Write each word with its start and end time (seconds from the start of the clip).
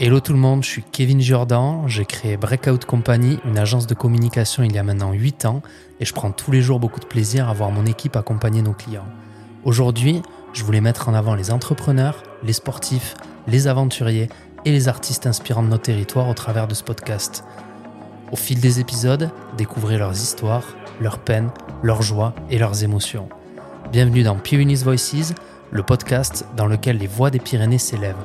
Hello 0.00 0.20
tout 0.20 0.32
le 0.32 0.38
monde, 0.38 0.62
je 0.62 0.68
suis 0.68 0.84
Kevin 0.84 1.20
Jordan, 1.20 1.82
j'ai 1.88 2.04
créé 2.04 2.36
Breakout 2.36 2.84
Company, 2.86 3.40
une 3.44 3.58
agence 3.58 3.88
de 3.88 3.94
communication 3.94 4.62
il 4.62 4.72
y 4.72 4.78
a 4.78 4.84
maintenant 4.84 5.12
8 5.12 5.44
ans 5.46 5.60
et 5.98 6.04
je 6.04 6.14
prends 6.14 6.30
tous 6.30 6.52
les 6.52 6.62
jours 6.62 6.78
beaucoup 6.78 7.00
de 7.00 7.06
plaisir 7.06 7.48
à 7.48 7.52
voir 7.52 7.72
mon 7.72 7.84
équipe 7.84 8.14
accompagner 8.14 8.62
nos 8.62 8.74
clients. 8.74 9.08
Aujourd'hui, 9.64 10.22
je 10.52 10.62
voulais 10.62 10.80
mettre 10.80 11.08
en 11.08 11.14
avant 11.14 11.34
les 11.34 11.50
entrepreneurs, 11.50 12.22
les 12.44 12.52
sportifs, 12.52 13.16
les 13.48 13.66
aventuriers 13.66 14.28
et 14.64 14.70
les 14.70 14.86
artistes 14.86 15.26
inspirants 15.26 15.64
de 15.64 15.68
nos 15.68 15.78
territoires 15.78 16.28
au 16.28 16.34
travers 16.34 16.68
de 16.68 16.74
ce 16.74 16.84
podcast. 16.84 17.42
Au 18.30 18.36
fil 18.36 18.60
des 18.60 18.78
épisodes, 18.78 19.30
découvrez 19.56 19.98
leurs 19.98 20.14
histoires, 20.14 20.76
leurs 21.00 21.18
peines, 21.18 21.50
leurs 21.82 22.02
joies 22.02 22.34
et 22.50 22.58
leurs 22.58 22.84
émotions. 22.84 23.28
Bienvenue 23.90 24.22
dans 24.22 24.36
Pyrenees 24.36 24.84
Voices, 24.84 25.32
le 25.70 25.82
podcast 25.82 26.44
dans 26.58 26.66
lequel 26.66 26.98
les 26.98 27.06
voix 27.06 27.30
des 27.30 27.38
Pyrénées 27.38 27.78
s'élèvent. 27.78 28.16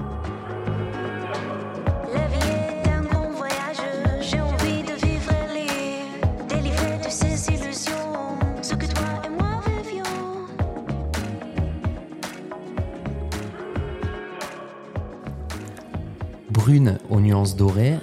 Brune 16.50 16.98
aux 17.10 17.22
nuances 17.22 17.56
dorées, 17.56 18.00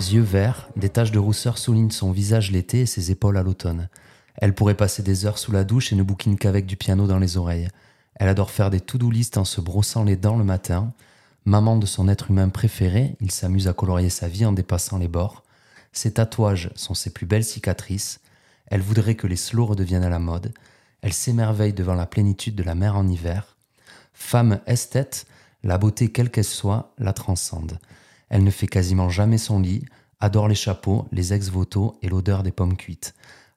yeux 0.00 0.20
verts, 0.20 0.68
des 0.74 0.88
taches 0.88 1.12
de 1.12 1.20
rousseur 1.20 1.58
soulignent 1.58 1.90
son 1.90 2.10
visage 2.10 2.50
l'été 2.50 2.80
et 2.80 2.86
ses 2.86 3.12
épaules 3.12 3.36
à 3.36 3.44
l'automne. 3.44 3.88
Elle 4.36 4.54
pourrait 4.54 4.76
passer 4.76 5.02
des 5.02 5.26
heures 5.26 5.38
sous 5.38 5.52
la 5.52 5.64
douche 5.64 5.92
et 5.92 5.96
ne 5.96 6.02
bouquine 6.02 6.38
qu'avec 6.38 6.66
du 6.66 6.76
piano 6.76 7.06
dans 7.06 7.18
les 7.18 7.36
oreilles. 7.36 7.68
Elle 8.14 8.28
adore 8.28 8.50
faire 8.50 8.70
des 8.70 8.80
to-do 8.80 9.10
en 9.36 9.44
se 9.44 9.60
brossant 9.60 10.04
les 10.04 10.16
dents 10.16 10.36
le 10.36 10.44
matin. 10.44 10.92
Maman 11.44 11.76
de 11.76 11.86
son 11.86 12.08
être 12.08 12.30
humain 12.30 12.48
préféré, 12.48 13.16
il 13.20 13.30
s'amuse 13.30 13.68
à 13.68 13.72
colorier 13.72 14.10
sa 14.10 14.28
vie 14.28 14.44
en 14.44 14.52
dépassant 14.52 14.98
les 14.98 15.08
bords. 15.08 15.42
Ses 15.92 16.14
tatouages 16.14 16.70
sont 16.74 16.94
ses 16.94 17.10
plus 17.10 17.26
belles 17.26 17.44
cicatrices. 17.44 18.20
Elle 18.66 18.80
voudrait 18.80 19.16
que 19.16 19.26
les 19.26 19.36
slows 19.36 19.66
redeviennent 19.66 20.04
à 20.04 20.08
la 20.08 20.18
mode. 20.18 20.52
Elle 21.02 21.12
s'émerveille 21.12 21.72
devant 21.72 21.94
la 21.94 22.06
plénitude 22.06 22.54
de 22.54 22.62
la 22.62 22.74
mer 22.74 22.96
en 22.96 23.08
hiver. 23.08 23.56
Femme 24.14 24.60
esthète, 24.66 25.26
la 25.64 25.78
beauté, 25.78 26.10
quelle 26.10 26.30
qu'elle 26.30 26.44
soit, 26.44 26.92
la 26.98 27.12
transcende. 27.12 27.78
Elle 28.28 28.44
ne 28.44 28.50
fait 28.50 28.68
quasiment 28.68 29.10
jamais 29.10 29.38
son 29.38 29.60
lit, 29.60 29.84
adore 30.20 30.48
les 30.48 30.54
chapeaux, 30.54 31.06
les 31.12 31.32
ex-voto 31.32 31.98
et 32.02 32.08
l'odeur 32.08 32.42
des 32.42 32.52
pommes 32.52 32.76
cuites. 32.76 33.14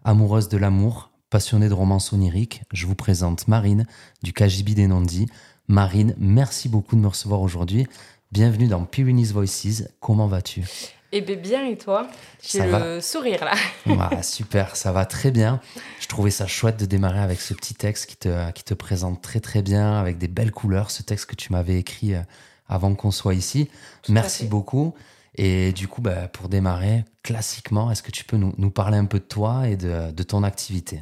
Amoureuse 0.07 0.49
de 0.49 0.57
l'amour, 0.57 1.09
passionnée 1.31 1.67
de 1.67 1.73
romance 1.73 2.13
onirique, 2.13 2.61
je 2.71 2.85
vous 2.85 2.93
présente 2.93 3.47
Marine 3.47 3.87
du 4.21 4.33
KGB 4.33 4.75
des 4.75 4.85
Nandis. 4.85 5.25
Marine, 5.67 6.13
merci 6.19 6.69
beaucoup 6.69 6.95
de 6.95 7.01
me 7.01 7.07
recevoir 7.07 7.41
aujourd'hui. 7.41 7.87
Bienvenue 8.31 8.67
dans 8.67 8.85
Pyrenees 8.85 9.31
Voices. 9.33 9.89
Comment 9.99 10.27
vas-tu? 10.27 10.63
Eh 11.11 11.21
bien, 11.21 11.37
bien, 11.37 11.65
et 11.65 11.75
toi? 11.75 12.07
J'ai 12.43 12.67
le 12.67 13.01
sourire 13.01 13.45
là. 13.45 14.21
super, 14.21 14.75
ça 14.75 14.91
va 14.91 15.07
très 15.07 15.31
bien. 15.31 15.59
Je 15.99 16.05
trouvais 16.05 16.29
ça 16.29 16.45
chouette 16.45 16.77
de 16.79 16.85
démarrer 16.85 17.21
avec 17.21 17.41
ce 17.41 17.55
petit 17.55 17.73
texte 17.73 18.05
qui 18.05 18.17
te, 18.17 18.51
qui 18.51 18.63
te 18.63 18.75
présente 18.75 19.23
très 19.23 19.39
très 19.39 19.63
bien, 19.63 19.99
avec 19.99 20.19
des 20.19 20.27
belles 20.27 20.51
couleurs, 20.51 20.91
ce 20.91 21.01
texte 21.01 21.25
que 21.25 21.35
tu 21.35 21.51
m'avais 21.51 21.79
écrit 21.79 22.13
euh, 22.13 22.21
avant 22.69 22.93
qu'on 22.93 23.09
soit 23.09 23.33
ici. 23.33 23.71
Merci 24.07 24.45
beaucoup. 24.45 24.93
Et 25.37 25.71
du 25.71 25.87
coup, 25.87 26.01
bah, 26.01 26.27
pour 26.27 26.49
démarrer, 26.49 27.05
classiquement, 27.23 27.91
est-ce 27.91 28.03
que 28.03 28.11
tu 28.11 28.23
peux 28.23 28.37
nous, 28.37 28.71
parler 28.71 28.97
un 28.97 29.05
peu 29.05 29.19
de 29.19 29.25
toi 29.25 29.67
et 29.67 29.75
de, 29.77 30.11
de 30.11 30.23
ton 30.23 30.43
activité? 30.43 31.01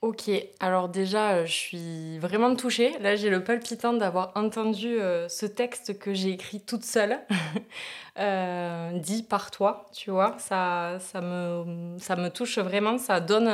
Ok, 0.00 0.30
alors 0.60 0.88
déjà, 0.88 1.32
euh, 1.32 1.46
je 1.46 1.52
suis 1.52 2.18
vraiment 2.20 2.54
touchée. 2.54 2.96
Là, 3.00 3.16
j'ai 3.16 3.30
le 3.30 3.42
palpitant 3.42 3.92
d'avoir 3.92 4.30
entendu 4.36 5.00
euh, 5.00 5.28
ce 5.28 5.44
texte 5.44 5.98
que 5.98 6.14
j'ai 6.14 6.30
écrit 6.30 6.60
toute 6.60 6.84
seule, 6.84 7.18
euh, 8.18 8.96
dit 9.00 9.24
par 9.24 9.50
toi, 9.50 9.86
tu 9.92 10.12
vois. 10.12 10.36
Ça, 10.38 10.98
ça, 11.00 11.20
me, 11.20 11.96
ça 11.98 12.14
me 12.14 12.28
touche 12.28 12.58
vraiment, 12.58 12.96
ça 12.96 13.18
donne 13.18 13.48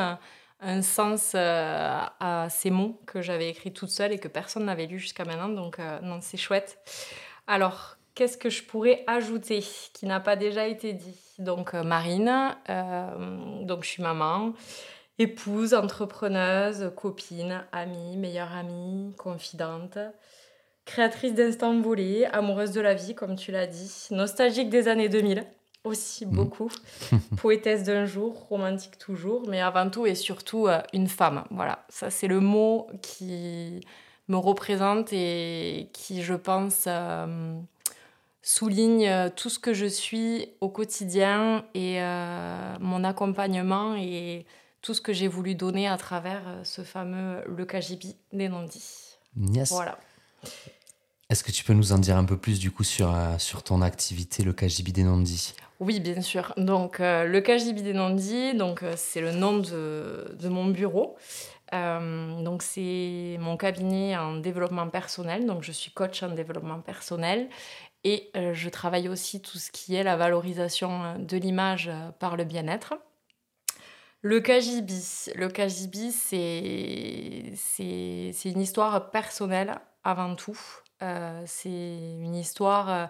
un, 0.61 0.83
sens 0.83 1.35
à 1.35 2.47
ces 2.51 2.71
mots 2.71 3.01
que 3.07 3.23
j'avais 3.23 3.49
écrits 3.49 3.73
toute 3.73 3.91
seule 3.91 4.13
et 4.13 4.19
que 4.19 4.29
personne 4.29 4.67
n'avait 4.67 4.87
lu 4.87 4.99
jusqu'à 4.99 5.25
maintenant. 5.25 5.49
Donc, 5.49 5.79
non, 6.03 6.19
c'est 6.21 6.37
chouette. 6.37 6.79
Alors, 7.47 7.97
qu'est-ce 8.15 8.37
que 8.37 8.51
je 8.51 8.63
pourrais 8.63 9.05
ajouter 9.07 9.65
qui 9.93 10.07
n'a 10.07 10.21
pas 10.21 10.37
déjà 10.37 10.67
été 10.67 10.93
dit? 10.93 11.19
Donc, 11.39 11.75
Marine, 11.75 12.55
donc 13.63 13.83
je 13.83 13.89
suis 13.89 14.03
maman 14.03 14.55
épouse, 15.19 15.75
entrepreneuse, 15.75 16.93
copine, 16.97 17.65
amie, 17.73 18.17
meilleure 18.17 18.53
amie, 18.53 19.15
confidente, 19.17 19.99
créatrice 20.85 21.35
d'instants 21.35 21.81
volés, 21.81 22.25
amoureuse 22.27 22.73
de 22.73 22.81
la 22.81 22.95
vie, 22.95 23.15
comme 23.15 23.37
tu 23.37 23.53
l'as 23.53 23.67
dit, 23.67 24.09
nostalgique 24.11 24.71
des 24.71 24.89
années 24.89 25.09
2000, 25.09 25.45
aussi 25.85 26.27
mm. 26.27 26.31
beaucoup, 26.31 26.71
poétesse 27.37 27.85
d'un 27.85 28.07
jour, 28.07 28.47
romantique 28.49 28.99
toujours, 28.99 29.49
mais 29.49 29.61
avant 29.61 29.89
tout 29.89 30.07
et 30.07 30.15
surtout 30.15 30.67
euh, 30.67 30.81
une 30.93 31.09
femme. 31.09 31.45
Voilà, 31.51 31.85
ça 31.89 32.11
c'est 32.11 32.29
le 32.29 32.41
mot 32.41 32.89
qui 33.03 33.81
me 34.29 34.37
représente 34.37 35.13
et 35.13 35.91
qui, 35.93 36.23
je 36.23 36.35
pense, 36.35 36.85
euh, 36.89 37.55
souligne 38.45 39.09
euh, 39.09 39.29
tout 39.35 39.51
ce 39.51 39.59
que 39.59 39.75
je 39.75 39.87
suis 39.87 40.51
au 40.61 40.69
quotidien 40.69 41.65
et 41.75 41.99
mon 42.81 43.03
accompagnement 43.03 43.97
et 43.97 44.47
tout 44.85 44.93
ce 44.93 45.01
que 45.01 45.15
j'ai 45.15 45.29
voulu 45.29 45.55
donner 45.55 45.89
à 45.89 45.97
travers 45.97 46.43
euh, 46.47 46.61
ce 46.63 46.83
fameux 46.83 47.43
Le 47.49 47.65
Kajibi 47.65 48.17
des 48.35 48.51
Nandis. 48.51 49.17
Yes. 49.35 49.71
Voilà. 49.71 49.99
Est-ce 51.31 51.43
que 51.43 51.51
tu 51.51 51.65
peux 51.65 51.73
nous 51.73 51.93
en 51.93 51.99
dire 51.99 52.19
un 52.19 52.25
peu 52.25 52.37
plus 52.37 52.59
du 52.59 52.71
coup 52.71 52.85
sur, 52.85 53.13
euh, 53.13 53.39
sur 53.39 53.63
ton 53.63 53.81
activité, 53.81 54.43
le 54.45 54.53
Kajibi 54.53 54.93
des 54.93 55.03
Nandis 55.03 55.55
Oui, 55.81 56.01
bien 56.01 56.21
sûr. 56.21 56.53
Donc, 56.59 57.01
euh, 57.01 57.25
le 57.25 57.41
Kajibi 57.41 57.83
des 57.83 57.95
donc, 57.95 58.85
c'est 58.97 59.23
le 59.23 59.33
nom 59.33 59.57
de, 59.59 60.37
de 60.39 60.49
mon 60.51 60.67
bureau. 60.67 61.17
donc, 61.73 62.63
c'est 62.63 63.39
mon 63.41 63.57
cabinet 63.57 64.19
en 64.19 64.37
développement 64.37 64.89
personnel. 64.91 65.47
Donc, 65.47 65.63
je 65.63 65.73
suis 65.73 65.93
coach 65.93 66.23
en 66.23 66.29
développement 66.29 66.81
personnel. 66.81 67.49
Et 68.05 68.31
je 68.35 68.69
travaille 68.69 69.09
aussi 69.09 69.41
tout 69.41 69.57
ce 69.57 69.71
qui 69.71 69.95
est 69.95 70.03
la 70.03 70.17
valorisation 70.17 71.19
de 71.19 71.37
l'image 71.39 71.91
par 72.19 72.37
le 72.37 72.45
bien-être. 72.45 72.95
Le 74.25 74.41
Kajibi. 74.41 75.31
Le 75.35 75.49
c'est 77.57 78.51
une 78.51 78.61
histoire 78.61 79.11
personnelle 79.11 79.79
avant 80.03 80.35
tout. 80.35 80.59
Euh, 81.03 81.43
c'est 81.47 81.69
une 81.69 82.35
histoire 82.35 82.91
euh, 82.91 83.07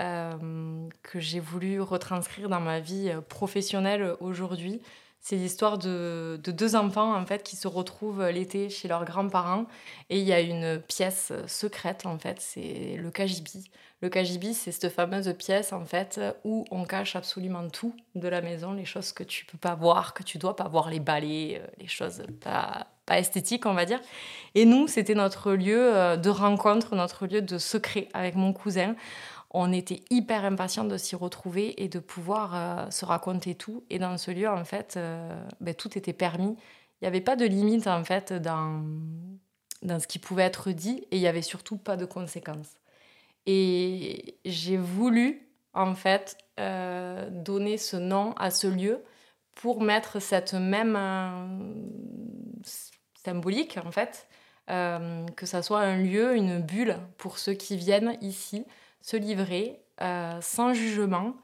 euh, 0.00 0.88
que 1.04 1.20
j'ai 1.20 1.38
voulu 1.38 1.80
retranscrire 1.80 2.48
dans 2.48 2.60
ma 2.60 2.80
vie 2.80 3.12
professionnelle 3.28 4.16
aujourd'hui. 4.18 4.82
C'est 5.28 5.36
l'histoire 5.36 5.76
de, 5.76 6.40
de, 6.42 6.50
deux 6.50 6.74
enfants 6.74 7.14
en 7.14 7.26
fait 7.26 7.42
qui 7.42 7.54
se 7.54 7.68
retrouvent 7.68 8.26
l'été 8.28 8.70
chez 8.70 8.88
leurs 8.88 9.04
grands-parents 9.04 9.66
et 10.08 10.18
il 10.18 10.24
y 10.24 10.32
a 10.32 10.40
une 10.40 10.80
pièce 10.80 11.34
secrète 11.46 12.06
en 12.06 12.18
fait, 12.18 12.40
c'est 12.40 12.96
le 12.96 13.10
Kajibi. 13.10 13.70
Le 14.00 14.08
KGB, 14.08 14.52
c'est 14.52 14.70
cette 14.70 14.90
fameuse 14.90 15.34
pièce 15.36 15.72
en 15.72 15.84
fait 15.84 16.18
où 16.44 16.64
on 16.70 16.84
cache 16.84 17.16
absolument 17.16 17.68
tout 17.68 17.94
de 18.14 18.28
la 18.28 18.40
maison, 18.40 18.72
les 18.72 18.84
choses 18.84 19.12
que 19.12 19.24
tu 19.24 19.44
peux 19.44 19.58
pas 19.58 19.74
voir, 19.74 20.14
que 20.14 20.22
tu 20.22 20.38
dois 20.38 20.54
pas 20.54 20.68
voir, 20.68 20.88
les 20.88 21.00
balais, 21.00 21.60
euh, 21.60 21.66
les 21.78 21.88
choses 21.88 22.22
pas, 22.40 22.86
pas 23.06 23.18
esthétiques, 23.18 23.66
on 23.66 23.74
va 23.74 23.84
dire. 23.86 24.00
Et 24.54 24.66
nous, 24.66 24.86
c'était 24.86 25.16
notre 25.16 25.52
lieu 25.52 25.96
euh, 25.96 26.16
de 26.16 26.30
rencontre, 26.30 26.94
notre 26.94 27.26
lieu 27.26 27.42
de 27.42 27.58
secret 27.58 28.08
avec 28.14 28.36
mon 28.36 28.52
cousin. 28.52 28.94
On 29.50 29.72
était 29.72 30.02
hyper 30.10 30.44
impatients 30.44 30.84
de 30.84 30.96
s'y 30.98 31.16
retrouver 31.16 31.82
et 31.82 31.88
de 31.88 31.98
pouvoir 31.98 32.54
euh, 32.54 32.90
se 32.90 33.04
raconter 33.04 33.54
tout. 33.54 33.84
Et 33.90 33.98
dans 33.98 34.18
ce 34.18 34.30
lieu, 34.30 34.48
en 34.48 34.64
fait, 34.64 34.98
ben, 35.60 35.74
tout 35.74 35.96
était 35.96 36.12
permis. 36.12 36.56
Il 37.00 37.04
n'y 37.04 37.08
avait 37.08 37.20
pas 37.20 37.36
de 37.36 37.46
limite 37.46 37.86
en 37.86 38.02
fait 38.04 38.32
dans, 38.32 38.82
dans 39.82 40.00
ce 40.00 40.06
qui 40.06 40.18
pouvait 40.18 40.42
être 40.42 40.70
dit 40.72 41.06
et 41.10 41.16
il 41.16 41.20
n'y 41.20 41.28
avait 41.28 41.42
surtout 41.42 41.76
pas 41.76 41.96
de 41.96 42.04
conséquences. 42.04 42.74
Et 43.46 44.38
j'ai 44.44 44.76
voulu, 44.76 45.48
en 45.72 45.94
fait, 45.94 46.36
euh, 46.60 47.30
donner 47.30 47.78
ce 47.78 47.96
nom 47.96 48.34
à 48.34 48.50
ce 48.50 48.66
lieu 48.66 49.02
pour 49.54 49.80
mettre 49.80 50.20
cette 50.20 50.54
même 50.54 50.96
euh, 50.96 51.72
symbolique, 53.24 53.78
en 53.84 53.90
fait, 53.90 54.28
euh, 54.70 55.24
que 55.36 55.46
ça 55.46 55.62
soit 55.62 55.80
un 55.80 55.96
lieu, 55.96 56.36
une 56.36 56.60
bulle 56.60 56.98
pour 57.16 57.38
ceux 57.38 57.54
qui 57.54 57.76
viennent 57.76 58.18
ici 58.20 58.66
se 59.00 59.16
livrer 59.16 59.80
sans 60.40 60.74
jugement 60.74 61.34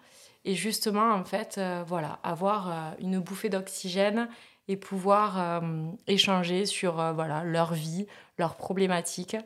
et 0.44 0.54
justement, 0.54 1.12
en 1.12 1.24
fait, 1.24 1.60
voilà, 1.86 2.20
avoir 2.22 2.94
une 3.00 3.18
bouffée 3.18 3.48
d'oxygène 3.48 4.28
et 4.68 4.76
pouvoir 4.76 5.62
échanger 6.06 6.66
sur 6.66 6.94
voilà, 7.14 7.42
leur 7.42 7.74
vie, 7.74 8.06
leurs 8.38 8.56
problématiques 8.56 9.36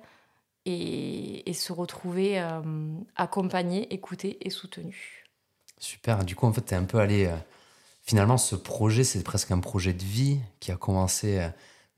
et, 0.69 1.53
se 1.55 1.73
retrouver 1.73 2.41
euh, 2.41 2.61
accompagné, 3.17 3.93
écouté 3.93 4.39
et 4.47 4.51
soutenu. 4.51 5.25
Super. 5.79 6.25
Du 6.25 6.37
coup, 6.37 6.47
en 6.47 6.53
fait, 6.53 6.65
tu 6.65 6.75
es 6.75 6.77
un 6.77 6.85
peu 6.85 6.99
allé. 6.99 7.27
Euh, 7.27 7.37
finalement, 8.03 8.37
ce 8.37 8.55
projet, 8.55 9.05
c'est 9.05 9.23
presque 9.23 9.51
un 9.51 9.61
projet 9.61 9.93
de 9.93 10.03
vie 10.03 10.41
qui 10.61 10.71
a 10.73 10.77
commencé 10.77 11.39
euh, 11.39 11.49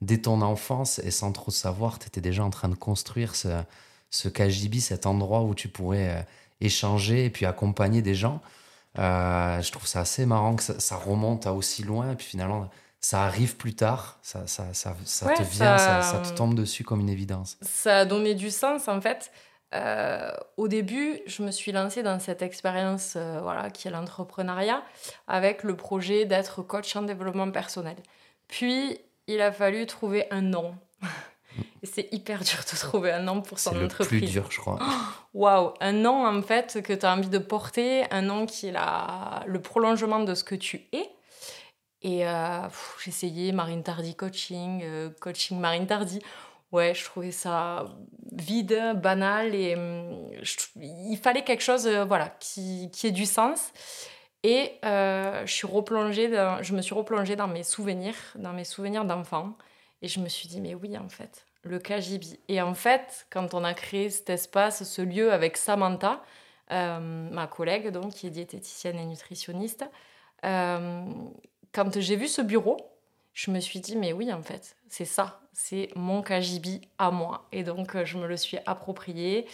dès 0.01 0.19
ton 0.19 0.41
enfance 0.43 0.99
et 1.01 1.11
sans 1.11 1.33
trop 1.33 1.51
savoir, 1.51 1.99
tu 1.99 2.07
étais 2.07 2.21
déjà 2.21 2.45
en 2.45 2.51
train 2.51 2.69
de 2.69 2.75
construire 2.75 3.35
ce, 3.35 3.63
ce 4.11 4.29
Kajibi, 4.29 4.81
cet 4.81 5.07
endroit 5.07 5.43
où 5.43 5.55
tu 5.55 5.69
pourrais 5.69 6.09
euh, 6.09 6.23
échanger 6.61 7.25
et 7.25 7.31
puis 7.31 7.47
accompagner 7.47 8.03
des 8.03 8.15
gens. 8.15 8.41
Euh, 8.99 9.63
je 9.63 9.71
trouve 9.71 9.87
ça 9.87 10.01
assez 10.01 10.27
marrant 10.27 10.57
que 10.57 10.63
ça, 10.63 10.97
remonte 10.97 11.47
à 11.47 11.53
aussi 11.53 11.85
loin 11.85 12.13
et 12.13 12.17
puis 12.17 12.27
finalement 12.27 12.69
ça 13.01 13.23
arrive 13.23 13.57
plus 13.57 13.75
tard, 13.75 14.19
ça, 14.21 14.47
ça, 14.47 14.75
ça, 14.75 14.95
ça 15.05 15.33
te 15.33 15.43
vient, 15.43 15.79
ça... 15.79 16.03
ça, 16.03 16.19
te 16.19 16.37
tombe 16.37 16.55
dessus 16.55 16.85
comme 16.85 17.01
une 17.01 17.09
évidence. 17.09 17.57
Ça 17.63 18.01
a 18.01 18.05
donné 18.05 18.35
du 18.35 18.51
sens 18.51 18.89
en 18.89 19.01
fait. 19.01 19.31
Euh, 19.73 20.33
au 20.57 20.69
début, 20.69 21.21
je 21.27 21.43
me 21.43 21.51
suis 21.51 21.73
lancée 21.73 22.03
dans 22.03 22.19
cette 22.19 22.43
expérience 22.43 23.17
voilà, 23.17 23.71
qui 23.71 23.89
est 23.89 23.91
l'entrepreneuriat 23.91 24.83
avec 25.29 25.63
le 25.63 25.77
projet 25.77 26.27
d'être 26.27 26.61
coach 26.61 26.95
en 26.97 27.03
développement 27.03 27.51
personnel. 27.51 27.97
Puis, 28.49 28.99
il 29.29 29.41
a 29.41 29.53
fallu 29.53 29.87
trouver 29.87 30.27
un 30.31 30.43
nom. 30.43 30.75
Et 31.83 31.87
c'est 31.87 32.09
hyper 32.13 32.41
dur 32.41 32.59
de 32.59 32.77
trouver 32.77 33.13
un 33.13 33.21
nom 33.21 33.41
pour 33.43 33.59
son 33.59 33.71
entreprise. 33.71 34.09
C'est 34.09 34.15
le 34.15 34.21
plus 34.21 34.31
dur, 34.31 34.47
je 34.51 34.61
crois. 34.61 34.79
Waouh, 35.35 35.75
un 35.81 35.93
nom 35.93 36.27
en 36.27 36.43
fait 36.43 36.83
que 36.83 36.93
tu 36.93 37.07
as 37.07 37.13
envie 37.13 37.29
de 37.29 37.39
porter, 37.39 38.05
un 38.11 38.23
nom 38.23 38.47
qui 38.47 38.69
est 38.69 38.73
la... 38.73 39.43
le 39.47 39.61
prolongement 39.61 40.21
de 40.21 40.35
ce 40.35 40.45
que 40.45 40.55
tu 40.55 40.83
es. 40.93 41.11
Et 42.03 42.27
euh, 42.27 42.69
j'ai 43.03 43.11
essayé 43.11 43.53
Marine 43.53 43.83
Tardy 43.83 44.15
Coaching, 44.15 44.81
euh, 44.83 45.11
Coaching 45.21 45.59
Marine 45.59 45.87
Tardy. 45.87 46.21
Ouais, 46.73 46.95
je 46.95 47.05
trouvais 47.05 47.33
ça 47.33 47.85
vide, 48.33 48.95
banal 49.03 49.55
et 49.55 49.75
hum, 49.75 50.31
il 50.77 51.19
fallait 51.21 51.43
quelque 51.43 51.63
chose 51.63 51.87
euh, 51.87 52.05
voilà, 52.05 52.29
qui, 52.41 52.91
qui 52.93 53.09
ait 53.09 53.13
du 53.13 53.27
sens. 53.27 53.73
Et 54.43 54.79
je, 54.83 55.43
suis 55.47 55.67
replongée 55.67 56.31
je 56.63 56.75
me 56.75 56.81
suis 56.81 56.95
replongée 56.95 57.37
dans 57.37 57.49
mes 57.49 57.63
souvenirs, 57.63 58.15
dans 58.37 58.55
mes 58.55 58.65
souvenirs 58.65 59.05
d'enfant. 59.05 59.55
Et 60.03 60.09
je 60.09 60.21
me 60.21 60.29
suis 60.29 60.49
dit, 60.49 60.61
mais 60.61 60.75
oui, 60.75 60.97
en 60.97 61.09
fait, 61.09 61.47
le 61.63 61.79
KGB. 61.79 62.41
Et 62.49 62.61
en 62.63 62.75
fait, 62.75 63.27
quand 63.31 63.55
on 63.55 63.65
a 63.65 63.75
créé 63.75 64.11
cet 64.11 64.31
espace, 64.31 64.85
ce 64.85 65.03
lieu 65.03 65.33
avec 65.33 65.57
Samantha, 65.57 66.23
euh, 66.71 66.99
ma 67.01 67.47
collègue, 67.47 67.91
donc, 67.91 68.13
qui 68.13 68.27
est 68.27 68.31
diététicienne 68.31 68.99
et 68.99 69.05
nutritionniste, 69.05 69.85
euh, 70.45 71.05
quand 71.73 72.01
j'ai 72.01 72.17
vu 72.17 72.29
ce 72.29 72.43
bureau, 72.43 72.77
je 73.33 73.51
me 73.51 73.61
suis 73.61 73.81
dit, 73.81 73.97
mais 73.97 74.13
oui, 74.13 74.33
en 74.33 74.43
fait, 74.43 74.77
c'est 74.89 75.05
ça, 75.05 75.41
c'est 75.53 75.91
mon 75.95 76.23
KGB 76.23 76.81
à 76.99 77.11
moi. 77.11 77.47
Et 77.53 77.63
donc, 77.63 78.03
je 78.05 78.19
me 78.19 78.27
le 78.27 78.37
suis 78.37 78.59
approprié 78.67 79.47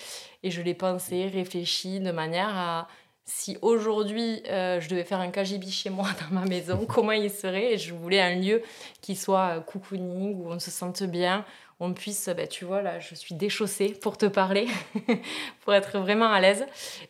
et 0.42 0.50
je 0.50 0.62
l'ai 0.62 0.74
pensé, 0.74 1.26
réfléchi 1.26 2.00
de 2.00 2.10
manière 2.10 2.56
à 2.56 2.88
si 3.26 3.58
aujourd'hui 3.60 4.40
euh, 4.48 4.80
je 4.80 4.88
devais 4.88 5.02
faire 5.04 5.20
un 5.20 5.30
KGB 5.30 5.66
chez 5.68 5.90
moi 5.90 6.06
dans 6.20 6.34
ma 6.34 6.46
maison, 6.46 6.86
comment 6.86 7.12
il 7.12 7.30
serait 7.30 7.74
Et 7.74 7.78
je 7.78 7.92
voulais 7.92 8.20
un 8.20 8.36
lieu 8.36 8.62
qui 9.00 9.16
soit 9.16 9.56
euh, 9.56 9.60
cocooning, 9.60 10.36
où 10.36 10.50
on 10.50 10.58
se 10.60 10.70
sente 10.70 11.02
bien, 11.02 11.44
on 11.80 11.92
puisse, 11.92 12.28
bah, 12.28 12.46
tu 12.46 12.64
vois, 12.64 12.82
là, 12.82 13.00
je 13.00 13.14
suis 13.14 13.34
déchaussée 13.34 13.90
pour 13.90 14.16
te 14.16 14.26
parler, 14.26 14.68
pour 15.60 15.74
être 15.74 15.98
vraiment 15.98 16.32
à 16.32 16.40
l'aise. 16.40 16.64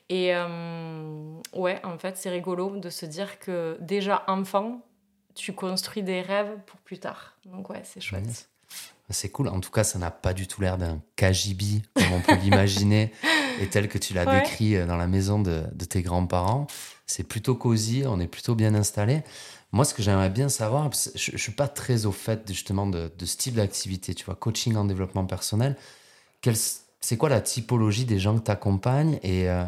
Et 0.09 0.35
euh, 0.35 1.39
ouais, 1.53 1.81
en 1.85 1.99
fait, 1.99 2.17
c'est 2.17 2.31
rigolo 2.31 2.77
de 2.77 2.91
se 2.91 3.07
dire 3.07 3.39
que 3.39 3.77
déjà 3.81 4.25
enfant, 4.27 4.81
tu 5.35 5.53
construis 5.53 6.03
des 6.03 6.23
rêves 6.23 6.59
pour 6.67 6.81
plus 6.81 6.99
tard. 6.99 7.37
Donc 7.45 7.69
ouais, 7.69 7.83
c'est 7.85 8.01
chouette. 8.01 8.49
C'est 9.09 9.29
cool. 9.29 9.49
En 9.49 9.61
tout 9.61 9.71
cas, 9.71 9.85
ça 9.85 9.99
n'a 9.99 10.11
pas 10.11 10.35
du 10.35 10.49
tout 10.49 10.61
l'air 10.61 10.79
d'un 10.79 11.01
KGB, 11.15 11.83
comme 11.95 12.13
on 12.13 12.21
peut 12.21 12.35
l'imaginer, 12.35 13.13
et 13.61 13.69
tel 13.69 13.89
que 13.89 13.99
tu 13.99 14.15
l'as 14.15 14.27
décrit 14.27 14.77
euh, 14.77 14.87
dans 14.87 14.97
la 14.97 15.07
maison 15.07 15.41
de, 15.41 15.63
tes 15.89 16.03
grands-parents. 16.03 16.67
C'est 17.07 17.23
plutôt 17.23 17.55
cosy, 17.55 18.03
on 18.07 18.19
est 18.19 18.27
plutôt 18.27 18.57
bien 18.57 18.75
installé. 18.75 19.23
Moi, 19.71 19.85
ce 19.85 19.95
que 19.95 20.03
j'aimerais 20.03 20.31
bien 20.31 20.49
savoir, 20.49 20.91
je 21.15 21.33
ne 21.33 21.39
suis 21.39 21.53
pas 21.53 21.69
très 21.69 22.07
au 22.07 22.13
fait 22.13 22.49
justement 22.49 22.87
de, 22.87 23.11
ce 23.25 23.37
type 23.37 23.55
d'activité, 23.55 24.15
tu 24.15 24.25
vois, 24.25 24.35
coaching 24.35 24.75
en 24.77 24.85
développement 24.85 25.25
personnel. 25.25 25.77
C'est 27.01 27.17
quoi 27.17 27.29
la 27.29 27.41
typologie 27.41 28.05
des 28.05 28.19
gens 28.19 28.37
que 28.39 28.45
tu 28.45 28.51
accompagnes 28.51 29.21
euh, 29.25 29.65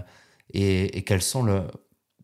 et, 0.52 0.98
et, 0.98 1.02
quels 1.02 1.22
sont 1.22 1.42
le, 1.42 1.62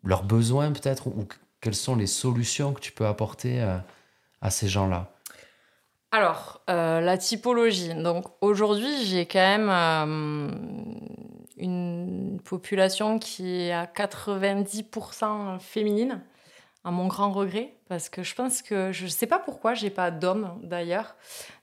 leurs 0.03 0.25
besoins 0.25 0.73
peut-être 0.73 1.09
ou 1.09 1.27
quelles 1.61 1.75
sont 1.75 1.97
les 1.97 2.07
solutions 2.07 2.73
que 2.73 2.81
tu 2.81 2.93
peux 2.93 3.07
apporter 3.07 3.61
euh, 3.61 3.79
à 4.41 4.51
ces 4.51 4.69
gens-là? 4.69 5.14
Alors, 6.15 6.61
euh, 6.71 7.01
la 7.01 7.19
typologie. 7.19 7.93
Donc 7.93 8.27
aujourd'hui, 8.41 9.05
j'ai 9.05 9.27
quand 9.27 9.41
même 9.41 9.69
euh, 9.69 10.49
une 11.57 12.41
population 12.45 13.19
qui 13.19 13.63
est 13.63 13.73
à 13.73 13.87
90% 13.87 15.59
féminine, 15.59 16.23
à 16.85 16.93
mon 16.93 17.09
grand 17.09 17.33
regret, 17.33 17.75
parce 17.89 18.09
que 18.09 18.23
je 18.23 18.33
pense 18.37 18.63
que 18.63 18.93
je 18.93 19.07
ne 19.07 19.09
sais 19.09 19.27
pas 19.27 19.41
pourquoi 19.41 19.75
j'ai 19.75 19.91
pas 19.91 20.13
d'hommes 20.13 20.57
d'ailleurs. 20.63 21.17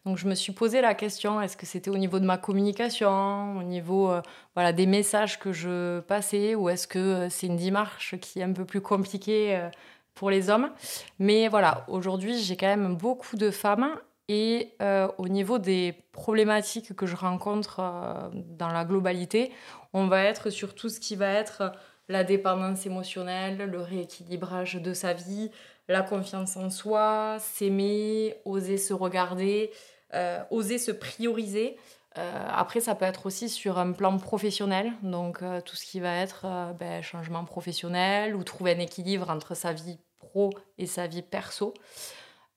Donc 0.06 0.18
je 0.18 0.28
me 0.28 0.36
suis 0.36 0.52
posé 0.52 0.82
la 0.82 0.96
question 0.96 1.42
est-ce 1.42 1.56
que 1.56 1.66
c'était 1.66 1.90
au 1.90 1.98
niveau 1.98 2.20
de 2.20 2.26
ma 2.26 2.38
communication, 2.38 3.58
au 3.58 3.64
niveau 3.64 4.12
euh, 4.12 4.22
voilà 4.54 4.74
des 4.74 4.86
messages 4.86 5.40
que 5.40 5.54
je 5.54 6.02
passais, 6.02 6.56
ou 6.56 6.68
est-ce 6.68 6.90
que 6.90 7.30
c'est 7.30 7.48
une 7.48 7.56
démarche 7.56 8.18
qui 8.20 8.42
est 8.42 8.44
un 8.44 8.52
peu 8.52 8.66
plus 8.66 8.82
compliquée 8.82 9.70
pour 10.14 10.30
les 10.30 10.50
hommes? 10.50 10.72
Mais 11.20 11.48
voilà, 11.48 11.86
aujourd'hui, 11.88 12.38
j'ai 12.38 12.58
quand 12.58 12.68
même 12.68 12.98
beaucoup 12.98 13.38
de 13.38 13.50
femmes 13.50 13.96
et 14.32 14.76
euh, 14.82 15.10
au 15.18 15.28
niveau 15.28 15.60
des 15.60 15.94
problématiques 16.14 16.96
que 16.96 17.06
je 17.06 17.18
rencontre 17.18 17.82
euh, 17.82 18.30
dans 18.32 18.70
la 18.70 18.86
globalité, 18.86 19.52
on 19.92 20.08
va 20.08 20.24
être 20.24 20.50
sur 20.50 20.74
tout 20.74 20.88
ce 20.88 21.02
qui 21.02 21.18
va 21.18 21.34
être 21.34 21.74
la 22.08 22.24
dépendance 22.24 22.86
émotionnelle, 22.86 23.58
le 23.58 23.82
rééquilibrage 23.82 24.76
de 24.76 24.94
sa 24.94 25.12
vie, 25.12 25.52
la 25.90 26.02
confiance 26.02 26.56
en 26.56 26.70
soi, 26.70 27.40
s'aimer, 27.40 28.38
oser 28.46 28.78
se 28.78 28.94
regarder, 28.94 29.70
euh, 30.14 30.42
oser 30.50 30.78
se 30.78 30.94
prioriser. 30.94 31.76
après, 32.16 32.80
ça 32.80 32.96
peut 32.96 33.06
être 33.06 33.26
aussi 33.26 33.50
sur 33.50 33.80
un 33.80 33.92
plan 33.92 34.18
professionnel, 34.18 34.94
donc 35.02 35.44
tout 35.66 35.76
ce 35.76 35.86
qui 35.86 36.00
va 36.00 36.16
être 36.16 36.46
ben, 36.80 37.02
changement 37.02 37.44
professionnel 37.46 38.36
ou 38.36 38.44
trouver 38.44 38.76
un 38.76 38.80
équilibre 38.80 39.30
entre 39.30 39.56
sa 39.56 39.74
vie 39.74 39.98
pro 40.20 40.52
et 40.78 40.88
sa 40.88 41.08
vie 41.08 41.22
perso. 41.22 41.74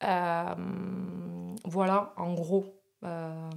Euh, 0.04 0.54
voilà, 1.64 2.12
en 2.16 2.34
gros, 2.34 2.66
euh, 3.04 3.50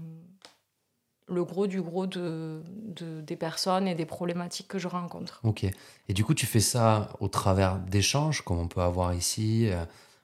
le 1.28 1.44
gros 1.44 1.68
du 1.68 1.82
gros 1.82 2.08
de, 2.08 2.64
des 2.96 3.36
personnes 3.36 3.88
et 3.88 3.96
des 3.96 4.06
problématiques 4.06 4.68
que 4.68 4.80
je 4.80 4.88
rencontre. 4.88 5.42
Ok. 5.44 5.66
Et 6.08 6.14
du 6.14 6.24
coup, 6.24 6.34
tu 6.34 6.46
fais 6.46 6.60
ça 6.60 7.10
au 7.20 7.28
travers 7.28 7.78
d'échanges, 7.80 8.42
comme 8.42 8.60
on 8.60 8.68
peut 8.68 8.82
avoir 8.82 9.14
ici. 9.14 9.68
Euh, 9.68 9.84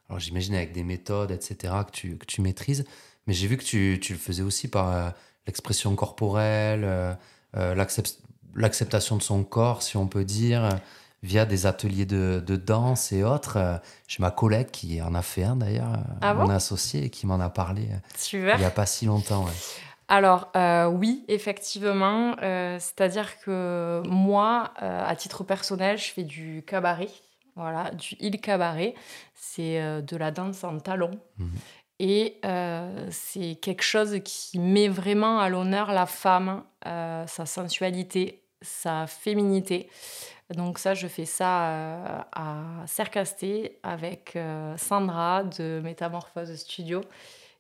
alors, 0.10 0.20
j'imagine 0.20 0.56
avec 0.56 0.72
des 0.72 0.84
méthodes, 0.84 1.32
etc., 1.32 1.74
que 1.86 1.92
tu, 1.92 2.18
que 2.18 2.26
tu 2.26 2.42
maîtrises. 2.42 2.86
Mais 3.28 3.34
j'ai 3.34 3.48
vu 3.48 3.58
que 3.58 3.64
tu, 3.64 4.00
tu, 4.02 4.14
le 4.14 4.20
faisais 4.20 4.44
aussi 4.44 4.68
par 4.68 5.14
l'expression 5.48 5.96
corporelle, 5.96 7.18
l'acceptation 7.54 9.16
de 9.16 9.22
son 9.22 9.46
corps, 9.46 9.82
si 9.82 9.96
on 9.96 10.08
peut 10.08 10.26
dire 10.26 10.78
via 11.24 11.46
des 11.46 11.66
ateliers 11.66 12.06
de, 12.06 12.56
danse 12.56 13.12
et 13.12 13.24
autres. 13.24 13.58
Euh, 13.58 13.78
j'ai 14.08 14.22
ma 14.22 14.30
collègue 14.30 14.70
qui 14.70 15.02
en 15.02 15.16
a 15.16 15.22
fait 15.22 15.44
un 15.44 15.56
d'ailleurs, 15.56 15.94
euh, 15.94 16.16
ah 16.22 16.34
mon 16.34 16.50
associé, 16.50 17.10
qui 17.10 17.26
m'en 17.26 17.40
a 17.40 17.50
parlé 17.50 17.88
euh, 17.92 18.54
il 18.56 18.60
n'y 18.60 18.66
a 18.66 18.70
pas 18.70 18.86
si 18.86 19.06
longtemps. 19.06 19.46
Alors 20.10 20.52
oui, 20.92 21.24
effectivement, 21.30 22.36
c'est-à-dire 22.40 23.40
que 23.40 24.04
moi, 24.06 24.72
à 24.78 25.16
titre 25.16 25.44
personnel, 25.44 25.98
je 25.98 26.12
fais 26.12 26.24
du 26.24 26.64
cabaret, 26.68 27.10
voilà, 27.56 27.90
du 27.92 28.16
il 28.20 28.40
cabaret, 28.40 28.94
c'est 29.34 30.02
de 30.02 30.18
la 30.18 30.30
danse 30.32 30.64
en 30.64 30.78
talons. 30.80 31.20
Mhm. 31.38 31.50
Et 32.00 32.42
c'est 33.10 33.56
quelque 33.56 33.82
chose 33.82 34.20
qui 34.26 34.60
met 34.60 34.90
vraiment 34.90 35.40
à 35.40 35.48
l'honneur 35.48 35.94
la 35.94 36.06
femme, 36.06 36.64
sa 36.84 37.46
sensualité, 37.46 38.44
sa 38.62 39.08
féminité. 39.08 39.90
Donc 40.56 40.78
ça, 40.78 40.94
je 40.94 41.08
fais 41.08 41.26
ça 41.26 41.70
euh, 41.70 42.20
à 42.32 42.58
Cercasté 42.86 43.80
avec 43.84 44.36
euh, 44.36 44.76
Sandra 44.78 45.44
de 45.44 45.82
Métamorphose 45.84 46.56
Studio, 46.56 47.02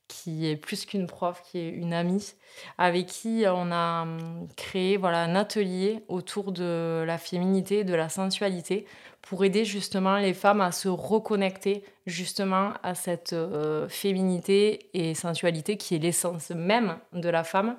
qui 0.07 0.47
est 0.47 0.55
plus 0.55 0.85
qu'une 0.85 1.07
prof, 1.07 1.41
qui 1.43 1.57
est 1.59 1.69
une 1.69 1.93
amie, 1.93 2.33
avec 2.77 3.07
qui 3.07 3.45
on 3.47 3.71
a 3.71 4.03
hum, 4.03 4.47
créé 4.55 4.97
voilà, 4.97 5.23
un 5.23 5.35
atelier 5.35 6.03
autour 6.07 6.51
de 6.51 7.03
la 7.05 7.17
féminité, 7.17 7.83
de 7.83 7.95
la 7.95 8.09
sensualité, 8.09 8.85
pour 9.21 9.43
aider 9.43 9.65
justement 9.65 10.17
les 10.17 10.33
femmes 10.33 10.61
à 10.61 10.71
se 10.71 10.89
reconnecter 10.89 11.83
justement 12.05 12.73
à 12.83 12.93
cette 12.93 13.33
euh, 13.33 13.87
féminité 13.87 14.89
et 14.93 15.15
sensualité 15.15 15.77
qui 15.77 15.95
est 15.95 15.99
l'essence 15.99 16.51
même 16.51 16.97
de 17.13 17.29
la 17.29 17.43
femme 17.43 17.75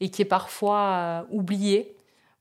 et 0.00 0.10
qui 0.10 0.22
est 0.22 0.24
parfois 0.24 1.26
oubliée 1.30 1.97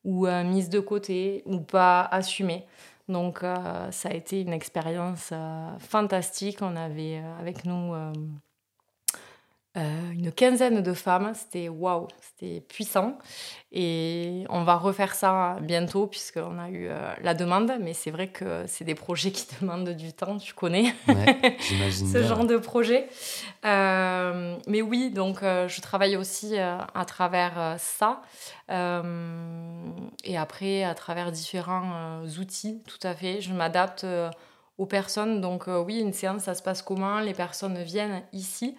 ou 0.08 0.26
euh, 0.26 0.44
mise 0.44 0.70
de 0.70 0.80
côté 0.80 1.44
ou 1.46 1.60
pas 1.60 2.02
assumée. 2.02 2.66
Donc 3.10 3.44
euh, 3.44 3.92
ça 3.92 4.10
a 4.10 4.14
été 4.14 4.42
une 4.42 4.54
expérience 4.54 5.30
euh, 5.34 5.78
fantastique. 5.80 6.60
On 6.62 6.76
avait 6.76 7.22
avec 7.40 7.66
nous 7.66 7.94
euh, 9.78 10.12
une 10.12 10.32
quinzaine 10.32 10.82
de 10.82 10.94
femmes. 10.94 11.34
C'était 11.36 11.70
waouh, 11.70 12.08
c'était 12.20 12.62
puissant. 12.62 13.18
Et 13.72 14.46
on 14.50 14.64
va 14.64 14.76
refaire 14.76 15.14
ça 15.14 15.58
bientôt 15.62 16.08
puisqu'on 16.08 16.58
a 16.58 16.70
eu 16.70 16.88
euh, 16.88 17.14
la 17.22 17.34
demande. 17.34 17.72
Mais 17.80 17.94
c'est 17.94 18.10
vrai 18.10 18.30
que 18.30 18.64
c'est 18.66 18.86
des 18.86 18.96
projets 18.96 19.32
qui 19.32 19.46
demandent 19.62 19.90
du 19.90 20.14
temps, 20.14 20.38
tu 20.38 20.54
connais 20.54 20.96
ce 21.60 22.24
genre 22.24 22.46
de 22.46 22.58
projet. 22.58 23.08
Euh, 23.66 24.58
mais 24.68 24.82
oui, 24.82 25.12
donc 25.12 25.42
je 25.42 25.82
travaille 25.82 26.18
aussi 26.18 26.58
à 26.58 27.06
travers 27.06 27.76
ça. 27.78 28.22
et 28.70 30.38
après, 30.38 30.84
à 30.84 30.96
travers 30.96 31.32
différents 31.32 32.24
outils, 32.40 32.82
tout 32.88 33.06
à 33.06 33.14
fait. 33.14 33.42
Je 33.42 33.54
m'adapte 33.54 34.06
aux 34.78 34.86
personnes. 34.86 35.42
Donc 35.42 35.68
oui, 35.68 36.00
une 36.00 36.14
séance, 36.14 36.44
ça 36.44 36.56
se 36.56 36.64
passe 36.64 36.82
comment? 36.82 37.20
Les 37.20 37.34
personnes 37.34 37.78
viennent 37.84 38.24
ici. 38.34 38.76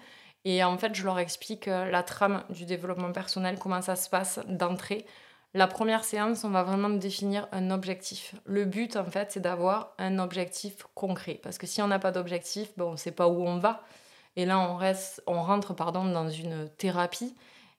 Et 0.50 0.64
en 0.64 0.78
fait, 0.78 0.94
je 0.94 1.04
leur 1.04 1.18
explique 1.18 1.68
euh, 1.68 1.90
la 1.90 2.02
trame 2.02 2.42
du 2.48 2.64
développement 2.64 3.12
personnel, 3.12 3.58
comment 3.58 3.82
ça 3.82 3.96
se 3.96 4.08
passe 4.08 4.40
d'entrée. 4.48 5.04
La 5.52 5.66
première 5.66 6.04
séance, 6.04 6.42
on 6.42 6.48
va 6.48 6.62
vraiment 6.62 6.88
définir 6.88 7.46
un 7.52 7.70
objectif. 7.70 8.34
Le 8.46 8.64
but, 8.64 8.96
en 8.96 9.04
fait, 9.04 9.30
c'est 9.30 9.40
d'avoir 9.40 9.92
un 9.98 10.18
objectif 10.18 10.84
concret. 10.94 11.38
Parce 11.42 11.58
que 11.58 11.66
si 11.66 11.82
on 11.82 11.86
n'a 11.88 11.98
pas 11.98 12.12
d'objectif, 12.12 12.70
on 12.78 12.92
ne 12.92 12.96
sait 12.96 13.12
pas 13.12 13.28
où 13.28 13.46
on 13.46 13.58
va. 13.58 13.82
Et 14.36 14.46
là, 14.46 14.58
on, 14.58 14.76
reste, 14.76 15.22
on 15.26 15.42
rentre 15.42 15.74
pardon, 15.74 16.06
dans 16.06 16.30
une 16.30 16.70
thérapie. 16.78 17.36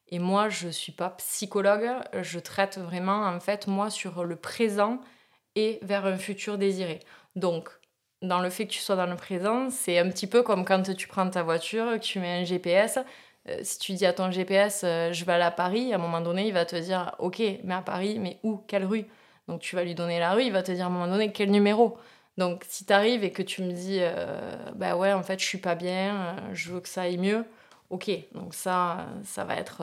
Et 0.09 0.19
moi, 0.19 0.49
je 0.49 0.67
ne 0.67 0.71
suis 0.71 0.91
pas 0.91 1.09
psychologue. 1.09 1.89
Je 2.21 2.37
traite 2.37 2.77
vraiment, 2.77 3.25
en 3.25 3.39
fait, 3.39 3.65
moi, 3.65 3.89
sur 3.89 4.23
le 4.23 4.35
présent 4.35 4.99
et 5.55 5.79
vers 5.81 6.05
un 6.05 6.17
futur 6.17 6.59
désiré. 6.59 6.99
Donc, 7.35 7.71
dans 8.21 8.39
le 8.39 8.49
fait 8.49 8.65
que 8.65 8.71
tu 8.71 8.79
sois 8.79 8.95
dans 8.95 9.05
le 9.05 9.15
présent, 9.15 9.69
c'est 9.69 9.97
un 9.97 10.09
petit 10.09 10.27
peu 10.27 10.43
comme 10.43 10.65
quand 10.65 10.93
tu 10.95 11.07
prends 11.07 11.29
ta 11.29 11.43
voiture, 11.43 11.93
que 11.93 11.99
tu 11.99 12.19
mets 12.19 12.41
un 12.41 12.43
GPS. 12.43 12.99
Euh, 13.47 13.59
si 13.63 13.79
tu 13.79 13.93
dis 13.93 14.05
à 14.05 14.13
ton 14.13 14.29
GPS, 14.31 14.81
euh, 14.83 15.13
je 15.13 15.23
vais 15.25 15.33
aller 15.33 15.43
à 15.43 15.51
Paris, 15.51 15.93
à 15.93 15.95
un 15.95 15.99
moment 15.99 16.21
donné, 16.21 16.47
il 16.47 16.53
va 16.53 16.65
te 16.65 16.75
dire, 16.75 17.15
ok, 17.19 17.41
mais 17.63 17.73
à 17.73 17.81
Paris, 17.81 18.19
mais 18.19 18.39
où 18.43 18.57
Quelle 18.67 18.85
rue? 18.85 19.05
Donc 19.47 19.61
tu 19.61 19.75
vas 19.75 19.83
lui 19.83 19.95
donner 19.95 20.19
la 20.19 20.33
rue, 20.33 20.43
il 20.43 20.51
va 20.51 20.61
te 20.63 20.71
dire 20.71 20.85
à 20.85 20.87
un 20.87 20.91
moment 20.91 21.07
donné 21.07 21.31
quel 21.31 21.49
numéro? 21.49 21.97
Donc 22.37 22.65
si 22.67 22.85
tu 22.85 22.93
arrives 22.93 23.23
et 23.23 23.31
que 23.31 23.41
tu 23.41 23.63
me 23.63 23.71
dis, 23.71 23.97
euh, 24.01 24.55
bah 24.75 24.95
ouais, 24.95 25.13
en 25.13 25.23
fait, 25.23 25.39
je 25.39 25.45
suis 25.45 25.57
pas 25.57 25.75
bien, 25.75 26.35
je 26.53 26.71
veux 26.71 26.81
que 26.81 26.89
ça 26.89 27.03
aille 27.03 27.17
mieux, 27.17 27.45
ok, 27.89 28.11
donc 28.33 28.53
ça, 28.53 29.07
ça 29.23 29.43
va 29.45 29.55
être 29.55 29.81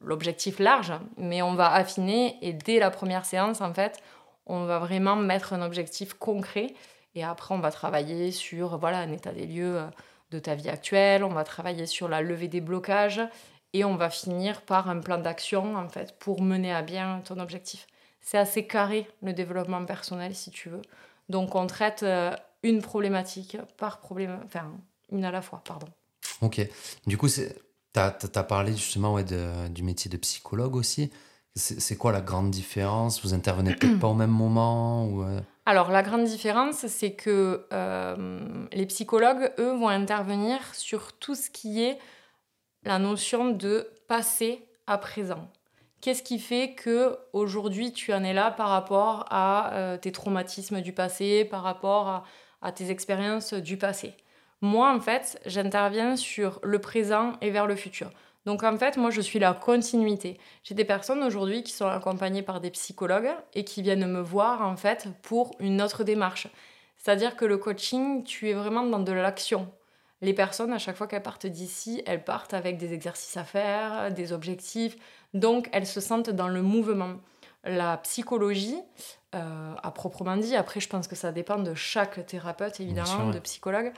l'objectif 0.00 0.58
large, 0.60 0.92
mais 1.18 1.42
on 1.42 1.54
va 1.54 1.72
affiner 1.72 2.38
et 2.42 2.52
dès 2.52 2.78
la 2.78 2.90
première 2.90 3.24
séance, 3.24 3.60
en 3.60 3.74
fait, 3.74 3.98
on 4.46 4.64
va 4.64 4.78
vraiment 4.78 5.16
mettre 5.16 5.52
un 5.52 5.62
objectif 5.62 6.14
concret 6.14 6.74
et 7.16 7.24
après, 7.24 7.54
on 7.54 7.58
va 7.58 7.72
travailler 7.72 8.30
sur 8.30 8.78
voilà, 8.78 8.98
un 8.98 9.10
état 9.10 9.32
des 9.32 9.46
lieux 9.46 9.78
euh, 9.78 9.86
de 10.30 10.38
ta 10.38 10.54
vie 10.54 10.68
actuelle, 10.68 11.24
on 11.24 11.30
va 11.30 11.44
travailler 11.44 11.86
sur 11.86 12.08
la 12.08 12.20
levée 12.20 12.46
des 12.46 12.60
blocages 12.60 13.22
et 13.72 13.84
on 13.84 13.96
va 13.96 14.10
finir 14.10 14.60
par 14.62 14.90
un 14.90 15.00
plan 15.00 15.18
d'action 15.18 15.76
en 15.76 15.88
fait 15.88 16.18
pour 16.18 16.42
mener 16.42 16.72
à 16.72 16.82
bien 16.82 17.22
ton 17.24 17.40
objectif. 17.40 17.86
C'est 18.20 18.38
assez 18.38 18.66
carré 18.66 19.08
le 19.22 19.32
développement 19.32 19.84
personnel 19.86 20.34
si 20.34 20.50
tu 20.50 20.68
veux. 20.68 20.82
Donc 21.30 21.54
on 21.54 21.66
traite 21.66 22.02
euh, 22.02 22.32
une 22.62 22.82
problématique 22.82 23.56
par 23.78 23.98
problème, 24.00 24.38
enfin 24.44 24.70
une 25.10 25.24
à 25.24 25.30
la 25.30 25.40
fois, 25.40 25.62
pardon. 25.64 25.86
Ok. 26.42 26.60
Du 27.06 27.16
coup, 27.16 27.28
tu 27.28 27.40
as, 27.94 28.10
parlé 28.42 28.72
justement 28.72 29.22
de, 29.22 29.68
du 29.68 29.82
métier 29.82 30.10
de 30.10 30.18
psychologue 30.18 30.76
aussi. 30.76 31.10
C'est 31.56 31.96
quoi 31.96 32.12
la 32.12 32.20
grande 32.20 32.50
différence? 32.50 33.24
Vous 33.24 33.32
intervenez 33.32 33.74
peut-être 33.74 33.98
pas 33.98 34.08
au 34.08 34.14
même 34.14 34.30
moment 34.30 35.08
euh? 35.22 35.40
Alors, 35.64 35.90
la 35.90 36.02
grande 36.02 36.24
différence, 36.24 36.86
c'est 36.86 37.12
que 37.12 37.66
euh, 37.72 38.66
les 38.72 38.86
psychologues, 38.86 39.50
eux, 39.58 39.72
vont 39.72 39.88
intervenir 39.88 40.58
sur 40.74 41.14
tout 41.14 41.34
ce 41.34 41.50
qui 41.50 41.82
est 41.82 41.98
la 42.84 42.98
notion 42.98 43.50
de 43.50 43.88
passé 44.06 44.68
à 44.86 44.98
présent. 44.98 45.50
Qu'est-ce 46.02 46.22
qui 46.22 46.38
fait 46.38 46.74
que 46.74 47.16
aujourd'hui 47.32 47.92
tu 47.92 48.12
en 48.12 48.22
es 48.22 48.34
là 48.34 48.50
par 48.50 48.68
rapport 48.68 49.24
à 49.30 49.72
euh, 49.72 49.96
tes 49.96 50.12
traumatismes 50.12 50.82
du 50.82 50.92
passé, 50.92 51.44
par 51.44 51.62
rapport 51.62 52.24
à 52.60 52.72
tes 52.72 52.90
expériences 52.90 53.54
du 53.54 53.78
passé? 53.78 54.14
Moi, 54.60 54.94
en 54.94 55.00
fait, 55.00 55.40
j'interviens 55.46 56.16
sur 56.16 56.60
le 56.62 56.78
présent 56.78 57.32
et 57.40 57.50
vers 57.50 57.66
le 57.66 57.76
futur. 57.76 58.10
Donc 58.46 58.62
en 58.62 58.78
fait, 58.78 58.96
moi, 58.96 59.10
je 59.10 59.20
suis 59.20 59.40
la 59.40 59.52
continuité. 59.52 60.38
J'ai 60.62 60.76
des 60.76 60.84
personnes 60.84 61.22
aujourd'hui 61.24 61.64
qui 61.64 61.72
sont 61.72 61.86
accompagnées 61.86 62.42
par 62.42 62.60
des 62.60 62.70
psychologues 62.70 63.34
et 63.54 63.64
qui 63.64 63.82
viennent 63.82 64.06
me 64.06 64.20
voir 64.20 64.62
en 64.62 64.76
fait 64.76 65.08
pour 65.22 65.54
une 65.58 65.82
autre 65.82 66.04
démarche. 66.04 66.46
C'est-à-dire 66.96 67.36
que 67.36 67.44
le 67.44 67.58
coaching, 67.58 68.22
tu 68.22 68.48
es 68.48 68.54
vraiment 68.54 68.84
dans 68.84 69.00
de 69.00 69.12
l'action. 69.12 69.70
Les 70.22 70.32
personnes, 70.32 70.72
à 70.72 70.78
chaque 70.78 70.96
fois 70.96 71.08
qu'elles 71.08 71.22
partent 71.22 71.46
d'ici, 71.46 72.02
elles 72.06 72.24
partent 72.24 72.54
avec 72.54 72.78
des 72.78 72.94
exercices 72.94 73.36
à 73.36 73.44
faire, 73.44 74.12
des 74.12 74.32
objectifs. 74.32 74.96
Donc, 75.34 75.68
elles 75.72 75.86
se 75.86 76.00
sentent 76.00 76.30
dans 76.30 76.48
le 76.48 76.62
mouvement. 76.62 77.16
La 77.64 77.98
psychologie, 77.98 78.78
euh, 79.34 79.74
à 79.82 79.90
proprement 79.90 80.36
dit, 80.36 80.56
après, 80.56 80.80
je 80.80 80.88
pense 80.88 81.06
que 81.08 81.16
ça 81.16 81.32
dépend 81.32 81.58
de 81.58 81.74
chaque 81.74 82.24
thérapeute, 82.26 82.80
évidemment, 82.80 83.30
de 83.30 83.38
psychologue. 83.40 83.92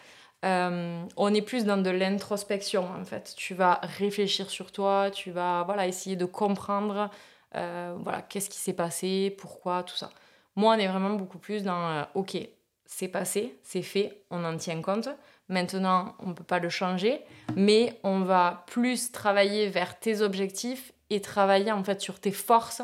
Euh, 0.44 1.02
on 1.16 1.34
est 1.34 1.42
plus 1.42 1.64
dans 1.64 1.76
de 1.76 1.90
l'introspection 1.90 2.88
en 2.88 3.04
fait. 3.04 3.34
Tu 3.36 3.54
vas 3.54 3.80
réfléchir 3.82 4.50
sur 4.50 4.70
toi, 4.70 5.10
tu 5.10 5.30
vas 5.30 5.64
voilà 5.64 5.86
essayer 5.86 6.14
de 6.16 6.24
comprendre 6.26 7.10
euh, 7.56 7.96
voilà 8.02 8.22
qu'est-ce 8.22 8.48
qui 8.50 8.58
s'est 8.58 8.72
passé, 8.72 9.34
pourquoi, 9.38 9.82
tout 9.82 9.96
ça. 9.96 10.10
Moi, 10.54 10.74
on 10.74 10.78
est 10.78 10.86
vraiment 10.86 11.10
beaucoup 11.10 11.38
plus 11.38 11.62
dans 11.62 11.90
euh, 11.90 12.02
ok, 12.14 12.36
c'est 12.84 13.08
passé, 13.08 13.58
c'est 13.62 13.82
fait, 13.82 14.22
on 14.30 14.44
en 14.44 14.56
tient 14.56 14.80
compte. 14.80 15.08
Maintenant, 15.48 16.14
on 16.20 16.28
ne 16.28 16.32
peut 16.34 16.44
pas 16.44 16.58
le 16.58 16.68
changer, 16.68 17.20
mais 17.56 17.98
on 18.02 18.20
va 18.20 18.64
plus 18.66 19.10
travailler 19.12 19.68
vers 19.68 19.98
tes 19.98 20.20
objectifs 20.20 20.92
et 21.10 21.20
travailler 21.20 21.72
en 21.72 21.82
fait 21.82 22.00
sur 22.00 22.20
tes 22.20 22.32
forces 22.32 22.82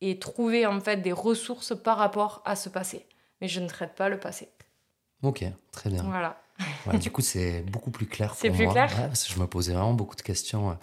et 0.00 0.18
trouver 0.18 0.66
en 0.66 0.80
fait 0.80 0.98
des 0.98 1.12
ressources 1.12 1.74
par 1.76 1.98
rapport 1.98 2.42
à 2.44 2.56
ce 2.56 2.68
passé. 2.68 3.06
Mais 3.40 3.48
je 3.48 3.60
ne 3.60 3.68
traite 3.68 3.94
pas 3.94 4.08
le 4.08 4.18
passé. 4.18 4.48
Ok, 5.22 5.44
très 5.70 5.88
bien. 5.88 6.02
Voilà 6.02 6.36
du 6.98 7.10
coup, 7.10 7.22
c'est 7.22 7.62
beaucoup 7.62 7.90
plus 7.90 8.06
clair 8.06 8.34
pour 8.34 8.48
moi. 8.48 8.56
C'est 8.56 8.64
plus 8.64 8.72
clair 8.72 9.08
parce 9.08 9.24
que 9.24 9.32
je 9.32 9.38
me 9.38 9.46
posais 9.46 9.72
vraiment 9.72 9.94
beaucoup 9.94 10.16
de 10.16 10.22
questions 10.22 10.70
euh, 10.70 10.74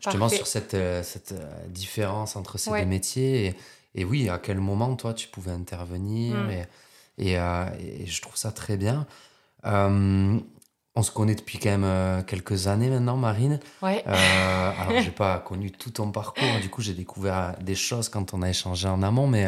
justement 0.00 0.28
sur 0.28 0.46
cette, 0.46 0.74
euh, 0.74 1.02
cette 1.02 1.32
euh, 1.32 1.66
différence 1.68 2.36
entre 2.36 2.58
ces 2.58 2.70
deux 2.70 2.84
métiers. 2.84 3.54
Et, 3.94 4.04
oui, 4.04 4.28
à 4.28 4.38
quel 4.38 4.58
moment, 4.58 4.94
toi, 4.96 5.14
tu 5.14 5.28
pouvais 5.28 5.52
intervenir. 5.52 6.36
Hmm. 6.36 6.50
Et, 7.18 7.32
et, 7.32 8.06
je 8.06 8.22
trouve 8.22 8.36
ça 8.36 8.50
très 8.50 8.76
bien. 8.76 9.06
on 9.64 11.02
se 11.02 11.10
connaît 11.10 11.34
depuis 11.34 11.58
quand 11.58 11.76
même 11.76 12.24
quelques 12.24 12.66
années 12.68 12.88
maintenant, 12.88 13.16
Marine. 13.16 13.60
Ouais. 13.82 14.02
alors, 14.06 15.02
j'ai 15.02 15.10
pas 15.10 15.38
connu 15.46 15.70
tout 15.70 15.90
ton 15.90 16.10
parcours. 16.10 16.60
Du 16.62 16.70
coup, 16.70 16.80
j'ai 16.80 16.94
découvert 16.94 17.54
des 17.60 17.74
choses 17.74 18.08
quand 18.08 18.32
on 18.32 18.42
a 18.42 18.48
échangé 18.48 18.88
en 18.88 19.02
amont. 19.02 19.26
Mais 19.26 19.46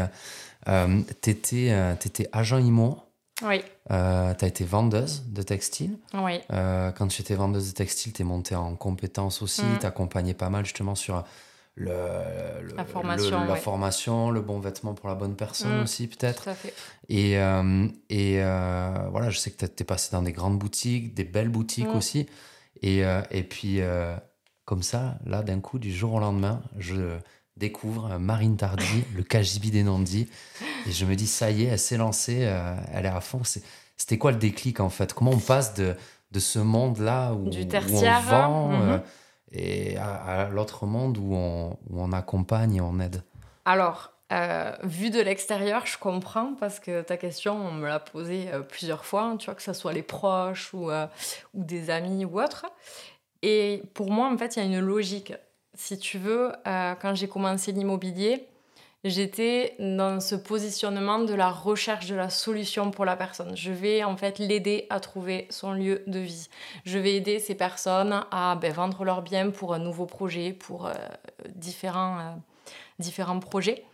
tu 0.67 1.31
étais, 1.31 1.97
étais, 2.05 2.29
agent 2.33 2.59
IMO 2.59 3.04
oui. 3.43 3.63
Euh, 3.91 4.33
tu 4.35 4.45
as 4.45 4.49
été 4.49 4.65
vendeuse 4.65 5.25
de 5.27 5.43
textile. 5.43 5.99
Oui. 6.15 6.41
Euh, 6.53 6.93
quand 6.93 7.09
tu 7.09 7.21
étais 7.21 7.35
vendeuse 7.35 7.69
de 7.69 7.75
textile, 7.75 8.13
tu 8.13 8.23
es 8.23 8.25
montée 8.25 8.55
en 8.55 8.77
compétences 8.77 9.43
aussi. 9.43 9.63
Mm. 9.63 9.79
Tu 9.81 9.87
accompagnais 9.87 10.35
pas 10.35 10.51
mal 10.51 10.65
justement 10.65 10.95
sur 10.95 11.25
le, 11.75 11.91
la, 12.77 12.85
formation, 12.85 13.41
le, 13.41 13.49
la 13.49 13.57
formation, 13.57 14.31
le 14.31 14.41
bon 14.41 14.61
vêtement 14.61 14.95
pour 14.95 15.09
la 15.09 15.17
bonne 15.17 15.35
personne 15.35 15.81
mm. 15.81 15.83
aussi, 15.83 16.07
peut-être. 16.07 16.49
Et, 17.09 17.39
euh, 17.39 17.89
et 18.09 18.37
voilà, 19.11 19.31
je 19.31 19.39
sais 19.39 19.51
que 19.51 19.67
tu 19.67 19.83
es 19.83 19.85
passé 19.85 20.11
dans 20.13 20.23
des 20.23 20.33
grandes 20.33 20.59
boutiques, 20.59 21.15
des 21.15 21.25
belles 21.25 21.49
boutiques 21.49 21.93
mm. 21.93 21.97
aussi. 21.97 22.27
Et, 22.83 23.03
et 23.31 23.43
puis, 23.43 23.81
comme 24.65 24.83
ça, 24.83 25.19
là, 25.27 25.43
d'un 25.43 25.61
coup, 25.61 25.81
du 25.81 25.93
jour 25.93 26.15
au 26.15 26.21
lendemain, 26.21 26.63
je 26.79 27.19
découvre 27.57 28.19
Marine 28.19 28.57
Tardy, 28.57 29.05
le 29.15 29.23
KGB 29.23 29.71
des 29.71 29.83
Nandis. 29.83 30.29
Et 30.87 30.93
je 30.93 31.05
me 31.05 31.15
dis, 31.15 31.27
ça 31.27 31.51
y 31.51 31.65
est, 31.65 31.69
elle 31.69 31.79
s'est 31.79 31.97
lancée, 31.97 32.41
euh, 32.43 32.75
elle 32.93 33.07
est 33.07 33.11
à 33.11 33.21
fond. 33.21 33.43
C'était 33.97 34.19
quoi 34.19 34.33
le 34.33 34.39
déclic 34.39 34.81
en 34.81 34.91
fait? 34.91 35.13
Comment 35.13 35.33
on 35.33 35.39
passe 35.39 35.75
de, 35.75 35.95
de 36.33 36.41
ce 36.41 36.59
monde-là 36.59 37.33
où, 37.33 37.49
on 37.49 38.21
vend 38.21 38.73
euh, 38.73 38.99
et 39.53 39.97
à, 39.97 40.49
l'autre 40.51 40.87
monde 40.87 41.17
où 41.19 41.35
on, 41.35 41.79
où 41.89 42.01
on, 42.01 42.13
accompagne 42.13 42.77
et 42.77 42.81
on 42.81 42.99
aide? 42.99 43.23
Alors, 43.65 44.11
euh, 44.33 44.73
vu 44.83 45.11
de 45.11 45.21
l'extérieur, 45.21 45.87
je 45.87 45.97
comprends 45.97 46.55
parce 46.59 46.81
que 46.81 47.03
ta 47.03 47.17
question, 47.17 47.55
on 47.55 47.73
me 47.73 47.87
l'a 47.87 48.01
posée 48.01 48.49
plusieurs 48.69 49.05
fois, 49.05 49.23
hein, 49.23 49.37
tu 49.37 49.47
vois, 49.47 49.55
que 49.55 49.63
ce 49.63 49.73
soit 49.73 49.93
les 49.93 50.03
proches 50.03 50.75
ou, 50.75 50.91
ou 50.91 51.65
des 51.65 51.91
amis 51.91 52.25
ou 52.25 52.41
autres. 52.41 52.67
Et 53.43 53.83
pour 53.95 54.11
moi, 54.11 54.29
en 54.33 54.37
fait, 54.37 54.57
il 54.57 54.59
y 54.61 54.63
a 54.63 54.65
une 54.67 54.85
logique 54.85 55.35
si 55.75 55.99
tu 55.99 56.19
veux, 56.19 56.53
euh, 56.67 56.95
quand 56.95 57.15
j'ai 57.15 57.29
commencé 57.29 57.73
l'immobilier, 57.73 58.49
j'étais 59.03 59.75
dans 59.79 60.21
ce 60.21 60.35
positionnement 60.35 61.19
de 61.19 61.35
la 61.35 61.51
recherche 61.51 62.07
de 62.07 62.15
la 62.15 62.31
solution 62.31 62.91
pour 62.91 63.05
la 63.05 63.17
personne. 63.17 63.57
Je 63.57 63.73
vais 63.73 64.05
en 64.05 64.17
fait 64.17 64.39
l'aider 64.39 64.87
à 64.91 65.01
trouver 65.01 65.47
son 65.51 65.73
lieu 65.73 66.03
de 66.07 66.21
vie. 66.21 66.49
Je 66.85 66.99
vais 66.99 67.15
aider 67.15 67.39
ces 67.39 67.55
personnes 67.55 68.25
à 68.31 68.57
ben, 68.57 68.73
vendre 68.73 69.05
leurs 69.05 69.23
biens 69.23 69.51
pour 69.51 69.75
un 69.75 69.79
nouveau 69.79 70.07
projet, 70.07 70.53
pour 70.53 70.87
euh, 70.87 70.95
différents, 71.55 72.19
euh, 72.19 72.31
différents 72.99 73.41
projets. 73.41 73.85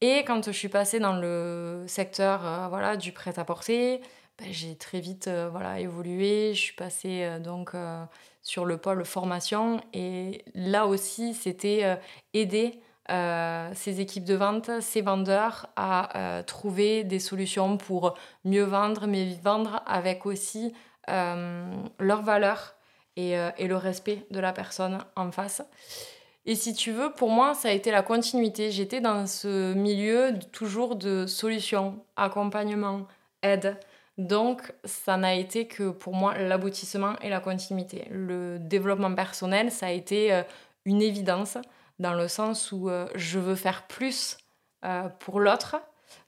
Et 0.00 0.24
quand 0.24 0.46
je 0.46 0.50
suis 0.50 0.68
passée 0.68 0.98
dans 0.98 1.16
le 1.16 1.84
secteur 1.86 2.68
voilà, 2.68 2.96
du 2.96 3.12
prêt-à-porter, 3.12 4.00
ben, 4.38 4.48
j'ai 4.50 4.74
très 4.74 4.98
vite 4.98 5.30
voilà, 5.52 5.78
évolué. 5.78 6.54
Je 6.54 6.60
suis 6.60 6.74
passée 6.74 7.38
donc 7.38 7.76
sur 8.42 8.64
le 8.64 8.76
pôle 8.76 9.04
formation. 9.04 9.80
Et 9.92 10.44
là 10.54 10.86
aussi, 10.86 11.34
c'était 11.34 11.98
aider 12.34 12.80
ces 13.08 14.00
équipes 14.00 14.24
de 14.24 14.34
vente, 14.34 14.70
ces 14.80 15.00
vendeurs 15.00 15.68
à 15.76 16.42
trouver 16.46 17.04
des 17.04 17.18
solutions 17.18 17.76
pour 17.76 18.14
mieux 18.44 18.64
vendre, 18.64 19.06
mais 19.06 19.36
vendre 19.42 19.82
avec 19.86 20.26
aussi 20.26 20.72
leurs 21.08 22.22
valeurs 22.22 22.74
et, 23.16 23.32
et, 23.58 23.66
le 23.66 23.76
respect 23.76 24.26
de 24.30 24.40
la 24.40 24.52
personne 24.52 24.98
en 25.16 25.30
face. 25.30 25.62
Et 26.44 26.56
si 26.56 26.74
tu 26.74 26.90
veux, 26.90 27.12
pour 27.12 27.30
moi, 27.30 27.54
ça 27.54 27.68
a 27.68 27.70
été 27.70 27.90
la 27.90 28.02
continuité. 28.02 28.70
J'étais 28.72 29.00
dans 29.00 29.26
ce 29.26 29.74
milieu 29.74 30.34
toujours 30.50 30.96
de 30.96 31.26
solutions, 31.26 32.04
accompagnement, 32.16 33.06
aide. 33.42 33.78
Donc, 34.22 34.72
ça 34.84 35.16
n'a 35.16 35.34
été 35.34 35.66
que 35.66 35.90
pour 35.90 36.14
moi 36.14 36.38
l'aboutissement 36.38 37.16
et 37.22 37.28
la 37.28 37.40
continuité. 37.40 38.06
Le 38.10 38.58
développement 38.60 39.12
personnel, 39.14 39.72
ça 39.72 39.86
a 39.86 39.90
été 39.90 40.32
euh, 40.32 40.42
une 40.84 41.02
évidence 41.02 41.58
dans 41.98 42.14
le 42.14 42.28
sens 42.28 42.70
où 42.70 42.88
euh, 42.88 43.08
je 43.16 43.40
veux 43.40 43.56
faire 43.56 43.86
plus 43.88 44.36
euh, 44.84 45.08
pour 45.18 45.40
l'autre. 45.40 45.76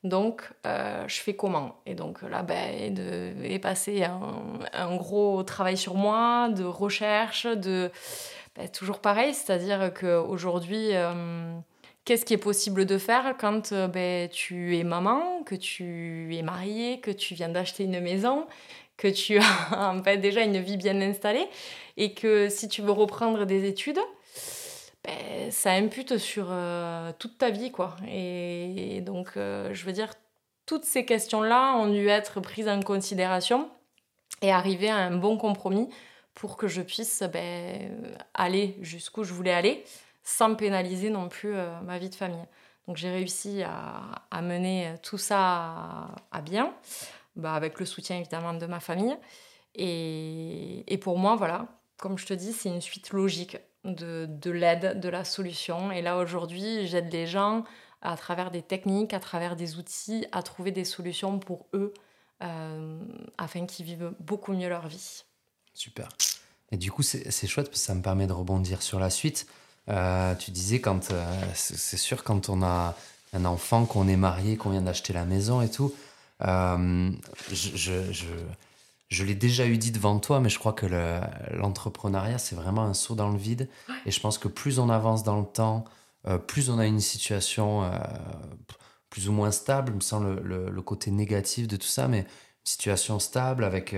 Donc, 0.03 0.51
je 0.65 1.21
fais 1.21 1.35
comment? 1.35 1.81
Et 1.87 1.95
donc 1.95 2.23
là, 2.23 2.43
ben, 2.43 2.93
de, 2.93 3.59
passé 3.59 4.05
un, 4.05 4.97
gros 4.97 5.43
travail 5.43 5.77
sur 5.77 5.95
moi, 5.95 6.49
de 6.49 6.65
recherche, 6.65 7.47
de 7.47 7.91
bah, 8.57 8.69
toujours 8.69 9.01
pareil, 9.01 9.35
c'est-à-dire 9.35 9.93
qu'aujourd'hui, 9.95 10.93
qu'est-ce 12.05 12.25
qui 12.25 12.35
est 12.35 12.39
possible 12.39 12.87
de 12.87 12.99
faire 12.99 13.37
quand 13.39 13.73
euh, 13.73 13.89
ben, 13.89 14.29
tu 14.29 14.77
es 14.77 14.85
maman, 14.85 15.43
que 15.45 15.55
tu 15.55 16.35
es 16.37 16.43
mariée, 16.43 17.01
que 17.01 17.11
tu 17.11 17.35
viens 17.35 17.49
d'acheter 17.49 17.85
une 17.85 18.01
maison, 18.01 18.47
que 18.97 19.09
tu 19.09 19.39
as 19.71 20.17
déjà 20.17 20.43
une 20.43 20.59
vie 20.59 20.77
bien 20.77 21.01
installée 21.01 21.47
et 21.97 22.15
que 22.15 22.49
si 22.49 22.69
tu 22.69 22.83
veux 22.83 22.93
reprendre 22.93 23.47
des 23.47 23.67
études, 23.67 24.01
ben, 25.05 25.51
ça 25.51 25.73
impute 25.73 26.19
sur 26.19 26.49
euh, 26.51 27.13
toute 27.19 27.39
ta 27.39 27.51
vie. 27.51 27.71
quoi. 27.71 27.97
Et, 28.09 29.01
donc, 29.03 29.33
je 29.35 29.85
veux 29.85 29.93
dire, 29.93 30.11
toutes 30.67 30.85
ces 30.85 31.05
questions-là 31.05 31.77
ont 31.77 31.89
dû 31.89 32.09
être 32.09 32.41
prises 32.41 32.69
en 32.69 32.81
considération 32.81 33.69
et 34.41 34.51
arriver 34.51 34.89
à 34.89 34.97
un 34.97 35.17
bon 35.17 35.37
compromis 35.37 35.89
pour 36.35 36.57
que 36.57 36.69
je 36.69 36.83
puisse 36.83 37.23
ben, 37.33 38.17
aller 38.35 38.77
jusqu'où 38.81 39.25
je 39.25 39.33
voulais 39.33 39.53
aller 39.53 39.85
sans 40.25 40.55
pénaliser 40.55 41.11
non 41.11 41.29
plus 41.29 41.55
euh, 41.55 41.81
ma 41.83 41.99
vie 41.99 42.11
de 42.11 42.15
famille. 42.15 42.45
Donc 42.89 42.97
j'ai 42.97 43.11
réussi 43.11 43.63
à, 43.63 44.43
mener 44.43 44.95
tout 45.03 45.17
ça 45.17 46.11
à, 46.31 46.41
bien, 46.43 46.75
bah, 47.37 47.55
avec 47.55 47.81
le 47.81 47.87
soutien 47.87 48.19
évidemment 48.19 48.53
de 48.53 48.67
ma 48.67 48.81
famille. 48.81 49.17
Et, 49.75 50.99
pour 51.01 51.19
moi, 51.19 51.35
voilà, 51.35 51.67
comme 51.97 52.19
je 52.19 52.27
te 52.27 52.35
dis, 52.35 52.53
c'est 52.53 52.69
une 52.69 52.83
suite 52.83 53.11
logique 53.11 53.57
de, 53.85 54.27
de 54.29 54.51
l'aide, 54.51 55.01
de 55.01 55.09
la 55.09 55.25
solution. 55.25 55.93
Et 55.93 56.03
là 56.03 56.19
aujourd'hui, 56.19 56.87
j'aide 56.87 57.11
les 57.11 57.27
gens 57.27 57.65
à 58.03 58.17
travers 58.17 58.51
des 58.51 58.63
techniques, 58.63 59.15
à 59.15 59.21
travers 59.21 59.57
des 59.57 59.79
outils, 59.79 60.27
à 60.31 60.43
trouver 60.43 60.71
des 60.71 60.85
solutions 60.85 61.39
pour 61.39 61.67
eux, 61.73 61.95
euh, 62.43 63.01
afin 63.39 63.65
qu'ils 63.67 63.87
vivent 63.87 64.13
beaucoup 64.21 64.53
mieux 64.53 64.69
leur 64.69 64.87
vie. 64.87 65.25
Super. 65.73 66.09
Et 66.71 66.77
du 66.77 66.93
coup, 66.93 67.03
c'est 67.03 67.47
chouette 67.47 67.69
parce 67.69 67.81
que 67.81 67.87
ça 67.87 67.95
me 67.95 68.03
permet 68.03 68.27
de 68.27 68.33
rebondir 68.33 68.83
sur 68.83 69.01
la 69.01 69.11
suite. 69.11 69.47
Euh, 69.91 70.35
tu 70.35 70.51
disais, 70.51 70.81
quand 70.81 71.11
euh, 71.11 71.25
c'est 71.55 71.97
sûr, 71.97 72.25
quand 72.25 72.49
on 72.49 72.63
a 72.63 72.97
un 73.33 73.45
enfant, 73.45 73.85
qu'on 73.85 74.09
est 74.09 74.17
marié, 74.17 74.57
qu'on 74.57 74.71
vient 74.71 74.83
d'acheter 74.83 75.13
la 75.13 75.25
maison 75.25 75.61
et 75.61 75.71
tout, 75.71 75.93
euh, 76.43 77.11
je, 77.51 77.77
je, 77.77 78.13
je, 78.13 78.27
je 79.09 79.25
l'ai 79.25 79.35
déjà 79.35 79.67
eu 79.67 79.77
dit 79.77 79.91
devant 79.91 80.19
toi, 80.19 80.41
mais 80.41 80.49
je 80.49 80.59
crois 80.59 80.73
que 80.73 80.87
l'entrepreneuriat, 81.53 82.39
c'est 82.39 82.57
vraiment 82.57 82.85
un 82.85 82.95
saut 82.95 83.15
dans 83.15 83.31
le 83.31 83.39
vide. 83.39 83.69
Et 84.07 84.11
je 84.11 84.21
pense 84.21 84.39
que 84.39 84.49
plus 84.49 84.79
on 84.79 84.89
avance 84.89 85.23
dans 85.23 85.39
le 85.39 85.47
temps, 85.47 85.85
plus 86.47 86.71
on 86.71 86.79
a 86.79 86.87
une 86.87 87.01
situation 87.01 87.91
plus 89.11 89.29
ou 89.29 89.33
moins 89.33 89.51
stable, 89.51 89.93
me 89.93 90.01
semble 90.01 90.41
le, 90.41 90.71
le, 90.71 90.83
côté 90.83 91.11
négatif 91.11 91.69
de 91.69 91.77
tout 91.77 91.87
ça, 91.87 92.09
mais 92.09 92.21
une 92.21 92.27
situation 92.65 93.21
stable 93.21 93.63
avec, 93.63 93.95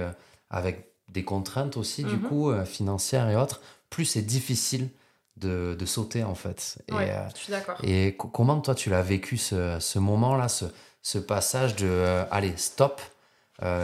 avec 0.50 0.92
des 1.08 1.24
contraintes 1.24 1.76
aussi, 1.76 2.04
du 2.04 2.16
mhm. 2.16 2.22
coup, 2.22 2.64
financières 2.64 3.30
et 3.30 3.36
autres, 3.36 3.62
plus 3.88 4.04
c'est 4.04 4.22
difficile 4.22 4.90
de, 5.36 5.76
de, 5.78 5.86
sauter, 5.86 6.24
en 6.24 6.34
fait. 6.34 6.78
Et, 6.88 6.94
euh, 6.94 7.28
je 7.34 7.40
suis 7.40 7.52
d'accord. 7.52 7.78
Et 7.82 8.16
comment, 8.16 8.60
toi, 8.60 8.74
tu 8.74 8.90
l'as 8.90 9.02
vécu, 9.02 9.36
ce, 9.36 9.78
ce 9.80 9.98
moment-là, 9.98 10.48
ce, 10.48 10.66
ce, 11.02 11.18
passage 11.18 11.76
de 11.76 11.86
euh, 11.86 12.24
allez, 12.30 12.56
stop, 12.56 13.00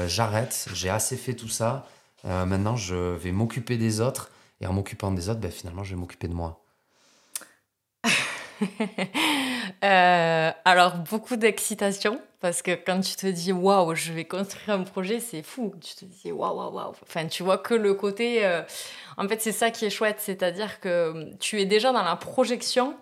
j'arrête, 0.07 0.69
j'ai 0.75 0.91
assez 0.91 1.17
fait 1.17 1.35
tout 1.35 1.49
ça, 1.49 1.87
maintenant 2.25 2.77
je 2.77 2.95
vais 2.95 3.33
m'occuper 3.33 3.79
des 3.79 4.01
autres, 4.01 4.31
et 4.61 4.67
en 4.67 4.73
m'occupant 4.73 5.11
des 5.11 5.29
autres, 5.29 5.41
ben, 5.41 5.51
finalement, 5.51 5.83
je 5.83 5.95
vais 5.95 6.01
m'occuper 6.01 6.29
de 6.29 6.35
moi 6.35 6.62
Euh, 9.85 10.53
alors, 10.65 10.99
beaucoup 10.99 11.35
d'excitation, 11.35 12.21
parce 12.41 12.63
que 12.63 12.71
quand 12.73 13.01
tu 13.01 13.17
te 13.17 13.27
dis 13.27 13.51
waouh, 13.51 13.97
je 13.97 14.13
vais 14.13 14.25
construire 14.25 14.79
un 14.79 14.85
projet, 14.85 15.19
c'est 15.19 15.43
fou. 15.43 15.75
Tu 15.81 15.97
te 15.97 16.05
dis 16.05 16.31
waouh, 16.31 16.57
waouh, 16.57 16.73
waouh. 16.73 16.93
Enfin, 17.03 17.27
tu 17.27 17.43
vois 17.43 17.59
que 17.59 17.75
le 17.75 17.95
côté. 17.95 18.45
Euh, 18.45 18.63
en 19.17 19.27
fait, 19.27 19.41
c'est 19.41 19.51
ça 19.51 19.73
qui 19.73 19.85
est 19.85 19.91
chouette, 19.91 20.21
c'est-à-dire 20.21 20.79
que 20.79 21.33
tu 21.41 21.61
es 21.61 21.65
déjà 21.65 21.91
dans 21.91 22.05
la 22.05 22.15
projection 22.15 22.95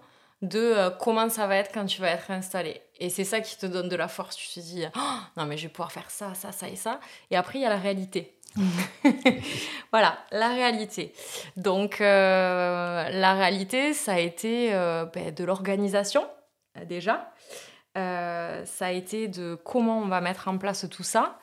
de 0.43 0.59
euh, 0.59 0.91
comment 0.91 1.29
ça 1.29 1.47
va 1.47 1.57
être 1.57 1.71
quand 1.73 1.85
tu 1.85 2.01
vas 2.01 2.11
être 2.11 2.31
installé. 2.31 2.81
Et 2.99 3.11
c'est 3.11 3.25
ça 3.25 3.41
qui 3.41 3.59
te 3.59 3.67
donne 3.67 3.89
de 3.89 3.97
la 3.97 4.09
force. 4.09 4.37
Tu 4.37 4.49
te 4.49 4.61
dis, 4.61 4.85
oh, 4.97 5.19
non, 5.37 5.47
mais 5.47 5.57
je 5.57 5.65
vais 5.65 5.69
pouvoir 5.69 5.93
faire 5.93 6.11
ça, 6.11 6.33
ça, 6.35 6.53
ça 6.53 6.69
et 6.69 6.77
ça. 6.77 7.01
Et 7.31 7.37
après, 7.37 7.59
il 7.59 7.63
y 7.63 7.67
a 7.67 7.71
la 7.71 7.77
réalité. 7.77 8.35
voilà, 9.93 10.19
la 10.33 10.49
réalité. 10.49 11.13
Donc, 11.57 12.01
la 12.01 13.35
réalité, 13.35 13.93
ça 13.95 14.15
a 14.15 14.19
été 14.19 14.71
ben, 15.15 15.35
de 15.35 15.45
l'organisation 15.45 16.27
euh, 16.79 16.85
déjà. 16.85 17.33
Euh, 17.99 18.65
ça 18.65 18.87
a 18.87 18.91
été 18.93 19.29
de 19.29 19.57
comment 19.65 19.99
on 19.99 20.07
va 20.07 20.21
mettre 20.21 20.49
en 20.49 20.59
place 20.59 20.87
tout 20.91 21.03
ça. 21.03 21.39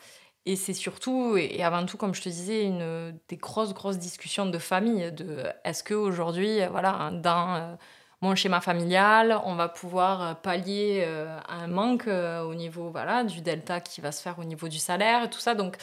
Et 0.45 0.55
c'est 0.55 0.73
surtout, 0.73 1.35
et 1.37 1.61
avant 1.61 1.85
tout, 1.85 1.97
comme 1.97 2.15
je 2.15 2.21
te 2.21 2.29
disais, 2.29 2.63
une, 2.63 3.19
des 3.27 3.35
grosses, 3.35 3.73
grosses 3.73 3.97
discussions 3.97 4.45
de 4.45 4.57
famille. 4.57 5.11
De 5.11 5.43
est-ce 5.65 5.83
qu'aujourd'hui, 5.83 6.65
voilà, 6.71 7.11
dans 7.11 7.77
mon 8.21 8.33
schéma 8.33 8.61
familial, 8.61 9.41
on 9.43 9.55
va 9.55 9.67
pouvoir 9.67 10.41
pallier 10.41 11.05
un 11.49 11.67
manque 11.67 12.07
au 12.07 12.55
niveau 12.55 12.89
voilà, 12.91 13.25
du 13.25 13.41
delta 13.41 13.81
qui 13.81 13.99
va 13.99 14.13
se 14.13 14.21
faire 14.21 14.39
au 14.39 14.45
niveau 14.45 14.69
du 14.69 14.79
salaire 14.79 15.25
et 15.25 15.29
tout 15.29 15.39
ça. 15.39 15.53
Donc 15.53 15.75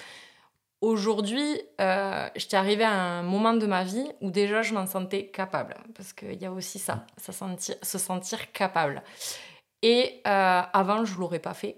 aujourd'hui, 0.85 1.61
euh, 1.81 2.29
j'étais 2.37 2.57
arrivée 2.57 2.85
à 2.85 2.93
un 2.93 3.23
moment 3.23 3.55
de 3.55 3.67
ma 3.67 3.85
vie 3.85 4.07
où 4.21 4.31
déjà 4.31 4.63
je 4.63 4.75
m'en 4.75 4.87
sentais 4.87 5.27
capable. 5.27 5.77
Parce 5.95 6.13
qu'il 6.13 6.41
y 6.41 6.47
a 6.47 6.53
aussi 6.53 6.79
ça, 6.79 7.07
se 7.19 7.99
sentir 7.99 8.53
capable. 8.53 9.03
Et 9.85 10.23
euh, 10.27 10.63
avant, 10.73 11.05
je 11.05 11.15
ne 11.15 11.21
l'aurais 11.21 11.41
pas 11.41 11.53
fait. 11.53 11.77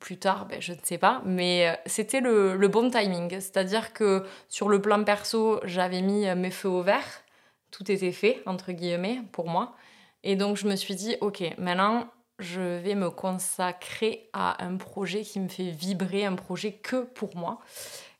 Plus 0.00 0.18
tard, 0.18 0.46
ben, 0.46 0.60
je 0.60 0.72
ne 0.72 0.78
sais 0.82 0.98
pas. 0.98 1.22
Mais 1.24 1.68
euh, 1.68 1.74
c'était 1.86 2.20
le, 2.20 2.56
le, 2.56 2.68
bon 2.68 2.90
timing. 2.90 3.30
C'est-à-dire 3.30 3.92
que 3.92 4.24
sur 4.48 4.68
le 4.68 4.82
plan 4.82 5.04
perso, 5.04 5.60
j'avais 5.62 6.02
mis 6.02 6.26
euh, 6.26 6.34
mes 6.34 6.50
feux 6.50 6.68
au 6.68 6.82
vert. 6.82 7.22
Tout 7.70 7.90
était 7.92 8.10
fait, 8.10 8.42
entre 8.46 8.72
guillemets, 8.72 9.20
pour 9.30 9.48
moi. 9.48 9.76
Et 10.24 10.34
donc, 10.34 10.56
je 10.56 10.66
me 10.66 10.74
suis 10.74 10.96
dit, 10.96 11.16
OK, 11.20 11.44
maintenant, 11.56 12.08
je 12.38 12.60
vais 12.60 12.94
me 12.94 13.10
consacrer 13.10 14.28
à 14.32 14.64
un 14.64 14.76
projet 14.76 15.22
qui 15.22 15.40
me 15.40 15.48
fait 15.48 15.70
vibrer, 15.70 16.24
un 16.24 16.34
projet 16.34 16.72
que 16.72 17.02
pour 17.02 17.36
moi. 17.36 17.60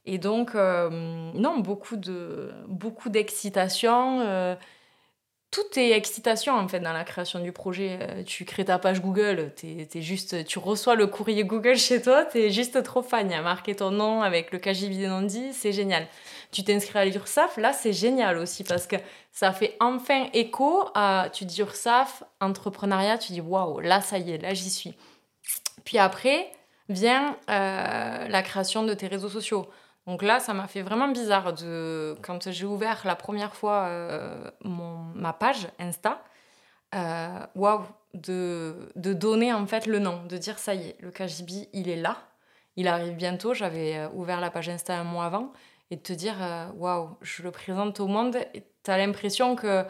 Et 0.07 0.19
donc, 0.19 0.55
non, 0.55 1.59
beaucoup 1.59 1.97
de 1.97 2.53
beaucoup 2.69 3.09
d'excitation 3.09 4.57
tout 5.55 5.79
est 5.79 5.93
excitation 5.93 6.55
en 6.55 6.67
fait 6.67 6.81
dans 6.81 6.93
la 6.93 7.05
création 7.05 7.39
du 7.39 7.53
projet. 7.53 7.99
Euh, 8.03 8.25
tu 8.25 8.45
crées 8.45 8.65
ta 8.65 8.81
page 8.81 9.01
Google, 9.01 9.53
juste, 9.95 10.45
tu 10.47 10.59
reçois 10.59 10.97
le 10.97 11.07
courrier 11.07 11.45
Google 11.45 11.77
chez 11.77 12.03
toi, 12.03 12.25
tu 12.25 12.39
es 12.39 12.51
juste 12.51 12.83
trop 12.83 13.03
fan. 13.03 13.31
Il 13.31 13.35
y 13.35 13.37
a 13.37 13.43
marqué 13.43 13.77
ton 13.77 13.93
nom 13.93 14.23
avec 14.23 14.51
le 14.51 14.59
KGB 14.59 15.07
Nandi, 15.07 15.53
c'est 15.53 15.73
génial. 15.73 16.09
Tu 16.51 16.65
t'inscris 16.65 16.99
à 16.99 17.05
l'URSAF, 17.05 17.57
là 17.57 17.73
c'est 17.73 17.93
génial 17.93 18.37
aussi 18.39 18.65
parce 18.65 18.89
que 18.89 18.97
ça 19.31 19.53
fait 19.53 19.77
enfin 19.79 20.27
écho 20.33 20.89
à, 20.97 21.29
tu 21.33 21.45
dis 21.45 21.61
URSAF, 21.61 22.25
entrepreneuriat, 22.41 23.19
tu 23.19 23.33
dis 23.33 23.41
waouh, 23.41 23.79
là 23.79 24.01
ça 24.01 24.19
y 24.19 24.33
est, 24.33 24.39
là 24.39 24.55
j'y 24.55 24.71
suis. 24.71 24.95
Puis 25.85 25.99
après 25.99 26.51
vient 26.89 27.37
euh, 27.49 28.29
la 28.29 28.43
création 28.43 28.83
de 28.83 28.93
tes 28.93 29.07
réseaux 29.07 29.29
sociaux. 29.29 29.69
Donc 30.07 30.23
là, 30.23 30.39
ça 30.39 30.53
m'a 30.53 30.67
fait 30.67 30.83
vraiment 30.83 31.09
bizarre 31.09 31.55
de 31.55 32.17
quand 32.23 32.51
j'ai 32.51 32.67
ouvert 32.67 33.03
la 33.05 33.17
première 33.17 33.55
fois 33.55 33.85
euh, 33.85 34.51
mon, 34.63 34.99
ma 35.15 35.33
page 35.33 35.69
Insta. 35.79 36.23
Euh, 36.95 37.39
waouh, 37.57 37.83
de, 38.13 38.91
de, 38.95 39.13
donner 39.13 39.53
en 39.53 39.67
fait 39.67 39.87
le 39.87 39.99
nom, 39.99 40.25
de 40.27 40.37
dire 40.37 40.61
ça 40.61 40.75
y 40.75 40.91
est, 40.91 40.97
le 41.01 41.11
KGB, 41.11 41.69
il 41.73 41.89
est 41.89 41.97
là, 41.97 42.19
il 42.77 42.87
arrive 42.87 43.15
bientôt. 43.15 43.53
J'avais 43.53 43.97
euh, 43.97 44.09
ouvert 44.15 44.41
la 44.41 44.51
page 44.51 44.69
Insta 44.69 44.97
un 44.97 45.05
mois 45.05 45.25
avant 45.25 45.53
et 45.91 45.97
de 45.97 46.03
te 46.03 46.13
dire 46.13 46.37
waouh, 46.77 47.17
je 47.21 47.43
le 47.43 47.51
présente 47.51 47.99
au 48.01 48.07
monde. 48.07 48.37
Tu 48.85 48.91
as 48.91 48.99
l'impression 48.99 49.57
que 49.57 49.85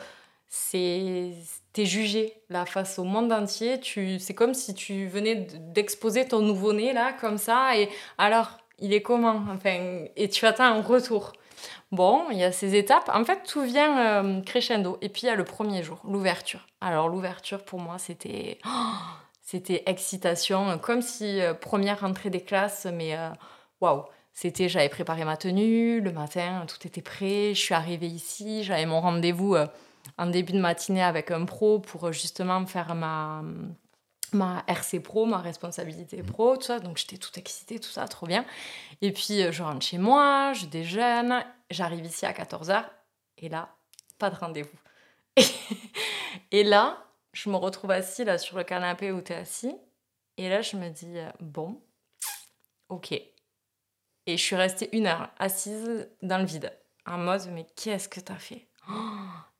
c'est 0.46 1.35
t'es 1.72 1.85
jugé 1.85 2.40
là 2.48 2.64
face 2.64 2.98
au 2.98 3.05
monde 3.05 3.33
entier. 3.33 3.81
Tu, 3.81 4.18
c'est 4.20 4.35
comme 4.35 4.55
si 4.55 4.74
tu 4.74 5.09
venais 5.09 5.35
d'exposer 5.35 6.27
ton 6.27 6.40
nouveau-né 6.40 6.92
là 6.92 7.12
comme 7.12 7.37
ça 7.37 7.77
et 7.77 7.88
alors 8.16 8.59
il 8.78 8.92
est 8.92 9.02
comment 9.02 9.42
enfin, 9.50 10.04
Et 10.16 10.28
tu 10.28 10.46
attends 10.46 10.64
un 10.64 10.82
retour. 10.82 11.32
Bon, 11.92 12.24
il 12.30 12.38
y 12.38 12.44
a 12.44 12.52
ces 12.52 12.74
étapes. 12.74 13.10
En 13.12 13.24
fait, 13.24 13.42
tout 13.44 13.62
vient 13.62 14.42
crescendo. 14.42 14.98
Et 15.00 15.08
puis, 15.08 15.22
il 15.22 15.26
y 15.26 15.30
a 15.30 15.34
le 15.34 15.44
premier 15.44 15.82
jour, 15.82 16.00
l'ouverture. 16.04 16.66
Alors, 16.80 17.08
l'ouverture, 17.08 17.64
pour 17.64 17.80
moi, 17.80 17.98
c'était... 17.98 18.58
c'était 19.42 19.82
excitation, 19.87 20.78
comme 20.78 21.02
si 21.02 21.40
première 21.60 22.00
rentrée 22.00 22.30
des 22.30 22.40
classes, 22.40 22.87
mais 22.92 23.16
waouh 23.80 24.04
c'était, 24.37 24.68
j'avais 24.68 24.88
préparé 24.88 25.24
ma 25.24 25.37
tenue, 25.37 26.00
le 26.00 26.10
matin, 26.10 26.66
tout 26.66 26.84
était 26.87 27.02
prêt, 27.02 27.54
je 27.54 27.60
suis 27.60 27.74
arrivée 27.74 28.08
ici, 28.08 28.64
j'avais 28.64 28.84
mon 28.84 29.00
rendez-vous 29.00 29.54
en 30.18 30.26
début 30.26 30.52
de 30.52 30.60
matinée 30.60 31.04
avec 31.04 31.30
un 31.30 31.44
pro 31.44 31.78
pour 31.78 32.10
justement 32.12 32.66
faire 32.66 32.96
ma, 32.96 33.42
ma 34.35 34.64
RC 34.66 35.01
pro, 35.01 35.27
ma 35.27 35.38
responsabilité 35.38 36.23
mmh. 36.23 36.27
pro, 36.27 36.57
tout 36.57 36.64
ça. 36.64 36.81
Donc 36.81 36.99
j'étais 36.99 37.16
toute 37.16 37.38
excitée, 37.38 37.79
tout 37.79 37.90
ça, 37.90 38.07
trop 38.09 38.27
bien. 38.27 38.44
Et 39.01 39.12
puis 39.12 39.42
euh, 39.42 39.53
je 39.53 39.62
rentre 39.62 39.85
chez 39.85 39.99
moi, 39.99 40.53
je 40.53 40.66
déjeune, 40.66 41.44
j'arrive 41.70 42.05
ici 42.05 42.27
à 42.27 42.33
14h 42.33 42.85
et 43.38 43.49
là, 43.49 43.75
pas 44.18 44.31
de 44.31 44.37
rendez-vous. 44.37 44.79
Et, 46.51 46.62
là, 46.62 47.05
je 47.33 47.51
me 47.51 47.57
retrouve 47.57 47.90
assise 47.90 48.25
là 48.25 48.38
sur 48.38 48.57
le 48.57 48.64
canapé 48.64 49.11
où 49.11 49.20
tu 49.20 49.33
es 49.33 49.37
assis. 49.37 49.75
Et 50.37 50.49
là, 50.49 50.62
je 50.62 50.77
me 50.77 50.88
dis, 50.88 51.18
euh, 51.18 51.31
bon, 51.40 51.81
ok. 52.88 53.12
Et 53.12 53.33
je 54.27 54.37
suis 54.37 54.57
restée 54.57 54.88
une 54.97 55.07
heure 55.07 55.31
assise 55.38 56.09
dans 56.23 56.38
le 56.38 56.44
vide, 56.44 56.73
en 57.07 57.18
mode, 57.18 57.42
mais 57.53 57.66
qu'est-ce 57.77 58.09
que 58.09 58.20
t'as 58.20 58.37
fait? 58.37 58.68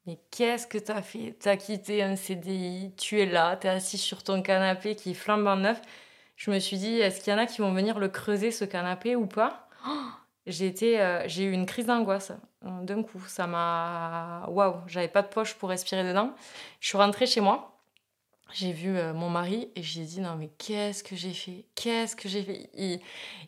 Mais 0.07 0.19
qu'est-ce 0.31 0.67
que 0.67 0.79
t'as 0.79 1.03
fait? 1.03 1.37
T'as 1.41 1.57
quitté 1.57 2.03
un 2.03 2.17
CDI, 2.17 2.93
tu 2.97 3.21
es 3.21 3.27
là, 3.27 3.57
t'es 3.57 3.69
assis 3.69 3.99
sur 3.99 4.23
ton 4.23 4.43
canapé 4.43 4.97
qui 4.97 5.13
est 5.13 5.31
en 5.31 5.57
neuf. 5.57 5.81
Je 6.37 6.51
me 6.51 6.59
suis 6.59 6.77
dit, 6.77 6.99
est-ce 6.99 7.21
qu'il 7.21 7.33
y 7.33 7.37
en 7.37 7.39
a 7.39 7.47
qui 7.47 7.61
vont 7.61 7.73
venir 7.73 7.99
le 7.99 8.09
creuser 8.09 8.51
ce 8.51 8.65
canapé 8.65 9.17
ou 9.17 9.27
pas? 9.27 9.69
J'ai 10.47 10.67
été, 10.67 11.01
euh, 11.01 11.27
j'ai 11.27 11.45
eu 11.45 11.53
une 11.53 11.65
crise 11.65 11.87
d'angoisse 11.87 12.31
euh, 12.67 12.83
d'un 12.83 13.03
coup. 13.03 13.23
Ça 13.29 13.47
m'a, 13.47 14.45
waouh, 14.49 14.75
j'avais 14.87 15.09
pas 15.09 15.23
de 15.23 15.29
poche 15.29 15.55
pour 15.55 15.71
respirer 15.71 16.07
dedans. 16.07 16.35
Je 16.81 16.89
suis 16.89 16.99
rentrée 16.99 17.27
chez 17.27 17.41
moi 17.41 17.74
j'ai 18.55 18.73
vu 18.73 18.97
euh, 18.97 19.13
mon 19.13 19.29
mari 19.29 19.69
et 19.75 19.83
j'ai 19.83 20.03
dit 20.03 20.21
non 20.21 20.37
mais 20.39 20.49
qu'est-ce 20.59 21.03
que 21.03 21.17
j'ai 21.17 21.33
fait? 21.33 21.65
Qu'est-ce 21.75 22.15
que 22.15 22.29
j'ai 22.29 22.43
fait? 22.43 22.71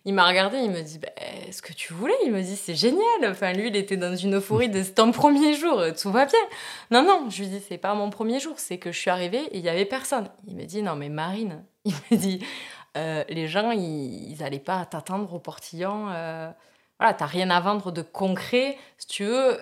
Il, 0.05 0.15
m'a 0.15 0.27
regardé, 0.27 0.59
il 0.59 0.71
me 0.71 0.83
dit 0.83 0.99
bah, 0.99 1.09
ce 1.51 1.63
que 1.63 1.73
tu 1.73 1.93
voulais? 1.93 2.15
Il 2.25 2.33
me 2.33 2.43
dit 2.43 2.57
c'est 2.57 2.75
génial. 2.75 3.03
Enfin 3.25 3.53
lui 3.53 3.69
il 3.69 3.77
était 3.77 3.97
dans 3.97 4.17
une 4.17 4.37
euphorie 4.37 4.69
de 4.69 4.83
ton 4.83 5.13
premier 5.13 5.55
jour, 5.55 5.83
tout 6.01 6.11
va 6.11 6.27
bien. 6.27 6.39
Non 6.91 7.03
non, 7.03 7.31
je 7.31 7.43
lui 7.43 7.49
dis 7.49 7.61
c'est 7.69 7.79
pas 7.79 7.95
mon 7.95 8.11
premier 8.11 8.41
jour, 8.41 8.55
c'est 8.57 8.79
que 8.79 8.93
je 8.93 8.99
suis 8.99 9.11
arrivée 9.11 9.43
et 9.53 9.59
il 9.59 9.65
y 9.65 9.69
avait 9.69 9.85
personne. 9.85 10.29
Il 10.49 10.57
me 10.57 10.65
dit 10.65 10.83
non 10.83 10.97
mais 10.97 11.09
Marine, 11.09 11.65
il 11.85 11.95
me 12.11 12.17
dit 12.17 12.45
euh, 12.97 13.25
les 13.29 13.47
gens 13.47 13.71
ils, 13.71 14.33
ils 14.33 14.43
allaient 14.43 14.59
pas 14.59 14.85
t'attendre 14.87 15.33
au 15.33 15.39
portillon. 15.39 16.09
Euh, 16.11 16.51
voilà, 16.99 17.15
t'as 17.15 17.27
rien 17.27 17.51
à 17.51 17.61
vendre 17.61 17.93
de 17.93 18.03
concret. 18.03 18.79
Si 18.99 19.07
tu 19.07 19.25
veux, 19.25 19.59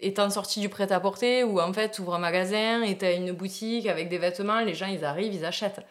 étant 0.00 0.30
sorti 0.30 0.60
du 0.60 0.68
prêt-à-porter 0.68 1.44
ou 1.44 1.60
en 1.60 1.72
fait 1.72 1.98
ouvre 1.98 2.14
un 2.14 2.18
magasin 2.18 2.82
et 2.82 2.96
t'as 2.96 3.14
une 3.14 3.32
boutique 3.32 3.86
avec 3.86 4.08
des 4.08 4.18
vêtements, 4.18 4.60
les 4.60 4.74
gens 4.74 4.86
ils 4.86 5.04
arrivent, 5.04 5.34
ils 5.34 5.44
achètent. 5.44 5.84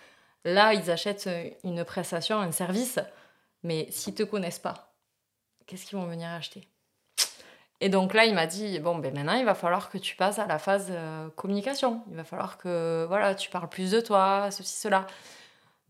Là, 0.46 0.74
ils 0.74 0.89
achètent 0.89 1.30
une 1.63 1.84
prestation, 1.84 2.39
un 2.39 2.52
service, 2.52 3.00
mais 3.63 3.88
s'ils 3.91 4.15
te 4.15 4.24
connaissent 4.24 4.60
pas, 4.60 4.93
qu'est-ce 5.65 5.86
qu'ils 5.86 5.98
vont 5.98 6.06
venir 6.06 6.30
acheter? 6.30 6.67
Et 7.80 7.89
donc 7.89 8.13
là, 8.13 8.26
il 8.26 8.34
m'a 8.34 8.48
dit 8.48 8.80
bon 8.80 8.98
ben 8.98 9.13
maintenant 9.13 9.36
il 9.36 9.46
va 9.46 9.54
falloir 9.54 9.89
que 9.89 9.98
tu 9.98 10.15
passes 10.15 10.39
à 10.39 10.48
la 10.48 10.58
phase 10.58 10.88
euh, 10.89 11.30
communication. 11.36 12.02
Il 12.10 12.15
va 12.15 12.24
falloir 12.24 12.58
que 12.58 13.06
voilà 13.08 13.36
tu 13.36 13.50
parles 13.50 13.70
plus 13.70 13.91
de 13.91 14.02
toi, 14.02 14.50
ceci 14.52 14.76
cela. 14.76 15.06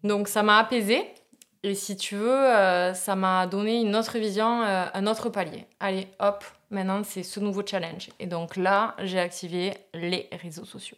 Donc 0.03 0.27
ça 0.27 0.43
m'a 0.43 0.57
apaisé. 0.57 1.13
Et 1.63 1.75
si 1.75 1.97
tu 1.97 2.15
veux, 2.15 2.55
euh, 2.55 2.93
ça 2.93 3.15
m'a 3.15 3.47
donné 3.47 3.81
une 3.81 3.95
autre 3.95 4.17
vision, 4.17 4.61
euh, 4.61 4.85
un 4.93 5.07
autre 5.07 5.29
palier. 5.29 5.65
Allez, 5.79 6.07
hop, 6.19 6.43
Maintenant, 6.69 7.03
c'est 7.03 7.23
ce 7.23 7.39
nouveau 7.39 7.65
challenge. 7.65 8.09
Et 8.19 8.27
donc 8.27 8.57
là, 8.57 8.95
j'ai 8.99 9.19
activé 9.19 9.73
les 9.93 10.29
réseaux 10.33 10.65
sociaux. 10.65 10.97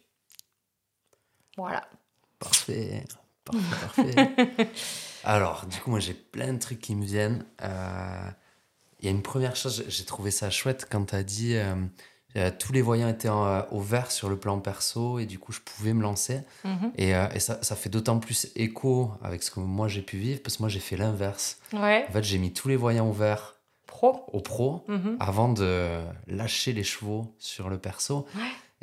Voilà. 1.57 1.87
Parfait. 2.39 3.03
Parfait, 3.45 4.15
parfait. 4.15 4.69
Alors, 5.23 5.65
du 5.67 5.79
coup, 5.79 5.91
moi, 5.91 5.99
j'ai 5.99 6.13
plein 6.13 6.53
de 6.53 6.59
trucs 6.59 6.79
qui 6.79 6.95
me 6.95 7.05
viennent. 7.05 7.45
Euh, 7.61 8.29
il 8.99 9.05
y 9.05 9.07
a 9.09 9.11
une 9.11 9.21
première 9.21 9.55
chose, 9.55 9.85
j'ai 9.87 10.05
trouvé 10.05 10.31
ça 10.31 10.49
chouette 10.49 10.87
quand 10.89 11.05
tu 11.05 11.15
as 11.15 11.23
dit 11.23 11.55
tous 12.59 12.73
les 12.73 12.81
voyants 12.81 13.07
étaient 13.07 13.29
au 13.29 13.79
vert 13.79 14.11
sur 14.11 14.29
le 14.29 14.37
plan 14.37 14.59
perso 14.59 15.19
et 15.19 15.25
du 15.25 15.39
coup, 15.39 15.51
je 15.51 15.59
pouvais 15.59 15.93
me 15.93 16.01
lancer. 16.01 16.41
Mhm. 16.63 16.91
Et, 16.95 17.09
et, 17.09 17.39
ça, 17.39 17.59
ça 17.61 17.75
fait 17.75 17.89
d'autant 17.89 18.19
plus 18.19 18.49
écho 18.55 19.11
avec 19.23 19.43
ce 19.43 19.51
que 19.51 19.59
moi 19.59 19.87
j'ai 19.87 20.01
pu 20.01 20.17
vivre 20.17 20.41
parce 20.43 20.57
que 20.57 20.63
moi, 20.63 20.69
j'ai 20.69 20.79
fait 20.79 20.97
l'inverse. 20.97 21.59
Ouais. 21.73 22.05
En 22.07 22.11
fait, 22.11 22.23
j'ai 22.23 22.37
mis 22.37 22.53
tous 22.53 22.67
les 22.67 22.75
voyants 22.75 23.09
au 23.09 23.13
vert 23.13 23.59
au 24.01 24.39
pro 24.41 24.83
mhm. 24.87 25.17
avant 25.19 25.49
de 25.49 26.01
lâcher 26.27 26.73
les 26.73 26.83
chevaux 26.83 27.33
sur 27.37 27.69
le 27.69 27.77
perso. 27.77 28.25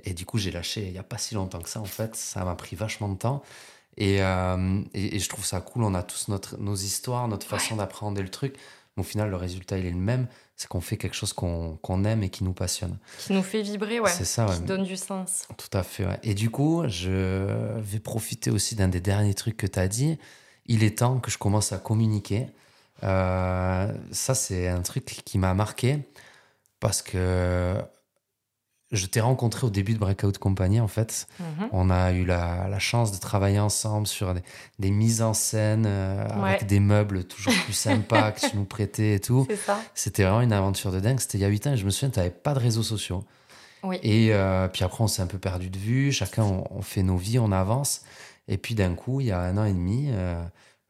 Et 0.04 0.12
du 0.12 0.26
coup, 0.26 0.38
j'ai 0.38 0.50
lâché 0.50 0.86
il 0.86 0.92
n'y 0.92 0.98
a 0.98 1.02
pas 1.02 1.18
si 1.18 1.34
longtemps 1.34 1.60
que 1.60 1.68
ça, 1.68 1.80
en 1.80 1.86
fait. 1.86 2.14
Ça 2.16 2.44
m'a 2.44 2.54
pris 2.54 2.76
vachement 2.76 3.08
de 3.08 3.16
temps. 3.16 3.42
Et, 3.96 4.22
euh, 4.22 4.82
et, 4.92 5.18
je 5.18 5.28
trouve 5.28 5.44
ça 5.44 5.60
cool. 5.60 5.84
On 5.84 5.94
a 5.94 6.02
tous 6.02 6.28
notre, 6.28 6.58
nos 6.58 6.74
histoires, 6.74 7.28
notre 7.28 7.46
façon 7.46 7.76
d'appréhender 7.76 8.22
le 8.22 8.28
truc. 8.28 8.56
Mais 8.96 9.00
au 9.00 9.04
final, 9.04 9.30
le 9.30 9.36
résultat, 9.36 9.78
il 9.78 9.86
est 9.86 9.90
le 9.90 9.96
même. 9.96 10.26
C'est 10.56 10.68
qu'on 10.68 10.80
fait 10.80 10.96
quelque 10.96 11.14
chose 11.14 11.34
qu'on 11.34 12.04
aime 12.04 12.22
et 12.22 12.30
qui 12.30 12.42
nous 12.42 12.54
passionne. 12.54 12.98
Qui 13.18 13.34
nous 13.34 13.42
fait 13.42 13.60
vibrer, 13.60 14.00
ouais. 14.00 14.10
C'est 14.10 14.24
ça, 14.24 14.46
Qui 14.46 14.62
donne 14.62 14.84
du 14.84 14.96
sens. 14.96 15.46
Tout 15.58 15.76
à 15.76 15.82
fait, 15.82 16.06
Et 16.22 16.32
du 16.34 16.48
coup, 16.48 16.82
je 16.88 17.78
vais 17.78 18.00
profiter 18.00 18.50
aussi 18.50 18.74
d'un 18.74 18.88
des 18.88 19.00
derniers 19.00 19.34
trucs 19.34 19.58
que 19.58 19.66
tu 19.66 19.78
as 19.78 19.88
dit. 19.88 20.18
Il 20.64 20.82
est 20.82 20.98
temps 20.98 21.18
que 21.20 21.30
je 21.30 21.36
commence 21.36 21.72
à 21.72 21.78
communiquer. 21.78 22.46
Euh, 23.02 23.92
ça, 24.10 24.34
c'est 24.34 24.68
un 24.68 24.80
truc 24.80 25.04
qui 25.04 25.38
m'a 25.38 25.52
marqué 25.52 25.98
parce 26.80 27.02
que 27.02 27.76
je 28.96 29.06
t'ai 29.06 29.20
rencontré 29.20 29.66
au 29.66 29.70
début 29.70 29.94
de 29.94 29.98
Breakout 29.98 30.38
Company, 30.38 30.80
en 30.80 30.88
fait. 30.88 31.26
Mhm. 31.38 31.68
On 31.72 31.90
a 31.90 32.12
eu 32.12 32.24
la, 32.24 32.68
la, 32.68 32.78
chance 32.78 33.12
de 33.12 33.18
travailler 33.18 33.60
ensemble 33.60 34.06
sur 34.06 34.34
des, 34.78 34.90
mises 34.90 35.22
en 35.22 35.34
scène 35.34 35.84
euh, 35.86 36.26
avec 36.28 36.66
des 36.66 36.80
meubles 36.80 37.24
toujours 37.24 37.54
plus 37.64 37.72
sympas 37.72 38.32
que 38.32 38.48
tu 38.48 38.56
nous 38.56 38.64
prêtais 38.64 39.14
et 39.14 39.20
tout. 39.20 39.46
C'était 39.94 40.24
vraiment 40.24 40.40
une 40.40 40.52
aventure 40.52 40.92
de 40.92 41.00
dingue. 41.00 41.20
C'était 41.20 41.38
il 41.38 41.42
y 41.42 41.44
a 41.44 41.48
8 41.48 41.66
ans 41.66 41.72
et 41.72 41.76
je 41.76 41.84
me 41.84 41.90
souviens, 41.90 42.10
tu 42.10 42.18
n'avais 42.18 42.30
pas 42.30 42.54
de 42.54 42.58
réseaux 42.58 42.82
sociaux. 42.82 43.24
Oui. 43.82 43.98
Et 44.02 44.32
euh, 44.32 44.68
puis 44.68 44.84
après, 44.84 45.04
on 45.04 45.08
s'est 45.08 45.22
un 45.22 45.26
peu 45.26 45.38
perdu 45.38 45.70
de 45.70 45.78
vue. 45.78 46.12
Chacun, 46.12 46.42
on, 46.44 46.82
fait 46.82 47.02
nos 47.02 47.16
vies, 47.16 47.38
on 47.38 47.52
avance. 47.52 48.02
Et 48.48 48.58
puis 48.58 48.74
d'un 48.74 48.94
coup, 48.94 49.20
il 49.20 49.26
y 49.26 49.32
a 49.32 49.40
un 49.40 49.56
an 49.58 49.64
et 49.64 49.72
demi, 49.72 50.10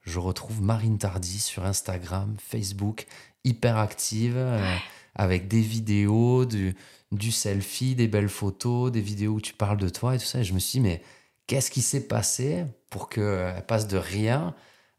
je 0.06 0.18
retrouve 0.20 0.62
Marine 0.62 0.98
Tardy 0.98 1.40
sur 1.40 1.64
Instagram, 1.66 2.36
Facebook, 2.38 3.06
hyper 3.44 3.76
active, 3.76 4.34
euh, 4.36 4.76
avec 5.14 5.48
des 5.48 5.60
vidéos, 5.60 6.44
du, 6.44 6.76
du, 7.12 7.32
selfie, 7.32 7.94
des 7.94 8.08
belles 8.08 8.28
photos, 8.28 8.90
des 8.90 9.00
vidéos 9.00 9.34
où 9.34 9.40
tu 9.40 9.52
parles 9.52 9.78
de 9.78 9.88
toi 9.88 10.14
et 10.14 10.18
tout 10.18 10.24
ça. 10.24 10.40
Et 10.40 10.44
je 10.44 10.54
me 10.54 10.58
suis 10.58 10.80
dit, 10.80 10.88
mais 10.88 11.02
qu'est-ce 11.46 11.70
qui 11.70 11.82
s'est 11.82 12.06
passé 12.06 12.64
pour 12.90 13.08
qu'elle 13.08 13.64
passe 13.66 13.86
de 13.86 13.96
rien 13.96 14.54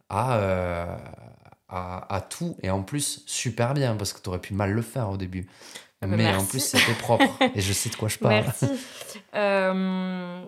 à, 0.10 0.38
euh, 0.38 0.98
à, 1.70 2.16
à, 2.16 2.22
tout? 2.22 2.56
Et 2.64 2.70
en 2.70 2.84
plus, 2.84 3.24
super 3.26 3.74
bien, 3.74 3.96
parce 3.96 4.14
que 4.14 4.22
tu 4.22 4.30
aurais 4.30 4.42
pu 4.42 4.54
mal 4.54 4.72
le 4.72 4.82
faire 4.82 5.10
au 5.10 5.18
début. 5.18 5.48
Ah 6.02 6.08
bah 6.08 6.16
mais 6.16 6.34
en 6.36 6.46
plus, 6.46 6.60
c'était 6.60 6.94
propre. 6.94 7.26
et 7.56 7.62
je 7.62 7.74
sais 7.74 7.90
de 7.90 7.96
quoi 7.96 8.08
je 8.08 8.20
parle. 8.20 8.36
Merci. 8.36 8.68
Euh, 9.36 10.46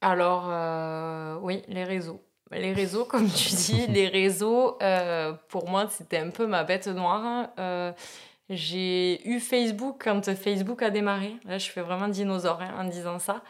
alors, 0.00 1.42
oui, 1.42 1.62
les 1.68 1.84
réseaux. 1.84 2.20
Les 2.52 2.72
réseaux, 2.72 3.04
comme 3.04 3.28
tu 3.28 3.48
dis, 3.48 3.86
les 3.88 4.08
réseaux, 4.08 4.78
euh, 4.80 5.32
pour 5.48 5.68
moi, 5.68 5.88
c'était 5.90 6.18
un 6.18 6.30
peu 6.30 6.46
ma 6.46 6.64
bête 6.64 6.86
noire. 6.86 7.48
Euh, 8.50 8.54
j'ai 8.54 9.28
eu 9.28 9.40
Facebook 9.40 10.02
quand 10.04 10.34
Facebook 10.34 10.82
a 10.82 10.90
démarré. 10.90 11.36
Là, 11.44 11.58
je 11.58 11.70
fais 11.70 11.80
vraiment 11.80 12.08
dinosaure 12.08 12.60
hein, 12.60 12.74
en 12.78 12.84
disant 12.84 13.18
ça. 13.18 13.42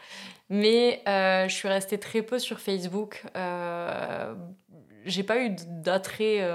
Mais 0.49 1.01
euh, 1.07 1.47
je 1.47 1.53
suis 1.53 1.67
restée 1.67 1.99
très 1.99 2.21
peu 2.21 2.39
sur 2.39 2.59
Facebook. 2.59 3.23
j'ai 5.05 5.23
pas 5.23 5.39
eu 5.39 5.55
d'attrait 5.67 6.47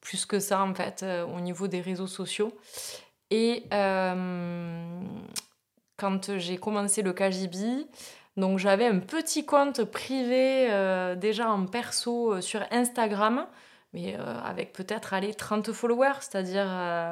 plus 0.00 0.26
que 0.26 0.38
ça, 0.38 0.62
en 0.62 0.74
fait, 0.74 1.04
au 1.34 1.40
niveau 1.40 1.68
des 1.68 1.80
réseaux 1.80 2.06
sociaux. 2.06 2.56
Et 3.30 3.64
quand 5.96 6.38
j'ai 6.38 6.58
commencé 6.58 7.02
le 7.02 7.12
KGB, 7.12 7.86
donc 8.36 8.58
j'avais 8.58 8.86
un 8.86 8.98
petit 8.98 9.46
compte 9.46 9.84
privé 9.84 10.68
euh, 10.70 11.14
déjà 11.14 11.50
en 11.50 11.64
perso 11.64 12.34
euh, 12.34 12.40
sur 12.42 12.60
Instagram, 12.70 13.46
mais 13.96 14.14
euh, 14.14 14.40
avec 14.44 14.72
peut-être 14.72 15.14
aller 15.14 15.34
30 15.34 15.72
followers, 15.72 16.20
c'est-à-dire 16.20 16.66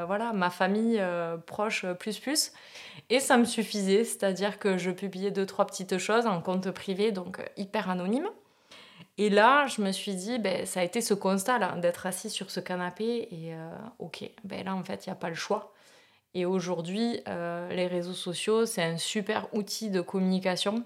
voilà 0.06 0.32
ma 0.32 0.50
famille 0.50 1.02
proche 1.46 1.86
plus 1.98 2.18
plus. 2.18 2.52
Et 3.10 3.20
ça 3.20 3.36
me 3.36 3.44
suffisait, 3.44 4.04
c'est-à-dire 4.04 4.58
que 4.58 4.76
je 4.76 4.90
publiais 4.90 5.30
deux 5.30 5.46
trois 5.46 5.66
petites 5.66 5.98
choses 5.98 6.26
en 6.26 6.40
compte 6.40 6.70
privé, 6.70 7.10
donc 7.10 7.40
hyper 7.56 7.90
anonyme. 7.90 8.28
Et 9.16 9.30
là, 9.30 9.66
je 9.66 9.80
me 9.80 9.92
suis 9.92 10.14
dit, 10.14 10.38
ben, 10.38 10.66
ça 10.66 10.80
a 10.80 10.82
été 10.82 11.00
ce 11.00 11.14
constat 11.14 11.58
là, 11.58 11.76
d'être 11.76 12.06
assis 12.06 12.30
sur 12.30 12.50
ce 12.50 12.60
canapé 12.60 13.28
et 13.32 13.54
ok, 13.98 14.30
ben 14.44 14.64
là 14.64 14.74
en 14.74 14.84
fait 14.84 15.06
il 15.06 15.08
n'y 15.08 15.12
a 15.12 15.16
pas 15.16 15.30
le 15.30 15.34
choix. 15.34 15.72
Et 16.34 16.44
aujourd'hui, 16.46 17.20
les 17.26 17.86
réseaux 17.86 18.12
sociaux, 18.12 18.66
c'est 18.66 18.82
un 18.82 18.98
super 18.98 19.48
outil 19.54 19.90
de 19.90 20.00
communication 20.00 20.84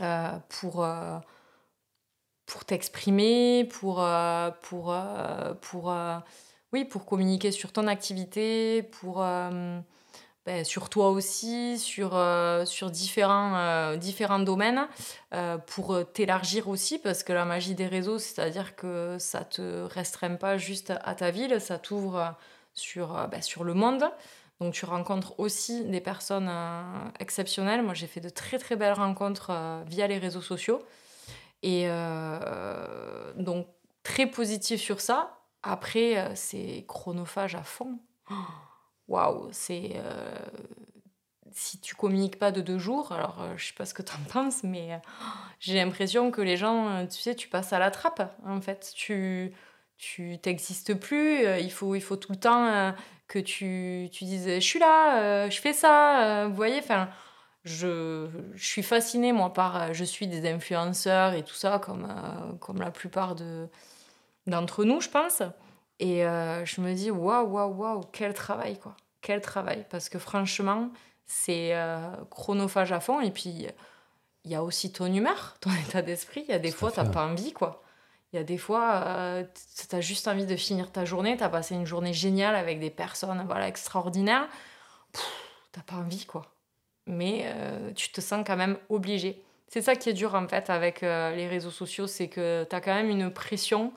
euh, 0.00 0.38
pour, 2.46 2.56
euh, 2.56 2.60
pour 2.60 2.64
t'exprimer, 2.64 3.64
pour, 3.64 4.02
euh, 4.02 4.50
pour, 4.62 4.96
pour 5.60 5.94
oui, 6.72 6.84
pour 6.84 7.04
communiquer 7.04 7.52
sur 7.52 7.72
ton 7.72 7.86
activité, 7.86 8.82
pour 8.82 9.22
ben, 10.46 10.64
sur 10.64 10.88
toi 10.88 11.10
aussi, 11.10 11.76
sur, 11.76 12.12
euh, 12.14 12.64
sur 12.64 12.92
différents, 12.92 13.56
euh, 13.56 13.96
différents 13.96 14.38
domaines, 14.38 14.86
euh, 15.34 15.58
pour 15.58 15.98
t'élargir 16.12 16.68
aussi, 16.68 17.00
parce 17.00 17.24
que 17.24 17.32
la 17.32 17.44
magie 17.44 17.74
des 17.74 17.88
réseaux, 17.88 18.20
c'est-à-dire 18.20 18.76
que 18.76 19.16
ça 19.18 19.44
te 19.44 19.82
restreint 19.82 20.36
pas 20.36 20.56
juste 20.56 20.92
à 21.02 21.16
ta 21.16 21.32
ville, 21.32 21.60
ça 21.60 21.78
t'ouvre 21.78 22.36
sur, 22.74 23.26
ben, 23.28 23.42
sur 23.42 23.64
le 23.64 23.74
monde. 23.74 24.04
Donc 24.60 24.72
tu 24.72 24.84
rencontres 24.84 25.38
aussi 25.40 25.84
des 25.84 26.00
personnes 26.00 26.50
exceptionnelles. 27.18 27.82
Moi, 27.82 27.94
j'ai 27.94 28.06
fait 28.06 28.20
de 28.20 28.28
très 28.28 28.58
très 28.58 28.76
belles 28.76 28.92
rencontres 28.92 29.50
via 29.86 30.06
les 30.06 30.18
réseaux 30.18 30.40
sociaux. 30.40 30.80
Et 31.62 31.88
donc 33.36 33.66
très 34.02 34.26
positif 34.26 34.80
sur 34.80 35.00
ça. 35.00 35.40
Après, 35.62 36.30
c'est 36.36 36.84
chronophage 36.86 37.54
à 37.54 37.62
fond. 37.62 37.98
Waouh, 39.08 39.48
c'est. 39.52 39.92
Euh, 39.96 40.38
si 41.52 41.80
tu 41.80 41.94
communiques 41.94 42.38
pas 42.38 42.52
de 42.52 42.60
deux 42.60 42.78
jours, 42.78 43.12
alors 43.12 43.40
euh, 43.40 43.54
je 43.56 43.68
sais 43.68 43.72
pas 43.72 43.86
ce 43.86 43.94
que 43.94 44.02
tu 44.02 44.12
en 44.12 44.24
penses, 44.32 44.62
mais 44.62 44.94
euh, 44.94 44.98
j'ai 45.60 45.74
l'impression 45.74 46.30
que 46.30 46.40
les 46.42 46.56
gens, 46.56 47.06
tu 47.06 47.20
sais, 47.20 47.34
tu 47.34 47.48
passes 47.48 47.72
à 47.72 47.78
la 47.78 47.90
trappe, 47.90 48.36
en 48.44 48.60
fait. 48.60 48.92
Tu 48.94 49.52
tu 49.98 50.38
t'existes 50.42 50.92
plus, 50.92 51.42
il, 51.58 51.72
faut, 51.72 51.94
il 51.94 52.02
faut 52.02 52.16
tout 52.16 52.30
le 52.30 52.38
temps 52.38 52.94
que 53.28 53.38
tu, 53.38 54.10
tu 54.12 54.24
dises 54.24 54.46
je 54.46 54.60
suis 54.60 54.78
là, 54.78 55.48
je 55.48 55.58
fais 55.58 55.72
ça, 55.72 56.46
vous 56.48 56.54
voyez, 56.54 56.80
enfin. 56.80 57.08
Je, 57.66 58.28
je, 58.54 58.64
suis 58.64 58.82
fascinée, 58.82 59.32
moi, 59.32 59.52
par. 59.52 59.92
Je 59.92 60.04
suis 60.04 60.26
des 60.26 60.48
influenceurs 60.48 61.34
et 61.34 61.42
tout 61.42 61.54
ça, 61.54 61.78
comme, 61.78 62.08
comme 62.60 62.80
la 62.80 62.90
plupart 62.90 63.34
de, 63.34 63.68
d'entre 64.46 64.84
nous, 64.84 65.00
je 65.00 65.08
pense. 65.08 65.42
Et 65.98 66.26
euh, 66.26 66.64
je 66.64 66.80
me 66.80 66.92
dis, 66.94 67.10
waouh, 67.10 67.46
waouh, 67.48 67.74
waouh, 67.74 68.00
quel 68.12 68.34
travail, 68.34 68.78
quoi. 68.78 68.96
Quel 69.20 69.40
travail. 69.40 69.86
Parce 69.90 70.08
que 70.08 70.18
franchement, 70.18 70.90
c'est 71.26 71.74
euh, 71.74 71.98
chronophage 72.30 72.92
à 72.92 73.00
fond. 73.00 73.20
Et 73.20 73.30
puis, 73.30 73.66
il 74.44 74.50
y 74.50 74.54
a 74.54 74.62
aussi 74.62 74.92
ton 74.92 75.06
humeur, 75.06 75.56
ton 75.60 75.70
état 75.86 76.02
d'esprit. 76.02 76.44
Il 76.48 76.52
y 76.52 76.54
a 76.54 76.58
des 76.58 76.70
fois, 76.70 76.92
tu 76.92 77.00
n'as 77.00 77.06
pas 77.06 77.26
envie, 77.26 77.52
quoi. 77.52 77.82
Il 78.32 78.36
y 78.36 78.38
a 78.38 78.44
des 78.44 78.58
fois, 78.58 79.02
euh, 79.06 79.44
tu 79.88 79.96
as 79.96 80.00
juste 80.00 80.28
envie 80.28 80.46
de 80.46 80.56
finir 80.56 80.92
ta 80.92 81.04
journée. 81.04 81.36
Tu 81.36 81.42
as 81.42 81.48
passé 81.48 81.74
une 81.74 81.86
journée 81.86 82.12
géniale 82.12 82.56
avec 82.56 82.80
des 82.80 82.90
personnes 82.90 83.42
voilà, 83.46 83.68
extraordinaires. 83.68 84.48
Tu 85.72 85.80
pas 85.82 85.96
envie, 85.96 86.26
quoi. 86.26 86.42
Mais 87.06 87.46
tu 87.94 88.10
te 88.10 88.20
sens 88.20 88.44
quand 88.46 88.56
même 88.56 88.76
obligé. 88.88 89.42
C'est 89.68 89.82
ça 89.82 89.94
qui 89.94 90.10
est 90.10 90.12
dur, 90.12 90.34
en 90.34 90.48
fait, 90.48 90.70
avec 90.70 91.02
les 91.02 91.46
réseaux 91.46 91.70
sociaux. 91.70 92.06
C'est 92.06 92.28
que 92.28 92.66
tu 92.68 92.74
as 92.74 92.80
quand 92.80 92.94
même 92.94 93.10
une 93.10 93.30
pression 93.30 93.92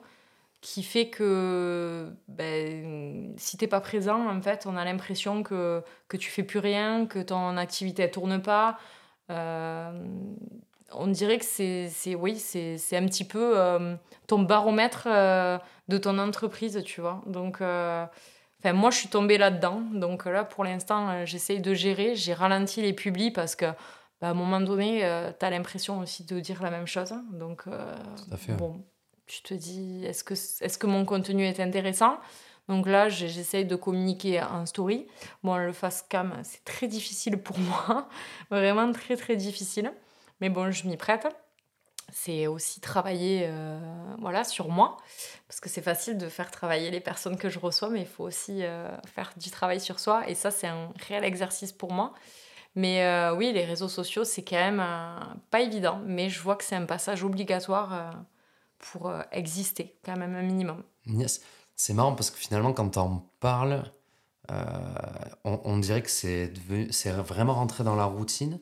qui 0.60 0.82
fait 0.82 1.08
que 1.08 2.12
ben, 2.28 3.32
si 3.36 3.56
t'es 3.56 3.66
pas 3.66 3.80
présent, 3.80 4.28
en 4.28 4.40
fait, 4.42 4.66
on 4.66 4.76
a 4.76 4.84
l'impression 4.84 5.42
que, 5.42 5.82
que 6.08 6.16
tu 6.16 6.30
fais 6.30 6.42
plus 6.42 6.58
rien, 6.58 7.06
que 7.06 7.18
ton 7.18 7.56
activité 7.56 8.02
ne 8.02 8.08
tourne 8.08 8.42
pas. 8.42 8.78
Euh, 9.30 9.90
on 10.92 11.06
dirait 11.06 11.38
que 11.38 11.44
c'est, 11.44 12.14
oui, 12.14 12.36
c'est, 12.36 12.96
un 12.96 13.06
petit 13.06 13.24
peu 13.24 13.58
euh, 13.58 13.94
ton 14.26 14.40
baromètre 14.42 15.06
euh, 15.06 15.58
de 15.88 15.98
ton 15.98 16.18
entreprise, 16.18 16.82
tu 16.84 17.00
vois. 17.00 17.22
Donc, 17.26 17.62
enfin, 18.60 18.72
moi, 18.72 18.90
je 18.90 18.98
suis 18.98 19.08
tombée 19.08 19.38
là-dedans. 19.38 19.80
Donc 19.92 20.24
là, 20.26 20.44
pour 20.44 20.64
l'instant, 20.64 21.24
j'essaye 21.26 21.60
de 21.60 21.74
gérer. 21.74 22.14
J'ai 22.14 22.34
ralenti 22.34 22.80
les 22.82 22.92
publis 22.92 23.30
parce 23.32 23.56
que 23.56 23.66
ben, 24.20 24.28
à 24.28 24.30
un 24.30 24.34
moment 24.34 24.60
donné, 24.60 25.00
tu 25.38 25.44
as 25.44 25.50
l'impression 25.50 25.98
aussi 25.98 26.24
de 26.24 26.38
dire 26.40 26.62
la 26.62 26.70
même 26.70 26.86
chose. 26.86 27.12
Donc, 27.32 27.64
Tout 27.64 28.34
à 28.34 28.36
fait. 28.36 28.52
bon, 28.52 28.84
tu 29.26 29.42
te 29.42 29.54
dis, 29.54 30.04
est-ce 30.04 30.24
que, 30.24 30.34
est 30.34 30.78
que 30.78 30.86
mon 30.86 31.04
contenu 31.04 31.44
est 31.44 31.60
intéressant? 31.60 32.18
Donc 32.68 32.86
là, 32.86 33.08
j'essaye 33.08 33.64
de 33.64 33.74
communiquer 33.74 34.40
en 34.42 34.64
story. 34.64 35.06
Bon, 35.42 35.56
le 35.56 35.72
face 35.72 36.04
cam, 36.08 36.38
c'est 36.44 36.62
très 36.64 36.86
difficile 36.86 37.38
pour 37.38 37.58
moi. 37.88 38.08
Vraiment 38.50 38.92
très, 38.92 39.16
très 39.16 39.34
difficile. 39.36 39.92
Mais 40.40 40.50
bon, 40.50 40.70
je 40.70 40.86
m'y 40.86 40.96
prête. 40.96 41.26
C'est 42.12 42.46
aussi 42.46 42.80
travailler 42.80 43.44
euh, 43.46 43.78
voilà, 44.18 44.44
sur 44.44 44.68
moi. 44.68 44.96
Parce 45.48 45.60
que 45.60 45.68
c'est 45.68 45.82
facile 45.82 46.18
de 46.18 46.28
faire 46.28 46.50
travailler 46.50 46.90
les 46.90 47.00
personnes 47.00 47.36
que 47.36 47.48
je 47.48 47.58
reçois, 47.58 47.88
mais 47.90 48.00
il 48.00 48.06
faut 48.06 48.24
aussi 48.24 48.62
euh, 48.62 48.88
faire 49.06 49.32
du 49.36 49.50
travail 49.50 49.80
sur 49.80 49.98
soi. 50.00 50.28
Et 50.28 50.34
ça, 50.34 50.50
c'est 50.50 50.66
un 50.66 50.92
réel 51.08 51.24
exercice 51.24 51.72
pour 51.72 51.92
moi. 51.92 52.12
Mais 52.74 53.04
euh, 53.04 53.34
oui, 53.34 53.52
les 53.52 53.64
réseaux 53.64 53.88
sociaux, 53.88 54.24
c'est 54.24 54.44
quand 54.44 54.56
même 54.56 54.84
pas 55.50 55.60
évident. 55.60 56.00
Mais 56.04 56.28
je 56.28 56.40
vois 56.40 56.56
que 56.56 56.64
c'est 56.64 56.76
un 56.76 56.86
passage 56.86 57.24
obligatoire 57.24 58.12
pour 58.78 59.12
exister, 59.32 59.98
quand 60.04 60.16
même 60.16 60.34
un 60.34 60.42
minimum. 60.42 60.82
Yes. 61.06 61.40
C'est 61.74 61.94
marrant 61.94 62.14
parce 62.14 62.30
que 62.30 62.36
finalement, 62.36 62.72
quand 62.72 62.98
on 62.98 63.22
parle, 63.40 63.84
euh, 64.50 64.64
on, 65.44 65.78
dirait 65.78 66.02
que 66.02 66.10
c'est 66.10 66.52
vraiment 67.06 67.54
rentré 67.54 67.84
dans 67.84 67.94
la 67.94 68.04
routine, 68.04 68.58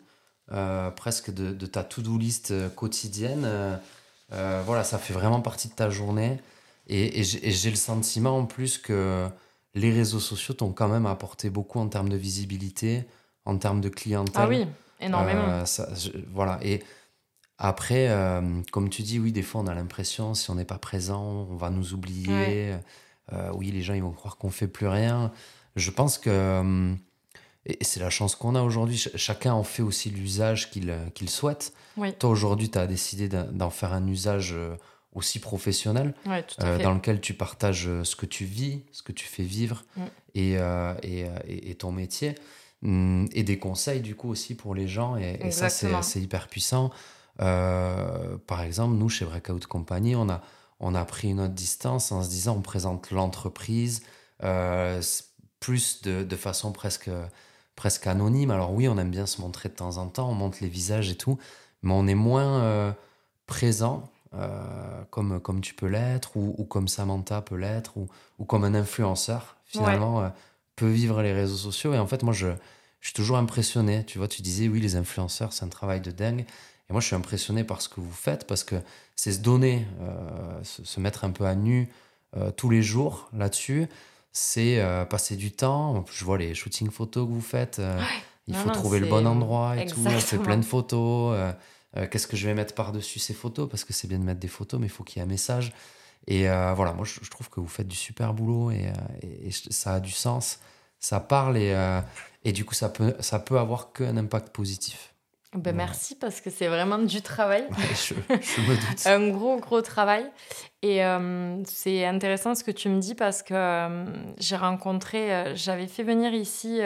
euh, 0.52 0.90
presque 0.90 1.32
de, 1.32 1.52
de, 1.52 1.66
ta 1.66 1.84
to-do 1.84 2.18
list 2.18 2.54
quotidienne. 2.74 3.48
voilà, 4.30 4.84
ça 4.84 4.98
fait 4.98 5.14
vraiment 5.14 5.40
partie 5.40 5.68
de 5.68 5.74
ta 5.74 5.90
journée. 5.90 6.38
Et, 6.86 7.20
et 7.20 7.22
j'ai 7.22 7.70
le 7.70 7.76
sentiment 7.76 8.38
en 8.38 8.46
plus 8.46 8.78
que 8.78 9.28
les 9.74 9.92
réseaux 9.92 10.20
sociaux 10.20 10.54
t'ont 10.54 10.72
quand 10.72 10.88
même 10.88 11.06
apporté 11.06 11.50
beaucoup 11.50 11.78
en 11.78 11.88
termes 11.88 12.08
de 12.08 12.16
visibilité, 12.16 13.04
en 13.44 13.58
termes 13.58 13.80
de 13.80 13.88
clientèle. 13.90 14.42
Ah 14.42 14.48
oui, 14.48 14.66
énormément. 15.00 15.66
Ça, 15.66 15.88
voilà. 16.32 16.58
Et 16.62 16.82
après, 17.58 18.08
euh, 18.08 18.40
comme 18.70 18.88
tu 18.88 19.02
dis, 19.02 19.18
oui, 19.18 19.32
des 19.32 19.42
fois, 19.42 19.60
on 19.60 19.66
a 19.66 19.74
l'impression, 19.74 20.34
si 20.34 20.48
on 20.50 20.54
n'est 20.54 20.64
pas 20.64 20.78
présent, 20.78 21.48
on 21.50 21.56
va 21.56 21.70
nous 21.70 21.92
oublier. 21.92 22.76
Euh, 23.32 23.50
oui, 23.52 23.72
les 23.72 23.82
gens, 23.82 23.94
ils 23.94 24.02
vont 24.02 24.12
croire 24.12 24.36
qu'on 24.36 24.50
fait 24.50 24.68
plus 24.68 24.86
rien. 24.86 25.32
Je 25.74 25.90
pense 25.90 26.18
que, 26.18 26.30
euh, 26.30 26.94
et 27.68 27.84
c'est 27.84 28.00
la 28.00 28.10
chance 28.10 28.34
qu'on 28.34 28.54
a 28.54 28.62
aujourd'hui, 28.62 28.96
chacun 29.14 29.52
en 29.52 29.62
fait 29.62 29.82
aussi 29.82 30.10
l'usage 30.10 30.70
qu'il 30.70 31.30
souhaite. 31.30 31.72
Toi, 32.18 32.30
aujourd'hui, 32.30 32.70
tu 32.70 32.78
as 32.78 32.86
décidé 32.86 33.28
d'en 33.28 33.70
faire 33.70 33.92
un 33.92 34.06
usage 34.06 34.56
aussi 35.14 35.38
professionnel, 35.38 36.14
dans 36.24 36.94
lequel 36.94 37.20
tu 37.20 37.34
partages 37.34 37.88
ce 38.04 38.16
que 38.16 38.26
tu 38.26 38.44
vis, 38.44 38.82
ce 38.92 39.02
que 39.02 39.12
tu 39.12 39.26
fais 39.26 39.42
vivre 39.42 39.84
mm. 39.96 40.02
et, 40.34 40.52
et, 41.02 41.70
et, 41.70 41.74
ton 41.74 41.92
métier. 41.92 42.34
Hum, 42.84 43.28
et 43.32 43.42
des 43.42 43.58
conseils, 43.58 44.00
du 44.00 44.14
coup, 44.14 44.30
aussi 44.30 44.54
pour 44.54 44.74
les 44.74 44.86
gens. 44.86 45.16
Et, 45.16 45.50
ça, 45.50 45.68
c'est 45.68 46.20
hyper 46.20 46.48
puissant. 46.48 46.90
Euh, 47.40 48.36
par 48.46 48.62
exemple, 48.62 48.96
nous, 48.96 49.08
chez 49.08 49.24
Breakout 49.24 49.60
Company, 49.68 50.16
on 50.16 50.28
a, 50.28 50.42
on 50.80 50.94
a 50.94 51.04
pris 51.04 51.30
une 51.30 51.40
autre 51.40 51.54
distance 51.54 52.12
en 52.12 52.22
se 52.22 52.28
disant 52.28 52.56
on 52.56 52.62
présente 52.62 53.10
l'entreprise 53.10 54.02
euh, 54.42 55.00
plus 55.60 56.02
de, 56.02 56.22
de, 56.22 56.36
façon 56.36 56.72
presque, 56.72 57.10
presque 57.78 58.06
anonyme. 58.06 58.50
Alors 58.50 58.72
oui, 58.72 58.88
on 58.88 58.98
aime 58.98 59.10
bien 59.10 59.24
se 59.24 59.40
montrer 59.40 59.70
de 59.70 59.74
temps 59.74 59.96
en 59.96 60.08
temps, 60.08 60.28
on 60.28 60.34
montre 60.34 60.58
les 60.60 60.68
visages 60.68 61.08
et 61.10 61.14
tout, 61.14 61.38
mais 61.82 61.92
on 61.94 62.06
est 62.06 62.14
moins 62.14 62.60
euh, 62.62 62.92
présent 63.46 64.10
comme, 65.10 65.40
comme 65.40 65.62
tu 65.62 65.72
peux 65.72 65.86
l'être, 65.86 66.36
ou, 66.36 66.54
ou, 66.58 66.64
comme 66.64 66.86
Samantha 66.86 67.40
peut 67.40 67.56
l'être, 67.56 67.96
ou, 67.96 68.08
ou, 68.38 68.44
comme 68.44 68.62
un 68.62 68.74
influenceur, 68.74 69.56
finalement, 69.64 70.30
peut 70.76 70.86
vivre 70.86 71.22
les 71.22 71.32
réseaux 71.32 71.56
sociaux. 71.56 71.94
Et 71.94 71.98
en 71.98 72.06
fait, 72.06 72.22
moi, 72.22 72.34
je, 72.34 72.48
je 73.00 73.08
suis 73.08 73.14
toujours 73.14 73.38
impressionné. 73.38 74.04
Tu 74.04 74.18
vois, 74.18 74.28
tu 74.28 74.42
disais, 74.42 74.68
oui, 74.68 74.80
les 74.80 74.96
influenceurs, 74.96 75.52
c'est 75.52 75.64
un 75.64 75.68
travail 75.68 76.00
de 76.00 76.10
dingue. 76.10 76.44
Et 76.88 76.92
moi, 76.92 77.00
je 77.00 77.06
suis 77.06 77.16
impressionné 77.16 77.64
par 77.64 77.82
ce 77.82 77.88
que 77.88 78.00
vous 78.00 78.12
faites 78.12 78.46
parce 78.46 78.64
que 78.64 78.76
c'est 79.14 79.32
se 79.32 79.40
donner, 79.40 79.86
euh, 80.00 80.62
se, 80.62 81.00
mettre 81.00 81.24
un 81.24 81.30
peu 81.30 81.44
à 81.44 81.54
nu 81.54 81.88
euh, 82.36 82.50
tous 82.50 82.70
les 82.70 82.82
jours 82.82 83.28
là-dessus. 83.32 83.86
C'est 84.40 84.78
euh, 84.78 85.04
passer 85.04 85.36
du 85.36 85.50
temps. 85.50 86.04
Je 86.12 86.24
vois 86.24 86.38
les 86.38 86.54
shootings 86.54 86.90
photos 86.90 87.26
que 87.26 87.32
vous 87.32 87.40
faites. 87.40 87.82
il 88.46 88.54
faut 88.54 88.70
trouver 88.70 89.00
le 89.00 89.06
bon 89.06 89.26
endroit 89.26 89.76
et 89.76 89.86
tout. 89.86 90.00
On 90.06 90.10
fait 90.10 90.38
plein 90.38 90.56
de 90.56 90.64
photos. 90.64 91.36
Qu'est-ce 92.10 92.28
que 92.28 92.36
je 92.36 92.46
vais 92.46 92.54
mettre 92.54 92.74
par-dessus 92.74 93.18
ces 93.18 93.34
photos? 93.34 93.68
Parce 93.68 93.84
que 93.84 93.92
c'est 93.92 94.06
bien 94.06 94.18
de 94.18 94.24
mettre 94.24 94.40
des 94.40 94.48
photos, 94.48 94.78
mais 94.78 94.86
il 94.86 94.90
faut 94.90 95.02
qu'il 95.02 95.18
y 95.18 95.20
ait 95.20 95.26
un 95.26 95.30
message. 95.30 95.72
Et 96.28 96.44
voilà, 96.46 96.92
moi, 96.92 97.04
je, 97.04 97.28
trouve 97.28 97.50
que 97.50 97.58
vous 97.58 97.68
faites 97.68 97.88
du 97.88 97.96
super 97.96 98.32
boulot 98.32 98.70
et, 98.70 98.92
et, 99.22 99.50
ça 99.50 99.94
a 99.94 100.00
du 100.00 100.12
sens. 100.12 100.60
Ça 101.00 101.18
parle 101.18 101.58
et, 101.58 101.74
et 102.44 102.52
du 102.52 102.64
coup, 102.64 102.74
ça 102.74 102.88
peut, 102.88 103.16
ça 103.18 103.40
peut 103.40 103.58
avoir 103.58 103.92
qu'un 103.92 104.16
impact 104.16 104.50
positif. 104.50 105.14
Ben 105.54 105.74
merci 105.74 106.14
parce 106.14 106.42
que 106.42 106.50
c'est 106.50 106.68
vraiment 106.68 106.98
du 106.98 107.22
travail. 107.22 107.66
je, 107.70 108.14
me 108.60 108.74
doute. 108.74 109.06
un 109.06 109.30
gros, 109.30 109.56
gros 109.56 109.80
travail. 109.80 110.30
Et 110.82 111.02
euh, 111.02 111.62
c'est 111.64 112.04
intéressant 112.04 112.54
ce 112.54 112.62
que 112.62 112.70
tu 112.70 112.90
me 112.90 113.00
dis 113.00 113.14
parce 113.14 113.42
que 113.42 113.54
euh, 113.54 114.04
j'ai 114.36 114.56
rencontré, 114.56 115.34
euh, 115.34 115.56
j'avais 115.56 115.86
fait 115.86 116.02
venir 116.02 116.34
ici 116.34 116.80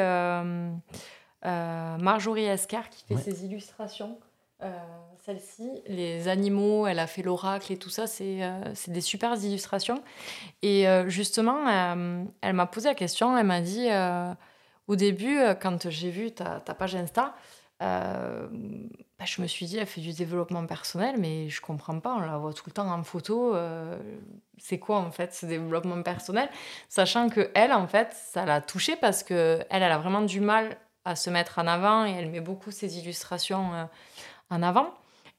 Marjorie 1.44 2.44
Escar 2.44 2.88
qui 2.88 3.04
fait 3.04 3.16
ses 3.16 3.44
illustrations. 3.44 4.18
Celle-ci, 5.24 5.68
les 5.86 6.28
animaux, 6.28 6.86
elle 6.86 7.00
a 7.00 7.08
fait 7.08 7.22
l'oracle 7.22 7.72
et 7.72 7.76
tout 7.76 7.90
ça, 7.90 8.06
c'est 8.06 8.38
des 8.88 9.00
super 9.00 9.34
illustrations. 9.34 10.02
Et 10.62 10.86
justement, 11.08 11.68
elle 12.40 12.52
m'a 12.52 12.66
posé 12.66 12.88
la 12.88 12.94
question, 12.94 13.36
elle 13.36 13.46
m'a 13.46 13.60
dit, 13.60 13.88
au 14.86 14.94
début, 14.94 15.40
quand 15.60 15.90
j'ai 15.90 16.10
vu 16.10 16.30
ta, 16.30 16.60
ta 16.60 16.74
page 16.74 16.94
Insta, 16.94 17.34
euh, 17.82 18.46
bah, 19.18 19.24
je 19.24 19.42
me 19.42 19.46
suis 19.46 19.66
dit, 19.66 19.78
elle 19.78 19.86
fait 19.86 20.00
du 20.00 20.12
développement 20.12 20.64
personnel, 20.66 21.16
mais 21.18 21.48
je 21.48 21.60
comprends 21.60 21.98
pas, 22.00 22.14
on 22.14 22.20
la 22.20 22.38
voit 22.38 22.52
tout 22.52 22.64
le 22.66 22.72
temps 22.72 22.90
en 22.90 23.02
photo. 23.02 23.54
Euh, 23.54 23.98
c'est 24.58 24.78
quoi 24.78 24.98
en 24.98 25.10
fait 25.10 25.34
ce 25.34 25.46
développement 25.46 26.02
personnel? 26.02 26.48
Sachant 26.88 27.28
que 27.28 27.50
elle, 27.54 27.72
en 27.72 27.86
fait, 27.86 28.12
ça 28.12 28.44
l'a 28.44 28.60
touchée 28.60 28.96
parce 28.96 29.22
que 29.22 29.60
elle, 29.70 29.82
elle 29.82 29.92
a 29.92 29.98
vraiment 29.98 30.22
du 30.22 30.40
mal 30.40 30.76
à 31.04 31.16
se 31.16 31.30
mettre 31.30 31.58
en 31.58 31.66
avant 31.66 32.06
et 32.06 32.12
elle 32.12 32.30
met 32.30 32.40
beaucoup 32.40 32.70
ses 32.70 32.98
illustrations 32.98 33.74
euh, 33.74 33.84
en 34.50 34.62
avant. 34.62 34.94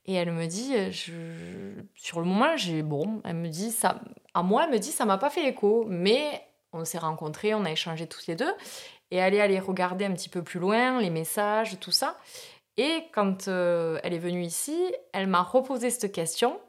Et 0.06 0.15
elle 0.15 0.34
me 0.34 0.47
dit, 0.47 0.73
sur 1.95 2.19
le 2.19 2.25
moment, 2.25 2.58
j'ai 2.58 2.84
bon, 2.84 3.21
elle 3.23 3.38
me 3.38 3.47
dit 3.47 3.71
ça, 3.71 4.01
à 4.34 4.43
moi, 4.43 4.65
elle 4.65 4.71
me 4.71 4.77
dit 4.77 4.91
ça 4.91 5.06
m'a 5.06 5.17
pas 5.17 5.29
fait 5.29 5.47
écho, 5.47 5.86
mais 5.88 6.45
on 6.73 6.84
s'est 6.84 6.97
rencontrés, 6.97 7.53
on 7.53 7.63
a 7.63 7.71
échangé 7.71 8.06
tous 8.06 8.27
les 8.27 8.36
deux, 8.36 8.53
et 9.13 9.17
elle 9.17 9.36
est 9.36 9.41
allée 9.41 9.60
regarder 9.60 10.06
un 10.06 10.12
petit 10.13 10.28
peu 10.28 10.41
plus 10.41 10.60
loin 10.60 10.99
les 10.99 11.12
messages, 11.12 11.80
tout 11.80 11.91
ça. 11.91 12.17
Et 12.78 13.04
quand 13.13 13.47
euh, 13.47 13.99
elle 14.02 14.15
est 14.15 14.19
venue 14.19 14.41
ici, 14.41 14.76
elle 15.12 15.28
m'a 15.28 15.43
reposé 15.43 15.91
cette 15.91 16.12
question. 16.12 16.60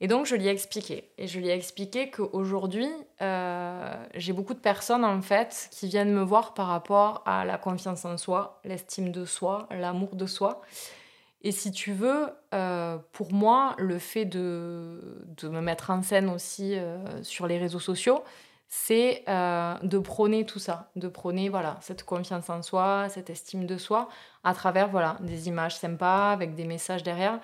Et 0.00 0.06
donc, 0.06 0.24
je 0.24 0.36
lui 0.36 0.46
ai 0.46 0.50
expliqué. 0.50 1.10
Et 1.18 1.26
je 1.26 1.40
lui 1.40 1.48
ai 1.48 1.52
expliqué 1.52 2.08
qu'aujourd'hui, 2.08 2.88
euh, 3.20 3.92
j'ai 4.14 4.32
beaucoup 4.32 4.54
de 4.54 4.60
personnes, 4.60 5.04
en 5.04 5.20
fait, 5.22 5.68
qui 5.72 5.88
viennent 5.88 6.12
me 6.12 6.22
voir 6.22 6.54
par 6.54 6.68
rapport 6.68 7.24
à 7.26 7.44
la 7.44 7.58
confiance 7.58 8.04
en 8.04 8.16
soi, 8.16 8.60
l'estime 8.64 9.10
de 9.10 9.24
soi, 9.24 9.68
l'amour 9.72 10.14
de 10.14 10.26
soi. 10.26 10.62
Et 11.42 11.50
si 11.50 11.72
tu 11.72 11.92
veux, 11.92 12.28
euh, 12.54 12.96
pour 13.10 13.32
moi, 13.32 13.74
le 13.76 13.98
fait 13.98 14.24
de, 14.24 15.00
de, 15.36 15.48
me 15.48 15.60
mettre 15.60 15.90
en 15.90 16.02
scène 16.02 16.30
aussi 16.30 16.76
sur 17.22 17.48
les 17.48 17.58
réseaux 17.58 17.80
sociaux, 17.80 18.22
c'est 18.68 19.24
euh, 19.28 19.74
de 19.82 19.98
prôner 19.98 20.44
tout 20.44 20.58
ça, 20.58 20.90
de 20.94 21.08
prôner 21.08 21.48
voilà 21.48 21.78
cette 21.80 22.04
confiance 22.04 22.50
en 22.50 22.62
soi, 22.62 23.08
cette 23.08 23.30
estime 23.30 23.64
de 23.64 23.78
soi, 23.78 24.08
à 24.44 24.52
travers 24.52 24.88
voilà 24.88 25.16
des 25.20 25.48
images 25.48 25.76
sympas 25.76 26.32
avec 26.32 26.54
des 26.54 26.64
messages 26.64 27.02
derrière, 27.02 27.40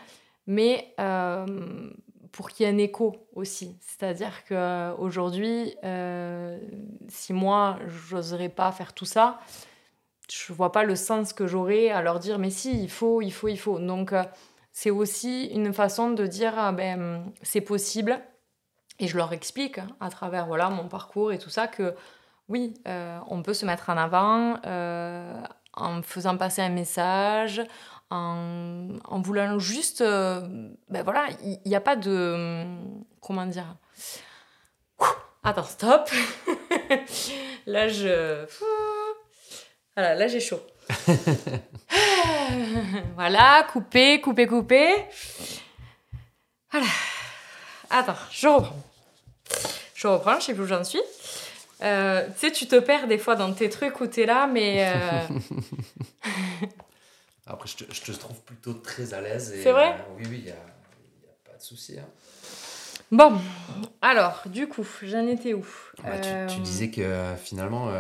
mais 0.47 0.95
euh, 1.01 1.91
pour 2.31 2.51
qu'il 2.51 2.67
y 2.67 2.69
ait 2.69 2.73
un 2.73 2.79
écho 2.79 3.17
aussi. 3.35 3.79
C'est-à-dire 3.81 4.45
que 4.45 4.95
aujourd'hui, 4.99 5.75
euh, 5.83 6.59
si 7.09 7.33
moi 7.33 7.79
j'oserais 7.87 8.51
pas 8.51 8.71
faire 8.71 8.93
tout 8.93 9.07
ça, 9.07 9.39
je 10.31 10.53
vois 10.53 10.73
pas 10.73 10.85
le 10.85 10.97
sens 10.97 11.33
que 11.33 11.47
j'aurais 11.47 11.89
à 11.89 12.03
leur 12.03 12.19
dire 12.19 12.39
mais 12.39 12.51
si 12.51 12.83
il 12.83 12.91
faut, 12.91 13.23
il 13.23 13.33
faut, 13.33 13.49
il 13.49 13.59
faut. 13.59 13.79
Donc 13.79 14.13
c'est 14.73 14.91
aussi 14.91 15.47
une 15.47 15.73
façon 15.73 16.11
de 16.11 16.27
dire 16.27 16.53
ah, 16.59 16.73
ben 16.73 17.33
c'est 17.43 17.63
possible 17.63 18.21
et 18.99 19.07
je 19.09 19.17
leur 19.17 19.33
explique 19.33 19.79
hein, 19.79 19.89
à 20.01 20.11
travers 20.11 20.47
voilà, 20.47 20.71
mon 20.71 20.89
parcours 20.89 21.33
et 21.33 21.39
tout 21.39 21.51
ça 21.51 21.67
que 21.67 21.95
oui, 22.49 22.75
euh, 22.87 23.19
on 23.29 23.43
peut 23.43 23.55
se 23.55 23.65
mettre 23.65 23.91
en 23.91 23.97
avant 23.97 24.59
euh, 24.67 25.41
en 25.73 26.03
faisant 26.03 26.37
passer 26.37 26.63
un 26.63 26.69
message, 26.69 27.63
en, 28.11 28.89
en 29.05 29.21
voulant 29.23 29.59
juste... 29.59 30.03
Euh, 30.03 30.69
ben 30.89 31.03
voilà, 31.03 31.27
il 31.43 31.59
n'y 31.67 31.75
a 31.75 31.81
pas 31.81 31.97
de... 31.97 32.65
Comment 33.21 33.47
dire 33.47 33.77
Attends, 35.43 35.65
stop 35.65 36.11
Là, 37.67 37.89
je... 37.89 38.47
Voilà, 39.97 40.15
là, 40.15 40.29
j'ai 40.29 40.41
chaud. 40.41 40.61
voilà, 43.17 43.67
couper, 43.73 44.21
couper, 44.21 44.47
couper. 44.47 45.07
Voilà. 46.71 46.87
Attends, 47.91 48.17
je 48.31 48.49
reprends. 48.49 48.77
Je 49.95 50.07
reprends, 50.07 50.39
je 50.41 50.47
sais 50.47 50.55
plus 50.55 50.65
où 50.65 50.67
j'en 50.67 50.85
suis. 50.85 51.01
Euh, 51.83 52.27
tu 52.35 52.39
sais, 52.39 52.53
tu 52.53 52.67
te 52.67 52.79
perds 52.79 53.09
des 53.09 53.19
fois 53.19 53.37
dans 53.37 53.53
tes 53.53 53.69
trucs 53.69 54.01
où 54.01 54.07
t'es 54.07 54.27
là, 54.27 54.47
mais. 54.47 54.87
Euh, 54.87 55.21
Après, 57.47 57.69
je 57.69 57.85
te, 57.85 57.93
je 57.93 58.01
te, 58.01 58.13
trouve 58.13 58.41
plutôt 58.43 58.75
très 58.75 59.13
à 59.13 59.21
l'aise. 59.21 59.55
C'est 59.63 59.73
vrai 59.73 59.93
euh, 59.93 60.15
Oui, 60.17 60.25
oui, 60.31 60.39
il 60.39 60.45
n'y 60.45 60.51
a, 60.51 60.55
a, 60.55 61.51
pas 61.51 61.57
de 61.59 61.63
souci. 61.63 61.99
Hein. 61.99 62.07
Bon, 63.11 63.39
alors, 64.01 64.43
du 64.47 64.67
coup, 64.67 64.87
j'en 65.03 65.27
étais 65.27 65.53
où? 65.53 65.67
Bah, 66.03 66.19
tu, 66.19 66.55
tu, 66.55 66.61
disais 66.61 66.91
que 66.91 67.35
finalement, 67.43 67.91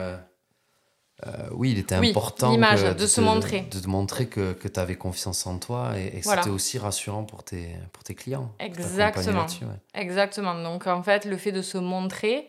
euh, 1.26 1.48
oui, 1.52 1.72
il 1.72 1.78
était 1.78 1.94
important 1.94 2.54
de, 2.54 2.92
de, 2.92 3.06
se 3.06 3.20
montrer. 3.20 3.62
De 3.70 3.78
te 3.78 3.88
montrer 3.88 4.26
que, 4.26 4.52
que 4.52 4.68
tu 4.68 4.80
avais 4.80 4.96
confiance 4.96 5.46
en 5.46 5.58
toi 5.58 5.92
et, 5.98 6.20
que 6.20 6.28
c'était 6.28 6.50
aussi 6.50 6.78
rassurant 6.78 7.24
pour 7.24 7.44
tes, 7.44 7.68
pour 7.92 8.02
tes 8.02 8.14
clients. 8.14 8.52
Exactement. 8.58 9.46
Exactement. 9.94 10.54
Donc, 10.62 10.86
en 10.86 11.02
fait, 11.02 11.24
le 11.24 11.36
fait 11.36 11.52
de 11.52 11.62
se 11.62 11.78
montrer, 11.78 12.48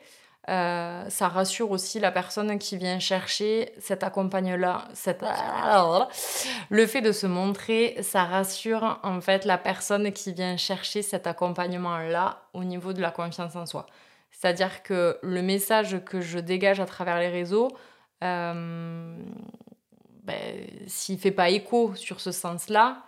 euh, 0.50 1.06
ça 1.10 1.28
rassure 1.28 1.72
aussi 1.72 2.00
la 2.00 2.12
personne 2.12 2.60
qui 2.60 2.78
vient 2.78 3.00
chercher 3.00 3.72
cet 3.80 4.04
accompagnement-là. 4.04 4.90
Cette... 4.94 5.24
Le 6.70 6.88
fait 6.88 7.02
de 7.02 7.12
se 7.12 7.28
montrer, 7.28 7.98
ça 8.02 8.26
rassure 8.26 9.00
en 9.04 9.22
fait 9.22 9.46
la 9.46 9.58
personne 9.58 10.12
qui 10.12 10.34
vient 10.34 10.58
chercher 10.58 11.02
cet 11.02 11.28
accompagnement-là 11.28 12.44
au 12.54 12.64
niveau 12.64 12.94
de 12.94 13.02
la 13.02 13.12
confiance 13.12 13.56
en 13.56 13.66
soi. 13.66 13.86
C'est-à-dire 14.32 14.84
que 14.84 15.18
le 15.24 15.42
message 15.42 16.00
que 16.06 16.20
je 16.22 16.40
dégage 16.40 16.80
à 16.80 16.86
travers 16.86 17.20
les 17.20 17.30
réseaux, 17.30 17.70
euh, 18.24 19.18
ben, 20.24 20.68
s'il 20.88 21.20
fait 21.20 21.32
pas 21.32 21.50
écho 21.50 21.94
sur 21.96 22.20
ce 22.20 22.32
sens-là, 22.32 23.04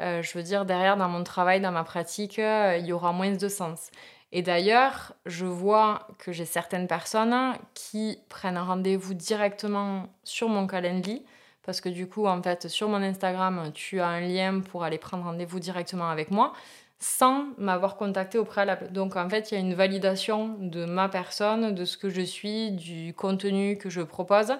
euh, 0.00 0.22
je 0.22 0.36
veux 0.38 0.44
dire, 0.44 0.64
derrière, 0.64 0.96
dans 0.96 1.08
mon 1.08 1.24
travail, 1.24 1.60
dans 1.60 1.72
ma 1.72 1.84
pratique, 1.84 2.38
euh, 2.38 2.76
il 2.78 2.86
y 2.86 2.92
aura 2.92 3.12
moins 3.12 3.32
de 3.32 3.48
sens. 3.48 3.90
Et 4.32 4.42
d'ailleurs, 4.42 5.14
je 5.26 5.44
vois 5.44 6.06
que 6.18 6.32
j'ai 6.32 6.44
certaines 6.44 6.86
personnes 6.86 7.54
qui 7.74 8.18
prennent 8.28 8.58
rendez-vous 8.58 9.14
directement 9.14 10.06
sur 10.22 10.48
mon 10.48 10.66
calendrier, 10.66 11.24
parce 11.64 11.80
que 11.80 11.88
du 11.88 12.08
coup, 12.08 12.26
en 12.26 12.42
fait, 12.42 12.68
sur 12.68 12.88
mon 12.88 13.02
Instagram, 13.02 13.72
tu 13.74 14.00
as 14.00 14.06
un 14.06 14.20
lien 14.20 14.60
pour 14.60 14.84
aller 14.84 14.98
prendre 14.98 15.24
rendez-vous 15.24 15.58
directement 15.58 16.08
avec 16.08 16.30
moi 16.30 16.52
sans 17.00 17.46
m'avoir 17.56 17.96
contacté 17.96 18.36
au 18.36 18.44
préalable. 18.44 18.92
Donc 18.92 19.16
en 19.16 19.28
fait, 19.28 19.50
il 19.50 19.54
y 19.54 19.56
a 19.56 19.60
une 19.60 19.74
validation 19.74 20.56
de 20.58 20.84
ma 20.84 21.08
personne, 21.08 21.74
de 21.74 21.84
ce 21.86 21.96
que 21.96 22.10
je 22.10 22.20
suis, 22.20 22.70
du 22.72 23.14
contenu 23.14 23.78
que 23.78 23.88
je 23.88 24.02
propose. 24.02 24.52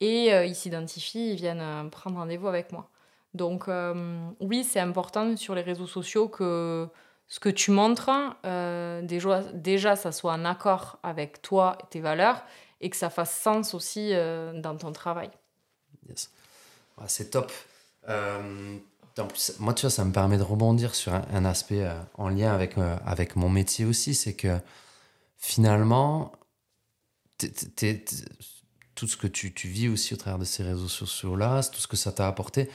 Et 0.00 0.34
euh, 0.34 0.44
ils 0.44 0.56
s'identifient, 0.56 1.30
ils 1.32 1.36
viennent 1.36 1.60
euh, 1.60 1.84
prendre 1.84 2.16
rendez-vous 2.16 2.48
avec 2.48 2.72
moi. 2.72 2.88
Donc 3.32 3.68
euh, 3.68 4.18
oui, 4.40 4.64
c'est 4.64 4.80
important 4.80 5.36
sur 5.36 5.54
les 5.54 5.62
réseaux 5.62 5.86
sociaux 5.86 6.28
que 6.28 6.88
ce 7.28 7.38
que 7.40 7.48
tu 7.48 7.70
montres, 7.70 8.10
déjà, 9.02 9.42
déjà, 9.52 9.96
ça 9.96 10.12
soit 10.12 10.32
en 10.32 10.46
accord 10.46 10.98
avec 11.02 11.42
toi 11.42 11.76
et 11.80 11.86
tes 11.90 12.00
valeurs 12.00 12.42
et 12.80 12.88
que 12.88 12.96
ça 12.96 13.10
fasse 13.10 13.38
sens 13.38 13.74
aussi 13.74 14.14
dans 14.54 14.78
ton 14.78 14.92
travail. 14.92 15.28
Yes. 16.08 16.32
Ah, 16.96 17.04
c'est 17.06 17.28
top 17.28 17.52
moi, 19.58 19.74
tu 19.74 19.82
vois, 19.82 19.90
ça 19.90 20.04
me 20.04 20.12
permet 20.12 20.38
de 20.38 20.42
rebondir 20.42 20.94
sur 20.94 21.12
un, 21.12 21.44
aspect 21.44 21.84
euh, 21.84 21.98
en 22.14 22.28
lien 22.28 22.52
avec, 22.52 22.78
euh, 22.78 22.96
avec 23.04 23.36
mon 23.36 23.48
métier 23.48 23.84
aussi, 23.84 24.14
c'est 24.14 24.34
que 24.34 24.58
finalement, 25.36 26.32
tout 28.94 29.06
ce 29.06 29.16
que 29.16 29.26
tu, 29.26 29.54
tu, 29.54 29.68
vis 29.68 29.88
aussi 29.88 30.14
au 30.14 30.16
travers 30.16 30.38
de 30.38 30.44
ces 30.44 30.62
réseaux 30.62 30.88
sociaux-là, 30.88 31.62
tout 31.64 31.80
ce 31.80 31.86
que 31.86 31.96
ça 31.96 32.12
t'a 32.12 32.26
apporté. 32.26 32.68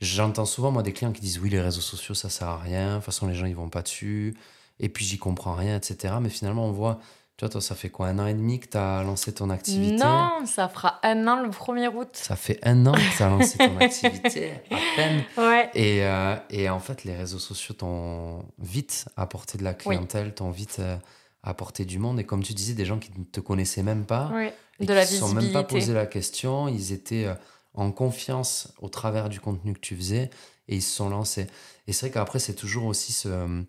J'entends 0.00 0.46
souvent, 0.46 0.70
moi, 0.70 0.82
des 0.82 0.92
clients 0.92 1.12
qui 1.12 1.20
disent 1.20 1.38
oui, 1.38 1.50
les 1.50 1.60
réseaux 1.60 1.80
sociaux, 1.80 2.14
ça 2.14 2.30
sert 2.30 2.48
à 2.48 2.58
rien, 2.58 2.92
de 2.92 2.96
toute 2.96 3.04
façon, 3.04 3.26
les 3.26 3.34
gens, 3.34 3.46
ils 3.46 3.56
vont 3.56 3.68
pas 3.68 3.82
dessus, 3.82 4.36
et 4.80 4.88
puis 4.88 5.04
j'y 5.04 5.18
comprends 5.18 5.54
rien, 5.54 5.76
etc. 5.76 6.14
Mais 6.20 6.30
finalement, 6.30 6.66
on 6.66 6.72
voit 6.72 7.00
tu 7.38 7.44
vois, 7.44 7.50
toi, 7.50 7.60
ça 7.60 7.76
fait 7.76 7.88
quoi 7.88 8.08
Un 8.08 8.18
an 8.18 8.26
et 8.26 8.34
demi 8.34 8.58
que 8.58 8.66
tu 8.66 8.76
as 8.76 9.04
lancé 9.04 9.32
ton 9.32 9.48
activité? 9.50 10.04
Non, 10.04 10.44
ça 10.44 10.68
fera 10.68 10.98
un 11.04 11.24
an 11.28 11.40
le 11.40 11.48
1er 11.50 11.94
août. 11.94 12.08
Ça 12.14 12.34
fait 12.34 12.58
un 12.64 12.84
an 12.84 12.94
que 12.94 13.16
tu 13.16 13.22
as 13.22 13.28
lancé 13.28 13.58
ton 13.58 13.76
activité, 13.80 14.54
à 14.72 14.76
peine. 14.96 15.22
Ouais. 15.36 15.70
Et, 15.74 16.04
euh, 16.04 16.34
et, 16.50 16.68
en 16.68 16.80
fait, 16.80 17.04
les 17.04 17.14
réseaux 17.14 17.38
sociaux 17.38 17.76
t'ont 17.76 18.44
vite 18.58 19.04
apporté 19.16 19.56
de 19.56 19.62
la 19.62 19.72
clientèle, 19.72 20.34
t'ont 20.34 20.50
vite 20.50 20.78
euh, 20.80 20.96
apporté 21.44 21.84
du 21.84 22.00
monde. 22.00 22.18
Et 22.18 22.24
comme 22.24 22.42
tu 22.42 22.54
disais, 22.54 22.74
des 22.74 22.84
gens 22.84 22.98
qui 22.98 23.12
ne 23.16 23.22
te 23.22 23.38
connaissaient 23.38 23.84
même 23.84 24.04
pas, 24.04 24.32
oui. 24.34 24.48
et 24.80 24.86
de 24.86 24.92
qui 24.92 24.98
ne 24.98 25.04
se 25.04 25.16
sont 25.18 25.32
même 25.32 25.52
pas 25.52 25.62
posé 25.62 25.94
la 25.94 26.06
question, 26.06 26.66
ils 26.66 26.92
étaient 26.92 27.26
euh, 27.26 27.34
en 27.74 27.92
confiance 27.92 28.72
au 28.82 28.88
travers 28.88 29.28
du 29.28 29.38
contenu 29.38 29.74
que 29.74 29.80
tu 29.80 29.94
faisais 29.94 30.30
et 30.66 30.74
ils 30.74 30.82
se 30.82 30.92
sont 30.92 31.08
lancés. 31.08 31.46
Et 31.86 31.92
c'est 31.92 32.06
vrai 32.06 32.14
qu'après, 32.14 32.40
c'est 32.40 32.56
toujours 32.56 32.86
aussi 32.86 33.12
ce 33.12 33.62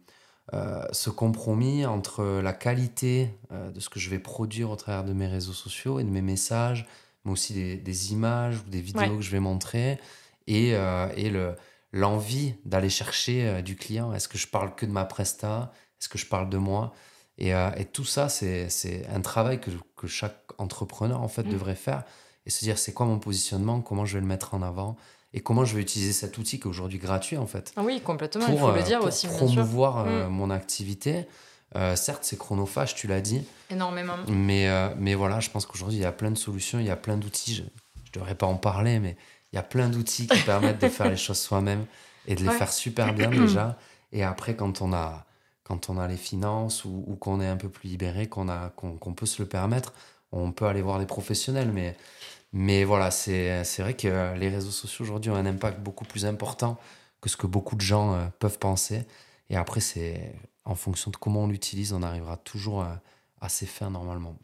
euh, 0.54 0.84
ce 0.92 1.10
compromis 1.10 1.86
entre 1.86 2.40
la 2.42 2.54
qualité 2.54 3.30
euh, 3.52 3.70
de 3.70 3.80
ce 3.80 3.90
que 3.90 4.00
je 4.00 4.10
vais 4.10 4.18
produire 4.18 4.72
au 4.72 4.76
travers 4.76 5.04
de 5.04 5.14
mes 5.14 5.28
réseaux 5.28 5.54
sociaux 5.54 6.00
et 6.00 6.04
de 6.04 6.10
mes 6.10 6.24
messages, 6.24 6.88
mais 7.24 7.32
aussi 7.32 7.54
des, 7.54 8.14
images 8.14 8.58
ou 8.58 8.70
des 8.70 8.82
vidéos 8.82 9.18
que 9.18 9.22
je 9.22 9.30
vais 9.30 9.40
montrer, 9.40 10.00
et, 10.48 10.74
euh, 10.74 11.08
et 11.16 11.30
le, 11.30 11.56
l'envie 11.92 12.56
d'aller 12.66 12.90
chercher 12.90 13.62
du 13.62 13.76
client. 13.76 14.12
Est-ce 14.14 14.28
que 14.28 14.38
je 14.38 14.48
parle 14.48 14.74
que 14.74 14.86
de 14.88 14.92
ma 14.92 15.06
presta? 15.06 15.72
Est-ce 16.00 16.10
que 16.10 16.18
je 16.18 16.26
parle 16.26 16.50
de 16.50 16.58
moi? 16.58 16.94
Et, 17.38 17.52
et, 17.52 17.86
tout 17.86 18.04
ça, 18.04 18.28
c'est, 18.28 18.70
c'est 18.70 19.08
un 19.08 19.22
travail 19.22 19.62
que, 19.62 19.70
que, 19.96 20.08
chaque 20.08 20.40
entrepreneur 20.58 21.22
en 21.22 21.30
fait 21.30 21.44
mmh. 21.44 21.52
devrait 21.52 21.76
faire 21.76 22.04
et 22.46 22.50
se 22.50 22.66
dire 22.66 22.78
c'est 22.78 22.92
quoi 22.92 23.06
mon 23.06 23.20
positionnement, 23.20 23.82
comment 23.82 24.06
je 24.06 24.16
vais 24.16 24.22
le 24.22 24.28
mettre 24.28 24.54
en 24.56 24.62
avant? 24.62 24.98
Et 25.34 25.42
comment 25.42 25.66
je 25.66 25.76
vais 25.76 25.82
utiliser 25.82 26.14
cet 26.14 26.38
outil 26.38 26.60
qui 26.60 26.68
est 26.68 26.70
aujourd'hui 26.70 26.98
gratuit 26.98 27.38
en 27.38 27.46
fait. 27.46 27.72
Ah 27.76 27.82
oui, 27.84 28.02
complètement, 28.02 28.46
il 28.48 28.58
faut 28.58 28.72
le 28.72 28.80
euh, 28.80 28.84
dire 28.84 29.00
pour 29.00 29.10
aussi. 29.10 29.28
promouvoir 29.28 30.06
euh, 30.08 30.28
mm. 30.28 30.32
mon 30.32 30.50
activité. 30.50 31.28
Euh, 31.76 31.96
certes, 31.96 32.24
c'est 32.24 32.38
chronophage, 32.38 32.96
tu 32.96 33.06
l'as 33.06 33.22
dit. 33.22 33.44
Énormément. 33.70 34.16
Mais, 34.28 34.68
mais 34.98 35.14
voilà, 35.14 35.40
je 35.40 35.52
pense 35.52 35.66
qu'aujourd'hui, 35.66 35.98
il 35.98 36.02
y 36.02 36.06
a 36.06 36.12
plein 36.12 36.32
de 36.32 36.38
solutions, 36.38 36.80
il 36.80 36.88
y 36.88 36.92
a 36.92 36.96
plein 36.96 37.18
d'outils. 37.18 37.56
Je 37.56 37.62
ne 37.62 38.14
devrais 38.14 38.34
pas 38.34 38.48
en 38.48 38.56
parler, 38.56 39.00
mais 39.00 39.18
il 39.54 39.58
y 39.58 39.60
a 39.60 39.64
plein 39.64 39.88
d'outils 39.88 40.28
qui 40.28 40.42
permettent 40.42 40.82
de 40.82 40.90
faire 40.90 41.10
les 41.10 41.18
choses 41.18 41.38
soi-même. 41.38 41.86
et 42.26 42.34
de 42.34 42.44
les 42.44 42.50
faire 42.50 42.72
super 42.72 43.14
bien 43.14 43.30
déjà. 43.30 43.78
Et 44.12 44.24
après, 44.24 44.56
quand 44.56 44.82
on 44.82 44.94
a, 44.94 45.28
quand 45.64 45.92
on 45.92 46.00
a 46.00 46.08
les 46.08 46.18
finances 46.18 46.86
ou, 46.86 47.16
qu'on 47.20 47.40
est 47.40 47.48
un 47.48 47.58
peu 47.58 47.70
plus 47.70 47.88
libéré, 47.88 48.28
qu'on 48.28 48.50
a 48.50 48.70
qu'on 48.70 49.14
peut 49.14 49.28
se 49.28 49.40
le 49.40 49.48
permettre, 49.48 49.94
on 50.32 50.52
peut 50.52 50.66
aller 50.66 50.82
voir 50.82 50.98
les 50.98 51.06
professionnels. 51.06 51.72
Mais, 51.72 51.96
mais 52.54 52.84
voilà, 52.84 53.12
c'est 53.12 53.64
vrai 53.80 53.96
que 53.96 54.34
les 54.36 54.50
réseaux 54.50 54.72
sociaux 54.72 55.06
aujourd'hui 55.06 55.32
ont 55.32 55.36
un 55.36 55.46
impact 55.46 55.80
beaucoup 55.80 56.06
plus 56.06 56.26
important 56.26 56.78
que 57.22 57.30
ce 57.30 57.38
que 57.38 57.48
beaucoup 57.48 57.76
de 57.76 57.82
gens 57.82 58.14
euh, 58.14 58.26
peuvent 58.40 58.60
penser. 58.60 59.06
Et 59.50 59.58
après, 59.58 59.82
c'est 59.82 60.34
en 60.66 60.76
fonction 60.76 61.12
de 61.12 61.18
comment 61.18 61.44
on 61.44 61.48
l'utilise, 61.48 61.94
on 61.94 62.02
arrivera 62.04 62.38
toujours 62.38 62.82
à, 62.82 63.02
à 63.42 63.50
ses 63.50 63.66
fins 63.66 63.90
normalement. 63.90 64.36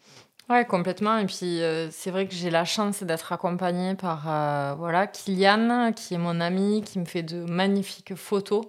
Ouais, 0.50 0.64
complètement. 0.66 1.18
Et 1.18 1.26
puis, 1.26 1.64
euh, 1.64 1.90
c'est 1.90 2.12
vrai 2.12 2.28
que 2.28 2.36
j'ai 2.36 2.52
la 2.52 2.66
chance 2.66 3.02
d'être 3.02 3.34
accompagnée 3.34 3.96
par 3.96 4.30
euh, 4.30 4.76
voilà, 4.78 5.08
Kylian, 5.08 5.92
qui 5.94 6.14
est 6.14 6.20
mon 6.20 6.40
ami, 6.40 6.84
qui 6.84 7.00
me 7.00 7.06
fait 7.06 7.24
de 7.24 7.44
magnifiques 7.46 8.14
photos. 8.16 8.66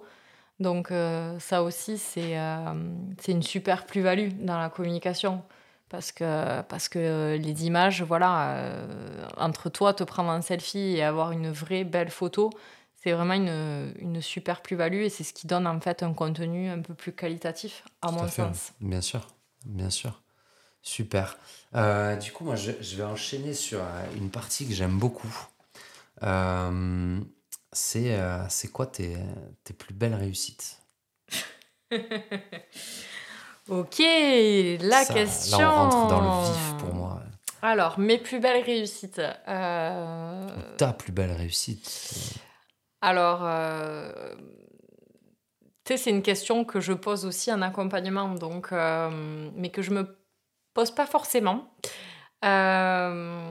Donc, 0.59 0.89
euh, 0.89 1.37
ça 1.39 1.61
aussi, 1.61 1.99
c'est 1.99 2.35
une 3.27 3.43
super 3.43 3.85
plus-value 3.85 4.29
dans 4.39 4.57
la 4.57 4.69
communication. 4.69 5.43
Parce 5.89 6.11
que, 6.11 6.61
parce 6.63 6.89
que 6.89 7.37
les 7.39 7.65
images, 7.65 8.01
voilà, 8.01 8.85
entre 9.37 9.69
toi, 9.69 9.93
te 9.93 10.03
prendre 10.03 10.29
un 10.29 10.41
selfie 10.41 10.97
et 10.97 11.03
avoir 11.03 11.31
une 11.31 11.49
vraie 11.49 11.85
belle 11.85 12.09
photo, 12.09 12.49
c'est 12.95 13.13
vraiment 13.13 13.35
une, 13.35 13.93
une 13.99 14.21
super 14.21 14.61
plus-value 14.61 15.03
et 15.03 15.09
c'est 15.09 15.23
ce 15.23 15.31
qui 15.31 15.47
donne 15.47 15.65
en 15.65 15.79
fait 15.79 16.03
un 16.03 16.13
contenu 16.13 16.69
un 16.69 16.81
peu 16.81 16.93
plus 16.93 17.13
qualitatif, 17.13 17.85
à 18.01 18.11
mon 18.11 18.27
sens. 18.27 18.73
Bien 18.81 18.99
sûr, 18.99 19.25
bien 19.65 19.89
sûr. 19.89 20.21
Super. 20.87 21.37
Euh, 21.75 22.15
du 22.15 22.31
coup, 22.31 22.45
moi, 22.45 22.55
je, 22.55 22.71
vais 22.95 23.03
enchaîner 23.03 23.53
sur 23.53 23.81
euh, 23.81 24.05
une 24.15 24.31
partie 24.31 24.65
que 24.65 24.73
j'aime 24.73 24.97
beaucoup. 24.97 25.35
Euh, 26.23 27.19
c'est 27.73 28.17
c'est 28.49 28.71
quoi 28.71 28.87
tes, 28.87 29.17
tes, 29.65 29.73
plus 29.73 29.93
belles 29.93 30.15
réussites? 30.15 30.81
Ok, 33.69 33.99
la 33.99 35.05
question. 35.05 35.59
Là, 35.59 35.71
on 35.71 35.89
rentre 35.89 36.07
dans 36.07 36.21
le 36.21 36.45
vif 36.47 36.77
pour 36.79 36.93
moi. 36.93 37.19
Alors, 37.61 37.99
mes 37.99 38.17
plus 38.17 38.39
belles 38.39 38.63
réussites. 38.63 39.21
Ta 39.45 40.93
plus 40.97 41.11
belle 41.11 41.31
réussite 41.31 42.35
Alors, 43.01 43.39
tu 45.83 45.93
sais, 45.93 45.97
c'est 45.97 46.09
une 46.09 46.21
question 46.21 46.63
que 46.63 46.79
je 46.79 46.93
pose 46.93 47.25
aussi 47.25 47.51
en 47.51 47.61
accompagnement, 47.61 48.29
donc, 48.29 48.71
mais 48.71 49.69
que 49.69 49.81
je 49.81 49.91
me 49.91 50.17
pose 50.73 50.91
pas 50.91 51.07
forcément. 51.07 51.73
Euh, 52.45 53.49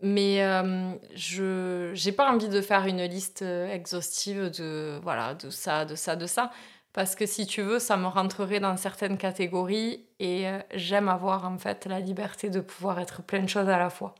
mais 0.00 0.44
euh, 0.44 0.92
je 1.14 1.90
j'ai 1.92 2.12
pas 2.12 2.30
envie 2.32 2.48
de 2.48 2.60
faire 2.60 2.86
une 2.86 3.02
liste 3.02 3.42
exhaustive 3.42 4.50
de 4.50 4.98
voilà 5.02 5.34
de 5.34 5.50
ça 5.50 5.84
de 5.84 5.96
ça 5.96 6.14
de 6.14 6.26
ça 6.26 6.52
parce 6.92 7.14
que 7.14 7.26
si 7.26 7.46
tu 7.46 7.62
veux 7.62 7.78
ça 7.78 7.96
me 7.96 8.06
rentrerait 8.06 8.60
dans 8.60 8.76
certaines 8.76 9.18
catégories 9.18 10.06
et 10.18 10.48
euh, 10.48 10.58
j'aime 10.74 11.08
avoir 11.08 11.44
en 11.46 11.58
fait 11.58 11.86
la 11.86 12.00
liberté 12.00 12.50
de 12.50 12.60
pouvoir 12.60 12.98
être 13.00 13.22
plein 13.22 13.42
de 13.42 13.48
choses 13.48 13.68
à 13.68 13.78
la 13.78 13.90
fois 13.90 14.14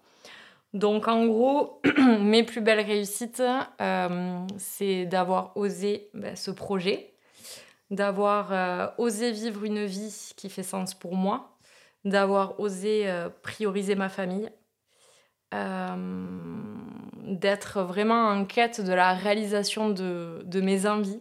donc 0.72 1.08
en 1.08 1.26
gros 1.26 1.80
mes 2.20 2.42
plus 2.42 2.60
belles 2.60 2.84
réussites 2.84 3.42
c'est 4.58 5.06
d'avoir 5.06 5.56
osé 5.56 6.10
ben, 6.14 6.36
ce 6.36 6.50
projet 6.50 7.14
d'avoir 7.90 8.92
osé 8.98 9.32
vivre 9.32 9.64
une 9.64 9.84
vie 9.84 10.32
qui 10.36 10.48
fait 10.48 10.62
sens 10.62 10.94
pour 10.94 11.16
moi 11.16 11.50
d'avoir 12.04 12.58
osé 12.60 13.08
euh, 13.08 13.28
prioriser 13.42 13.94
ma 13.94 14.08
famille, 14.08 14.50
euh, 15.54 15.96
d'être 17.24 17.82
vraiment 17.82 18.28
en 18.28 18.44
quête 18.44 18.80
de 18.80 18.92
la 18.92 19.12
réalisation 19.12 19.90
de 19.90 20.60
mes 20.60 20.86
envies. 20.86 21.18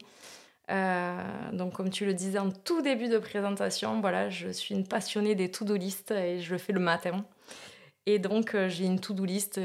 Euh, 0.70 1.52
donc, 1.54 1.74
comme 1.74 1.90
tu 1.90 2.06
le 2.06 2.14
disais 2.14 2.40
en 2.40 2.52
tout 2.52 2.82
début 2.82 3.08
de 3.08 3.18
présentation, 3.18 4.02
voilà, 4.02 4.30
je 4.30 4.50
suis 4.50 4.76
une 4.76 4.88
passionnée 4.88 5.36
des 5.36 5.50
to-do 5.50 5.76
list 5.76 6.12
et 6.12 6.40
je 6.40 6.52
le 6.52 6.58
fais 6.58 6.74
le 6.74 6.80
matin. 6.80 7.26
Et 8.06 8.20
donc, 8.20 8.56
j'ai 8.68 8.86
une 8.86 9.00
to-do 9.00 9.26
list 9.26 9.60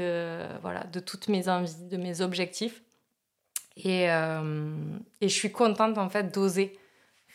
voilà, 0.61 0.83
de 0.91 0.99
toutes 0.99 1.27
mes 1.27 1.47
envies, 1.49 1.87
de 1.89 1.97
mes 1.97 2.21
objectifs. 2.21 2.83
Et, 3.77 4.05
et 4.05 4.09
je 4.09 5.27
suis 5.27 5.51
contente 5.51 5.97
en 5.97 6.09
fait 6.09 6.33
d'oser 6.33 6.77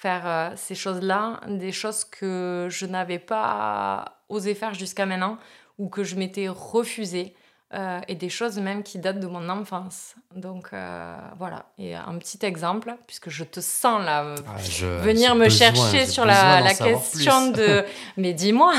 faire 0.00 0.26
euh, 0.26 0.50
ces 0.56 0.74
choses-là, 0.74 1.40
des 1.46 1.72
choses 1.72 2.04
que 2.04 2.68
je 2.70 2.86
n'avais 2.86 3.18
pas 3.18 4.22
osé 4.30 4.54
faire 4.54 4.72
jusqu'à 4.72 5.04
maintenant 5.04 5.36
ou 5.76 5.90
que 5.90 6.04
je 6.04 6.16
m'étais 6.16 6.48
refusée. 6.48 7.34
Euh, 7.72 8.00
et 8.08 8.16
des 8.16 8.30
choses 8.30 8.58
même 8.58 8.82
qui 8.82 8.98
datent 8.98 9.20
de 9.20 9.28
mon 9.28 9.48
enfance. 9.48 10.16
Donc 10.34 10.70
euh, 10.72 11.16
voilà, 11.38 11.66
et 11.78 11.94
un 11.94 12.18
petit 12.18 12.44
exemple, 12.44 12.96
puisque 13.06 13.30
je 13.30 13.44
te 13.44 13.60
sens 13.60 14.04
là 14.04 14.34
ah, 14.44 14.56
venir 15.02 15.36
me 15.36 15.48
chercher 15.48 16.04
sur 16.06 16.24
la, 16.24 16.62
la 16.62 16.74
question 16.74 17.52
de 17.52 17.84
mais 18.16 18.32
dis-moi. 18.32 18.74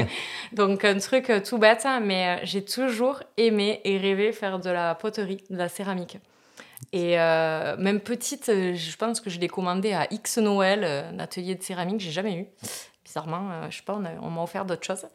Donc 0.52 0.84
un 0.84 0.98
truc 0.98 1.30
tout 1.44 1.58
bête, 1.58 1.86
mais 2.02 2.40
j'ai 2.42 2.64
toujours 2.64 3.22
aimé 3.36 3.80
et 3.84 3.96
rêvé 3.96 4.32
faire 4.32 4.58
de 4.58 4.70
la 4.70 4.96
poterie, 4.96 5.44
de 5.48 5.56
la 5.56 5.68
céramique. 5.68 6.18
Et 6.92 7.18
euh, 7.18 7.76
même 7.76 8.00
petite, 8.00 8.48
euh, 8.48 8.74
je 8.74 8.96
pense 8.96 9.20
que 9.20 9.30
je 9.30 9.38
l'ai 9.38 9.48
commandé 9.48 9.92
à 9.92 10.06
X 10.10 10.38
Noël, 10.38 10.82
euh, 10.84 11.10
un 11.10 11.18
atelier 11.20 11.54
de 11.54 11.62
céramique, 11.62 12.00
j'ai 12.00 12.10
jamais 12.10 12.34
eu. 12.34 12.46
Bizarrement, 13.12 13.70
je 13.70 13.76
sais 13.76 13.82
pas, 13.82 14.00
on, 14.22 14.30
m'a 14.30 14.42
offert 14.42 14.64
d'autres 14.64 14.86
choses. 14.86 15.06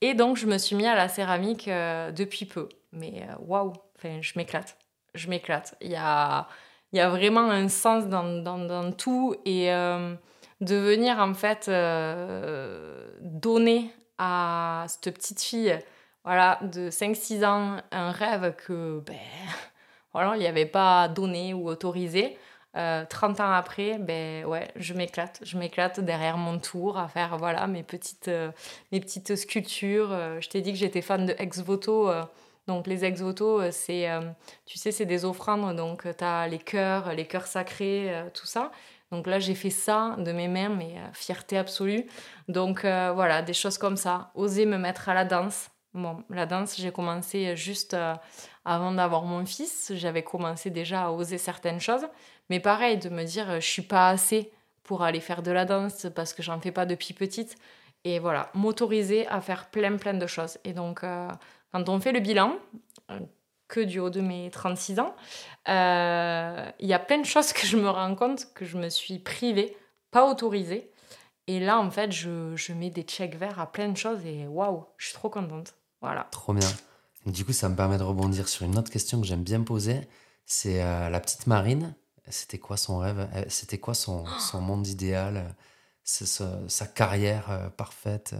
Et 0.00 0.14
donc, 0.14 0.36
je 0.36 0.46
me 0.46 0.58
suis 0.58 0.76
mis 0.76 0.86
à 0.86 0.94
la 0.94 1.08
céramique 1.08 1.68
depuis 1.68 2.44
peu. 2.44 2.68
Mais 2.92 3.26
waouh, 3.40 3.72
enfin, 3.98 4.18
je 4.20 4.34
m'éclate. 4.36 4.76
Je 5.14 5.28
m'éclate. 5.28 5.74
Il 5.80 5.90
y 5.90 5.96
a, 5.96 6.46
y 6.92 7.00
a 7.00 7.08
vraiment 7.08 7.50
un 7.50 7.68
sens 7.68 8.06
dans 8.06 8.92
tout. 8.92 9.34
Et 9.44 9.70
de 9.70 10.76
venir, 10.76 11.18
en 11.18 11.34
fait, 11.34 11.68
donner 13.20 13.90
à 14.18 14.84
cette 14.86 15.12
petite 15.12 15.42
fille 15.42 15.76
voilà, 16.24 16.60
de 16.62 16.88
5-6 16.88 17.44
ans 17.44 17.78
un 17.90 18.12
rêve 18.12 18.54
que 18.54 19.00
ben, 19.00 19.16
voilà, 20.12 20.36
il 20.36 20.40
n'y 20.40 20.46
avait 20.46 20.66
pas 20.66 21.08
donné 21.08 21.54
ou 21.54 21.68
autorisé. 21.68 22.38
30 22.74 23.40
euh, 23.40 23.42
ans 23.42 23.52
après, 23.52 23.98
ben 23.98 24.46
ouais, 24.46 24.68
je 24.76 24.94
m'éclate. 24.94 25.40
Je 25.44 25.58
m'éclate 25.58 26.00
derrière 26.00 26.38
mon 26.38 26.58
tour 26.58 26.98
à 26.98 27.06
faire 27.06 27.36
voilà 27.36 27.66
mes 27.66 27.82
petites, 27.82 28.28
euh, 28.28 28.50
mes 28.92 29.00
petites 29.00 29.36
sculptures. 29.36 30.10
Euh, 30.10 30.40
je 30.40 30.48
t'ai 30.48 30.62
dit 30.62 30.72
que 30.72 30.78
j'étais 30.78 31.02
fan 31.02 31.26
de 31.26 31.34
ex-voto. 31.38 32.10
donc 32.66 32.86
les 32.86 33.04
ex-voto, 33.04 33.70
c'est, 33.70 34.08
tu 34.64 34.78
sais, 34.78 34.90
c'est 34.90 35.04
des 35.04 35.24
offrandes. 35.24 35.76
Donc 35.76 36.04
tu 36.16 36.24
as 36.24 36.48
les 36.48 36.58
cœurs, 36.58 37.12
les 37.12 37.26
cœurs 37.26 37.46
sacrés, 37.46 38.10
tout 38.32 38.46
ça. 38.46 38.72
Donc 39.10 39.26
là, 39.26 39.38
j'ai 39.38 39.54
fait 39.54 39.68
ça 39.68 40.16
de 40.18 40.32
mes 40.32 40.48
mains, 40.48 40.70
mais 40.70 40.94
fierté 41.12 41.58
absolue. 41.58 42.06
Donc 42.48 42.82
voilà, 42.82 43.42
des 43.42 43.52
choses 43.52 43.76
comme 43.76 43.98
ça. 43.98 44.30
Oser 44.34 44.64
me 44.64 44.78
mettre 44.78 45.10
à 45.10 45.14
la 45.14 45.26
danse. 45.26 45.68
Bon, 45.92 46.24
la 46.30 46.46
danse, 46.46 46.76
j'ai 46.78 46.90
commencé 46.90 47.54
juste 47.54 47.94
avant 48.64 48.92
d'avoir 48.92 49.24
mon 49.24 49.44
fils, 49.44 49.92
j'avais 49.94 50.22
commencé 50.22 50.70
déjà 50.70 51.06
à 51.06 51.10
oser 51.10 51.38
certaines 51.38 51.80
choses. 51.80 52.06
Mais 52.52 52.60
pareil, 52.60 52.98
de 52.98 53.08
me 53.08 53.24
dire, 53.24 53.62
je 53.62 53.66
suis 53.66 53.80
pas 53.80 54.10
assez 54.10 54.52
pour 54.82 55.02
aller 55.02 55.20
faire 55.20 55.42
de 55.42 55.50
la 55.50 55.64
danse 55.64 56.06
parce 56.14 56.34
que 56.34 56.42
j'en 56.42 56.60
fais 56.60 56.70
pas 56.70 56.84
depuis 56.84 57.14
petite. 57.14 57.56
Et 58.04 58.18
voilà, 58.18 58.50
m'autoriser 58.52 59.26
à 59.28 59.40
faire 59.40 59.70
plein, 59.70 59.96
plein 59.96 60.12
de 60.12 60.26
choses. 60.26 60.58
Et 60.64 60.74
donc, 60.74 61.02
euh, 61.02 61.30
quand 61.72 61.88
on 61.88 61.98
fait 61.98 62.12
le 62.12 62.20
bilan, 62.20 62.58
euh, 63.10 63.20
que 63.68 63.80
du 63.80 64.00
haut 64.00 64.10
de 64.10 64.20
mes 64.20 64.50
36 64.50 65.00
ans, 65.00 65.16
euh, 65.70 66.70
il 66.78 66.86
y 66.86 66.92
a 66.92 66.98
plein 66.98 67.20
de 67.20 67.24
choses 67.24 67.54
que 67.54 67.66
je 67.66 67.78
me 67.78 67.88
rends 67.88 68.14
compte 68.14 68.52
que 68.52 68.66
je 68.66 68.76
me 68.76 68.90
suis 68.90 69.18
privée, 69.18 69.74
pas 70.10 70.30
autorisée. 70.30 70.90
Et 71.46 71.58
là, 71.58 71.78
en 71.78 71.90
fait, 71.90 72.12
je, 72.12 72.54
je 72.54 72.74
mets 72.74 72.90
des 72.90 73.04
checks 73.04 73.36
verts 73.36 73.60
à 73.60 73.72
plein 73.72 73.88
de 73.88 73.96
choses 73.96 74.26
et 74.26 74.46
waouh, 74.46 74.84
je 74.98 75.06
suis 75.06 75.14
trop 75.14 75.30
contente. 75.30 75.72
Voilà. 76.02 76.28
Trop 76.30 76.52
bien. 76.52 76.68
Du 77.24 77.46
coup, 77.46 77.54
ça 77.54 77.70
me 77.70 77.76
permet 77.76 77.96
de 77.96 78.02
rebondir 78.02 78.46
sur 78.46 78.66
une 78.66 78.76
autre 78.76 78.90
question 78.90 79.22
que 79.22 79.26
j'aime 79.26 79.42
bien 79.42 79.62
poser. 79.62 80.02
C'est 80.44 80.82
euh, 80.82 81.08
la 81.08 81.18
petite 81.18 81.46
Marine. 81.46 81.94
C'était 82.28 82.58
quoi 82.58 82.76
son 82.76 82.98
rêve? 82.98 83.28
C'était 83.48 83.78
quoi 83.78 83.94
son, 83.94 84.26
son, 84.38 84.60
monde 84.60 84.86
idéal? 84.86 85.54
Sa 86.04 86.86
carrière 86.86 87.50
euh, 87.50 87.68
parfaite? 87.68 88.34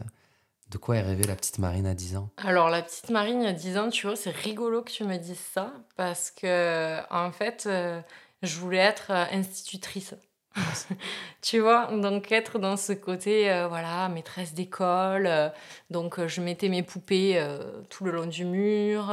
De 0.70 0.78
quoi 0.78 0.97
est 0.97 1.03
rêvée 1.03 1.24
la 1.24 1.37
petite 1.37 1.59
Marine 1.59 1.87
à 1.87 1.95
10 1.95 2.16
ans? 2.16 2.30
Alors, 2.39 2.70
la 2.70 2.80
petite 2.80 3.11
Marine 3.11 3.45
à 3.45 3.53
10 3.53 3.76
ans, 3.76 3.91
tu 3.91 4.07
vois, 4.07 4.16
c'est 4.16 4.30
rigolo 4.30 4.83
que 4.83 4.91
tu 4.91 5.05
me 5.05 5.18
dises 5.18 5.39
ça 5.39 5.72
parce 5.97 6.30
que, 6.30 7.01
en 7.12 7.30
fait, 7.30 7.64
euh, 7.66 8.01
je 8.43 8.59
voulais 8.59 8.78
être 8.78 9.11
institutrice. 9.11 10.14
tu 11.42 11.61
vois, 11.61 11.86
donc 11.86 12.30
être 12.30 12.59
dans 12.59 12.76
ce 12.76 12.92
côté, 12.92 13.50
euh, 13.50 13.68
voilà, 13.68 14.09
maîtresse 14.09 14.55
d'école. 14.55 15.26
Euh, 15.26 15.48
donc 15.90 16.18
euh, 16.18 16.28
je 16.28 16.40
mettais 16.40 16.68
mes 16.68 16.82
poupées 16.82 17.42
tout 17.88 18.05
le 18.05 18.12
long 18.12 18.26
du 18.26 18.44
mur. 18.44 19.12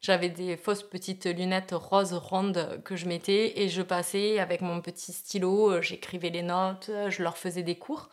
J'avais 0.00 0.28
des 0.28 0.56
fausses 0.56 0.82
petites 0.82 1.26
lunettes 1.26 1.74
roses 1.74 2.14
rondes 2.14 2.80
que 2.84 2.96
je 2.96 3.06
mettais 3.06 3.60
et 3.60 3.68
je 3.68 3.82
passais 3.82 4.38
avec 4.38 4.60
mon 4.60 4.80
petit 4.80 5.12
stylo, 5.12 5.80
j'écrivais 5.82 6.30
les 6.30 6.42
notes, 6.42 6.90
je 7.08 7.22
leur 7.22 7.36
faisais 7.36 7.62
des 7.62 7.76
cours. 7.76 8.08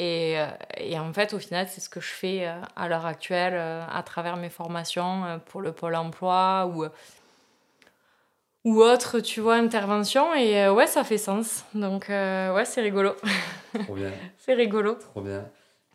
Et, 0.00 0.36
et 0.76 0.98
en 0.98 1.12
fait, 1.12 1.34
au 1.34 1.40
final, 1.40 1.66
c'est 1.68 1.80
ce 1.80 1.88
que 1.88 2.00
je 2.00 2.08
fais 2.08 2.46
à 2.76 2.88
l'heure 2.88 3.06
actuelle 3.06 3.56
à 3.56 4.02
travers 4.04 4.36
mes 4.36 4.48
formations 4.48 5.40
pour 5.46 5.60
le 5.60 5.72
pôle 5.72 5.96
emploi 5.96 6.70
ou 6.72 6.86
ou 8.64 8.82
autre, 8.82 9.20
tu 9.20 9.40
vois, 9.40 9.54
intervention. 9.56 10.34
Et 10.34 10.60
euh, 10.64 10.72
ouais, 10.72 10.86
ça 10.86 11.04
fait 11.04 11.18
sens. 11.18 11.64
Donc, 11.74 12.10
euh, 12.10 12.54
ouais, 12.54 12.64
c'est 12.64 12.80
rigolo. 12.82 13.14
Trop 13.84 13.94
bien. 13.96 14.10
c'est 14.38 14.54
rigolo. 14.54 14.94
Trop 14.94 15.20
bien. 15.22 15.44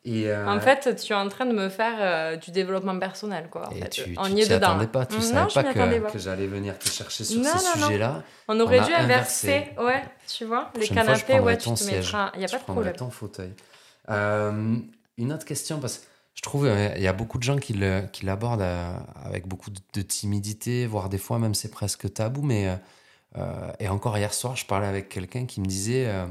Et 0.05 0.29
euh, 0.29 0.45
En 0.49 0.59
fait, 0.59 0.95
tu 1.01 1.13
es 1.13 1.15
en 1.15 1.29
train 1.29 1.45
de 1.45 1.53
me 1.53 1.69
faire 1.69 2.37
du 2.37 2.51
développement 2.51 2.99
personnel, 2.99 3.47
quoi. 3.49 3.69
En 3.69 3.71
et 3.71 3.79
fait. 3.81 3.89
tu 3.89 4.15
On 4.17 4.25
tu 4.25 4.31
y 4.33 4.41
est 4.41 4.49
dedans. 4.49 4.77
pas, 4.87 5.05
tu 5.05 5.15
Non, 5.15 5.21
savais 5.21 5.49
je 5.49 5.53
pas 5.53 5.63
que, 5.63 5.99
pas. 5.99 6.11
que 6.11 6.19
j'allais 6.19 6.47
venir 6.47 6.77
te 6.77 6.89
chercher 6.89 7.23
sur 7.23 7.39
Non, 7.39 7.45
ces 7.57 7.65
non, 7.65 7.71
non. 7.77 7.85
sujets-là. 7.87 8.23
On 8.49 8.59
aurait 8.59 8.81
On 8.81 8.85
dû 8.85 8.93
inverser, 8.93 9.69
ouais, 9.79 10.03
tu 10.27 10.43
vois, 10.43 10.71
les 10.75 10.87
fois, 10.87 10.95
canapés, 10.97 11.23
prendrai 11.25 11.45
ouais, 11.45 11.57
tu 11.57 11.73
te 11.73 11.83
mettras, 11.85 12.31
il 12.33 12.39
n'y 12.39 12.45
a 12.45 12.49
pas 12.49 12.57
de 12.57 12.63
problème. 12.63 12.95
ton 12.97 13.09
fauteuil. 13.11 13.53
Une 14.09 15.31
autre 15.31 15.45
question, 15.45 15.79
parce 15.79 15.99
que 15.99 16.05
je 16.35 16.41
trouve 16.41 16.67
il 16.95 17.01
y 17.01 17.07
a 17.07 17.13
beaucoup 17.13 17.37
de 17.37 17.43
gens 17.43 17.57
qui 17.57 17.73
l'abordent 17.73 18.61
euh, 18.61 18.97
avec 19.23 19.47
beaucoup 19.47 19.69
de, 19.69 20.01
timidité, 20.01 20.87
voire 20.87 21.09
des 21.09 21.17
fois 21.17 21.39
même 21.39 21.53
c'est 21.53 21.71
presque 21.71 22.11
tabou. 22.13 22.41
Mais 22.41 22.67
euh, 22.67 22.75
euh, 23.37 23.71
et 23.79 23.87
encore 23.89 24.17
hier 24.17 24.33
soir, 24.33 24.55
je 24.55 24.65
parlais 24.65 24.87
avec 24.87 25.09
quelqu'un 25.09 25.45
qui 25.45 25.61
me 25.61 25.65
disait, 25.65 26.07
euh, 26.07 26.25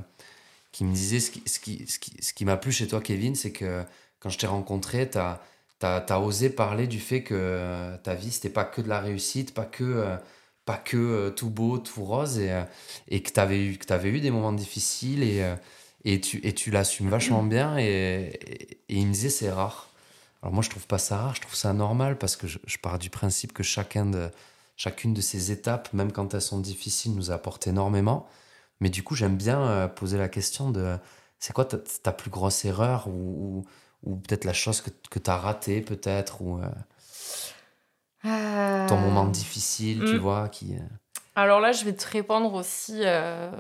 qui 0.73 0.85
me 0.85 0.93
disait 0.95 1.21
ce 1.21 1.31
qui, 1.31 1.43
ce 1.47 1.59
qui, 1.59 1.87
ce 1.89 2.33
qui, 2.33 2.45
m'a 2.45 2.57
plu 2.57 2.73
chez 2.73 2.87
toi, 2.89 3.01
Kevin, 3.01 3.35
c'est 3.35 3.53
que 3.53 3.85
quand 4.21 4.31
je 4.31 4.39
t'ai 4.39 4.47
rencontré, 4.47 5.09
tu 5.11 5.19
as, 5.19 6.21
osé 6.21 6.51
parler 6.51 6.87
du 6.87 7.01
fait 7.01 7.23
que 7.23 7.35
euh, 7.37 7.97
ta 7.99 8.15
vie, 8.15 8.31
c'était 8.33 8.51
pas 8.51 8.65
que 8.65 8.81
de 8.81 8.89
la 8.89 9.01
réussite, 9.01 9.55
pas 9.55 9.65
que, 9.65 9.85
euh, 9.85 10.17
pas 10.65 10.77
que 10.77 10.97
euh, 10.97 11.31
tout 11.31 11.51
beau, 11.51 11.79
tout 11.79 12.05
rose, 12.05 12.39
et, 12.39 12.53
euh, 12.53 12.65
et 13.09 13.23
que 13.23 13.33
tu 13.33 13.41
avais, 13.41 13.59
eu- 13.65 13.79
eu 13.79 14.21
des 14.21 14.31
moments 14.31 14.53
difficiles, 14.53 15.23
et, 15.23 15.43
euh, 15.43 15.57
et 16.05 16.21
tu, 16.21 16.41
et 16.47 16.55
tu 16.55 16.71
l'assumes 16.71 17.09
vachement 17.09 17.43
bien, 17.43 17.79
et 17.79 18.39
il 18.89 19.07
me 19.07 19.13
disait 19.13 19.31
c'est 19.31 19.51
rare. 19.51 19.92
Alors 20.43 20.53
moi, 20.53 20.63
je 20.63 20.71
trouve 20.71 20.87
pas 20.87 20.99
ça 20.99 21.17
rare, 21.19 21.35
je 21.37 21.41
trouve 21.41 21.55
ça 21.55 21.73
normal, 21.73 22.19
parce 22.19 22.37
que 22.37 22.47
je, 22.47 22.59
je 22.67 22.79
pars 22.79 22.99
du 22.99 23.11
principe 23.11 23.53
que 23.53 23.63
chacun 23.63 24.07
de, 24.07 24.31
chacune 24.77 25.15
de 25.15 25.21
ces 25.21 25.53
étapes, 25.53 25.93
même 25.93 26.13
quand 26.13 26.35
elles 26.35 26.43
sont 26.43 26.59
difficiles, 26.59 27.15
nous 27.15 27.31
apporte 27.31 27.67
énormément. 27.67 28.27
Mais 28.81 28.91
du 28.91 29.05
coup, 29.05 29.15
j'aime 29.15 29.37
bien 29.37 29.63
euh, 29.63 29.89
poser 29.89 30.19
la 30.19 30.29
question 30.29 30.71
de 30.71 30.97
c'est 31.39 31.53
quoi 31.53 31.65
ta, 31.65 31.79
ta 31.79 32.13
plus 32.13 32.31
grosse 32.31 32.65
erreur 32.65 33.07
ou, 33.09 33.65
ou, 34.03 34.11
ou 34.11 34.17
peut-être 34.17 34.45
la 34.45 34.53
chose 34.53 34.81
que, 34.81 34.91
que 35.11 35.19
tu 35.19 35.31
as 35.31 35.37
ratée, 35.37 35.81
peut-être, 35.81 36.43
ou 36.43 36.59
euh, 36.59 36.69
ton 38.89 38.97
Euh, 38.97 39.01
moment 39.01 39.27
difficile, 39.27 40.01
tu 40.05 40.15
mm. 40.15 40.19
vois, 40.19 40.49
qui. 40.49 40.75
Alors 41.35 41.61
là, 41.61 41.73
je 41.73 41.85
vais 41.85 41.95
te 41.95 42.07
répondre 42.09 42.53
aussi 42.55 43.01
euh, 43.05 43.51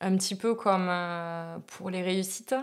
un 0.00 0.16
petit 0.16 0.34
peu 0.34 0.54
comme 0.54 0.90
pour 1.66 1.90
les 1.90 2.02
réussites. 2.02 2.54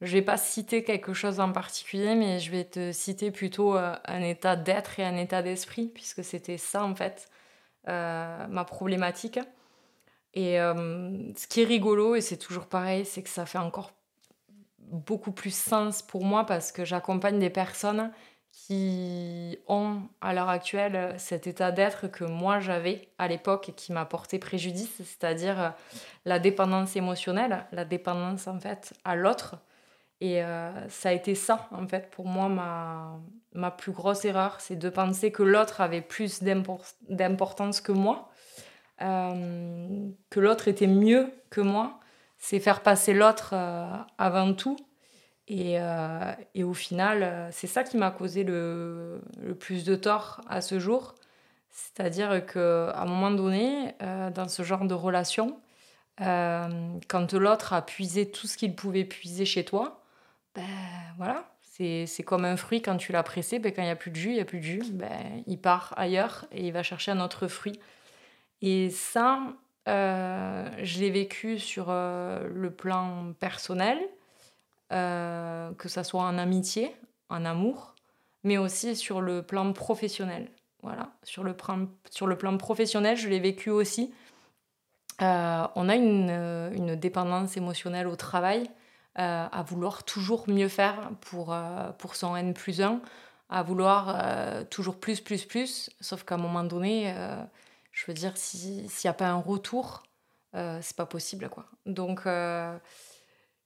Je 0.00 0.12
vais 0.12 0.22
pas 0.22 0.36
citer 0.36 0.84
quelque 0.84 1.12
chose 1.12 1.40
en 1.40 1.50
particulier, 1.52 2.14
mais 2.14 2.38
je 2.38 2.52
vais 2.52 2.64
te 2.64 2.92
citer 2.92 3.32
plutôt 3.32 3.76
euh, 3.76 3.96
un 4.04 4.22
état 4.22 4.54
d'être 4.54 5.00
et 5.00 5.04
un 5.04 5.16
état 5.16 5.42
d'esprit, 5.42 5.88
puisque 5.88 6.22
c'était 6.22 6.58
ça 6.58 6.84
en 6.84 6.94
fait 6.94 7.28
euh, 7.88 8.46
ma 8.46 8.64
problématique. 8.64 9.40
Et 10.34 10.60
euh, 10.60 11.32
ce 11.36 11.48
qui 11.48 11.62
est 11.62 11.64
rigolo, 11.64 12.14
et 12.14 12.20
c'est 12.20 12.36
toujours 12.36 12.66
pareil, 12.66 13.04
c'est 13.04 13.22
que 13.22 13.28
ça 13.28 13.44
fait 13.44 13.58
encore 13.58 13.92
beaucoup 14.78 15.32
plus 15.32 15.54
sens 15.54 16.02
pour 16.02 16.24
moi 16.24 16.46
parce 16.46 16.70
que 16.72 16.84
j'accompagne 16.84 17.38
des 17.40 17.50
personnes 17.50 18.12
qui 18.52 19.58
ont 19.66 20.02
à 20.20 20.32
l'heure 20.32 20.48
actuelle 20.48 21.14
cet 21.18 21.46
état 21.46 21.72
d'être 21.72 22.08
que 22.08 22.24
moi 22.24 22.60
j'avais 22.60 23.08
à 23.18 23.28
l'époque 23.28 23.68
et 23.68 23.72
qui 23.72 23.92
m'a 23.92 24.04
porté 24.04 24.38
préjudice, 24.38 24.96
c'est-à-dire 24.98 25.74
la 26.24 26.38
dépendance 26.38 26.96
émotionnelle, 26.96 27.66
la 27.72 27.84
dépendance 27.84 28.46
en 28.48 28.58
fait 28.60 28.94
à 29.04 29.16
l'autre. 29.16 29.56
Et 30.20 30.42
euh, 30.42 30.88
ça 30.88 31.10
a 31.10 31.12
été 31.12 31.34
ça 31.34 31.68
en 31.70 31.86
fait 31.86 32.10
pour 32.10 32.26
moi 32.26 32.48
ma, 32.48 33.20
ma 33.52 33.70
plus 33.70 33.92
grosse 33.92 34.24
erreur, 34.24 34.60
c'est 34.60 34.76
de 34.76 34.88
penser 34.88 35.30
que 35.30 35.44
l'autre 35.44 35.80
avait 35.80 36.00
plus 36.02 36.42
d'impor- 36.42 36.94
d'importance 37.08 37.80
que 37.80 37.92
moi, 37.92 38.28
euh, 39.02 40.08
que 40.30 40.40
l'autre 40.40 40.68
était 40.68 40.88
mieux 40.88 41.32
que 41.50 41.60
moi. 41.60 42.00
C'est 42.38 42.60
faire 42.60 42.82
passer 42.82 43.14
l'autre 43.14 43.50
euh, 43.52 43.90
avant 44.16 44.54
tout. 44.54 44.76
Et, 45.50 45.78
et 46.54 46.62
au 46.62 46.74
final, 46.74 47.48
c'est 47.52 47.66
ça 47.66 47.82
qui 47.82 47.96
m'a 47.96 48.10
causé 48.10 48.44
le, 48.44 49.22
le 49.40 49.54
plus 49.54 49.82
de 49.86 49.96
tort 49.96 50.42
à 50.46 50.60
ce 50.60 50.78
jour. 50.78 51.14
C'est-à-dire 51.70 52.44
qu'à 52.44 52.92
un 52.94 53.06
moment 53.06 53.30
donné, 53.30 53.94
dans 54.34 54.46
ce 54.46 54.62
genre 54.62 54.84
de 54.84 54.92
relation, 54.92 55.58
quand 56.18 57.32
l'autre 57.32 57.72
a 57.72 57.80
puisé 57.80 58.30
tout 58.30 58.46
ce 58.46 58.58
qu'il 58.58 58.74
pouvait 58.74 59.06
puiser 59.06 59.46
chez 59.46 59.64
toi, 59.64 59.97
ben 60.58 61.14
voilà, 61.16 61.44
c'est 61.60 62.22
comme 62.24 62.44
un 62.44 62.56
fruit 62.56 62.82
quand 62.82 62.96
tu 62.96 63.12
l'as 63.12 63.22
pressé, 63.22 63.58
ben, 63.58 63.72
quand 63.72 63.82
il 63.82 63.86
n'y 63.86 63.90
a 63.90 63.96
plus 63.96 64.10
de 64.10 64.16
jus, 64.16 64.30
il 64.30 64.34
n'y 64.34 64.40
a 64.40 64.44
plus 64.44 64.58
de 64.58 64.64
jus, 64.64 64.82
ben, 64.92 65.42
il 65.46 65.60
part 65.60 65.94
ailleurs 65.96 66.46
et 66.50 66.66
il 66.66 66.72
va 66.72 66.82
chercher 66.82 67.12
un 67.12 67.20
autre 67.20 67.46
fruit. 67.46 67.78
Et 68.60 68.90
ça, 68.90 69.40
euh, 69.88 70.68
je 70.82 70.98
l'ai 70.98 71.10
vécu 71.10 71.58
sur 71.58 71.86
euh, 71.88 72.48
le 72.52 72.70
plan 72.70 73.32
personnel, 73.38 73.98
euh, 74.92 75.72
que 75.74 75.88
ça 75.88 76.02
soit 76.02 76.22
en 76.22 76.38
amitié, 76.38 76.94
en 77.28 77.44
amour, 77.44 77.94
mais 78.42 78.58
aussi 78.58 78.96
sur 78.96 79.20
le 79.20 79.42
plan 79.42 79.72
professionnel. 79.72 80.50
Voilà, 80.82 81.12
sur 81.22 81.44
le 81.44 81.54
plan, 81.54 81.86
sur 82.10 82.26
le 82.26 82.36
plan 82.36 82.56
professionnel, 82.56 83.16
je 83.16 83.28
l'ai 83.28 83.40
vécu 83.40 83.70
aussi. 83.70 84.12
On 85.20 85.88
a 85.88 85.96
une, 85.96 86.30
une 86.30 86.94
dépendance 86.94 87.56
émotionnelle 87.56 88.06
au 88.06 88.14
travail, 88.14 88.70
à 89.18 89.62
vouloir 89.62 90.04
toujours 90.04 90.48
mieux 90.48 90.68
faire 90.68 91.10
pour, 91.20 91.52
euh, 91.52 91.90
pour 91.98 92.16
son 92.16 92.36
N 92.36 92.54
plus 92.54 92.80
1, 92.80 93.00
à 93.48 93.62
vouloir 93.62 94.14
euh, 94.24 94.64
toujours 94.64 94.98
plus, 95.00 95.20
plus, 95.20 95.44
plus, 95.44 95.90
sauf 96.00 96.24
qu'à 96.24 96.36
un 96.36 96.38
moment 96.38 96.64
donné, 96.64 97.12
euh, 97.16 97.42
je 97.92 98.06
veux 98.06 98.14
dire, 98.14 98.36
si- 98.36 98.88
s'il 98.88 99.08
n'y 99.08 99.10
a 99.10 99.14
pas 99.14 99.28
un 99.28 99.40
retour, 99.40 100.02
euh, 100.54 100.78
c'est 100.82 100.96
pas 100.96 101.06
possible, 101.06 101.48
quoi. 101.48 101.66
Donc, 101.86 102.26
euh, 102.26 102.78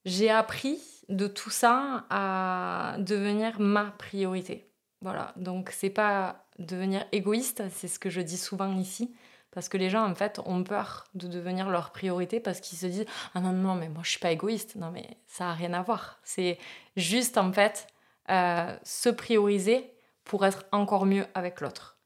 j'ai 0.05 0.31
appris 0.31 0.81
de 1.09 1.27
tout 1.27 1.51
ça 1.51 2.05
à 2.11 2.97
devenir 2.99 3.61
ma 3.61 3.85
priorité. 3.93 4.69
Voilà, 5.01 5.33
donc 5.37 5.71
c'est 5.71 5.91
pas 5.91 6.47
devenir 6.59 7.05
égoïste, 7.13 7.65
c'est 7.71 7.89
ce 7.89 7.99
que 7.99 8.09
je 8.11 8.21
dis 8.21 8.37
souvent 8.39 8.73
ici, 8.77 9.15
parce 9.53 9.69
que 9.69 9.77
les 9.77 9.91
gens 9.91 10.05
en 10.05 10.15
fait 10.15 10.41
ont 10.45 10.65
peur 10.65 11.05
de 11.15 11.29
devenir 11.29 11.69
leur 11.69 11.91
priorité 11.91 12.41
parce 12.41 12.61
qu'ils 12.61 12.79
se 12.79 12.87
disent 12.87 13.07
ah 13.35 13.41
non 13.41 13.53
non 13.53 13.75
mais 13.75 13.89
moi 13.89 14.03
je 14.05 14.11
suis 14.11 14.19
pas 14.19 14.33
égoïste, 14.33 14.77
non 14.77 14.91
mais 14.91 15.17
ça 15.27 15.51
a 15.51 15.53
rien 15.53 15.73
à 15.73 15.83
voir. 15.83 16.19
C'est 16.25 16.59
juste 16.97 17.39
en 17.39 17.53
fait 17.53 17.87
euh, 18.31 18.77
se 18.83 19.09
prioriser 19.09 19.93
pour 20.25 20.45
être 20.45 20.65
encore 20.73 21.07
mieux 21.07 21.27
avec 21.35 21.61
l'autre. 21.61 21.99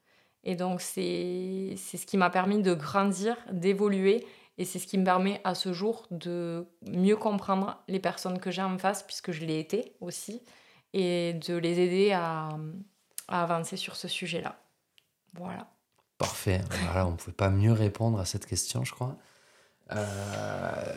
Et 0.43 0.55
donc 0.55 0.81
c'est 0.81 1.73
c'est 1.77 1.97
ce 1.97 2.05
qui 2.05 2.17
m'a 2.17 2.29
permis 2.29 2.61
de 2.61 2.73
grandir, 2.73 3.35
d'évoluer 3.51 4.25
et 4.57 4.65
c'est 4.65 4.79
ce 4.79 4.87
qui 4.87 4.97
me 4.97 5.05
permet 5.05 5.39
à 5.43 5.55
ce 5.55 5.71
jour 5.71 6.07
de 6.09 6.65
mieux 6.81 7.15
comprendre 7.15 7.81
les 7.87 7.99
personnes 7.99 8.39
que 8.39 8.49
j'ai 8.49 8.63
en 8.63 8.77
face, 8.77 9.03
puisque 9.03 9.31
je 9.31 9.45
l'ai 9.45 9.59
été 9.59 9.93
aussi, 10.01 10.41
et 10.93 11.33
de 11.33 11.55
les 11.55 11.79
aider 11.79 12.11
à, 12.11 12.49
à 13.27 13.43
avancer 13.43 13.77
sur 13.77 13.95
ce 13.95 14.07
sujet-là. 14.07 14.59
Voilà. 15.33 15.67
Parfait. 16.17 16.61
Voilà, 16.85 17.07
on 17.07 17.11
ne 17.11 17.15
pouvait 17.15 17.31
pas 17.35 17.49
mieux 17.49 17.73
répondre 17.73 18.19
à 18.19 18.25
cette 18.25 18.45
question, 18.45 18.83
je 18.83 18.91
crois. 18.91 19.17
Euh, 19.91 20.95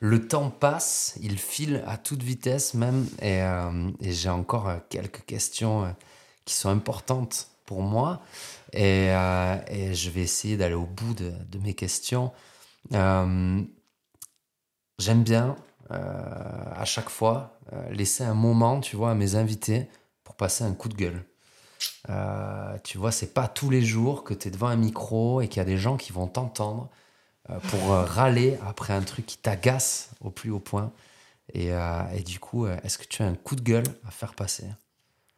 le 0.00 0.28
temps 0.28 0.50
passe, 0.50 1.16
il 1.20 1.38
file 1.38 1.82
à 1.86 1.96
toute 1.96 2.22
vitesse 2.22 2.74
même, 2.74 3.06
et, 3.20 3.42
euh, 3.42 3.90
j'ai 4.00 4.28
encore 4.28 4.68
euh, 4.68 4.78
quelques 4.88 5.24
questions 5.24 5.94
qui 6.44 6.54
sont 6.54 6.68
importantes 6.68 7.48
pour 7.64 7.82
moi, 7.82 8.20
et, 8.72 9.08
je 9.08 10.10
vais 10.10 10.22
essayer 10.22 10.56
d'aller 10.56 10.74
au 10.74 10.86
bout 10.86 11.14
de, 11.14 11.32
de 11.50 11.58
mes 11.58 11.74
questions. 11.74 12.32
J'aime 12.90 13.66
bien 14.98 15.56
à 15.88 16.84
chaque 16.84 17.08
fois 17.08 17.58
laisser 17.90 18.24
un 18.24 18.34
moment, 18.34 18.80
tu 18.80 18.96
vois, 18.96 19.12
à 19.12 19.14
mes 19.14 19.36
invités 19.36 19.88
pour 20.24 20.34
passer 20.34 20.64
un 20.64 20.74
coup 20.74 20.88
de 20.88 20.94
gueule. 20.94 21.24
Euh, 22.10 22.76
tu 22.84 22.98
vois, 22.98 23.12
c'est 23.12 23.32
pas 23.32 23.48
tous 23.48 23.70
les 23.70 23.82
jours 23.82 24.24
que 24.24 24.34
tu 24.34 24.48
es 24.48 24.50
devant 24.50 24.68
un 24.68 24.76
micro 24.76 25.40
et 25.40 25.48
qu'il 25.48 25.58
y 25.58 25.60
a 25.60 25.64
des 25.64 25.78
gens 25.78 25.96
qui 25.96 26.12
vont 26.12 26.26
t'entendre 26.26 26.88
euh, 27.50 27.58
pour 27.70 27.92
euh, 27.92 28.04
râler 28.04 28.58
après 28.66 28.92
un 28.92 29.02
truc 29.02 29.26
qui 29.26 29.38
t'agace 29.38 30.10
au 30.20 30.30
plus 30.30 30.50
haut 30.50 30.60
point. 30.60 30.92
Et, 31.54 31.70
et 32.14 32.22
du 32.22 32.38
coup, 32.38 32.66
est-ce 32.66 32.96
que 32.96 33.04
tu 33.04 33.22
as 33.22 33.26
un 33.26 33.34
coup 33.34 33.56
de 33.56 33.62
gueule 33.62 33.84
à 34.06 34.10
faire 34.10 34.32
passer? 34.32 34.64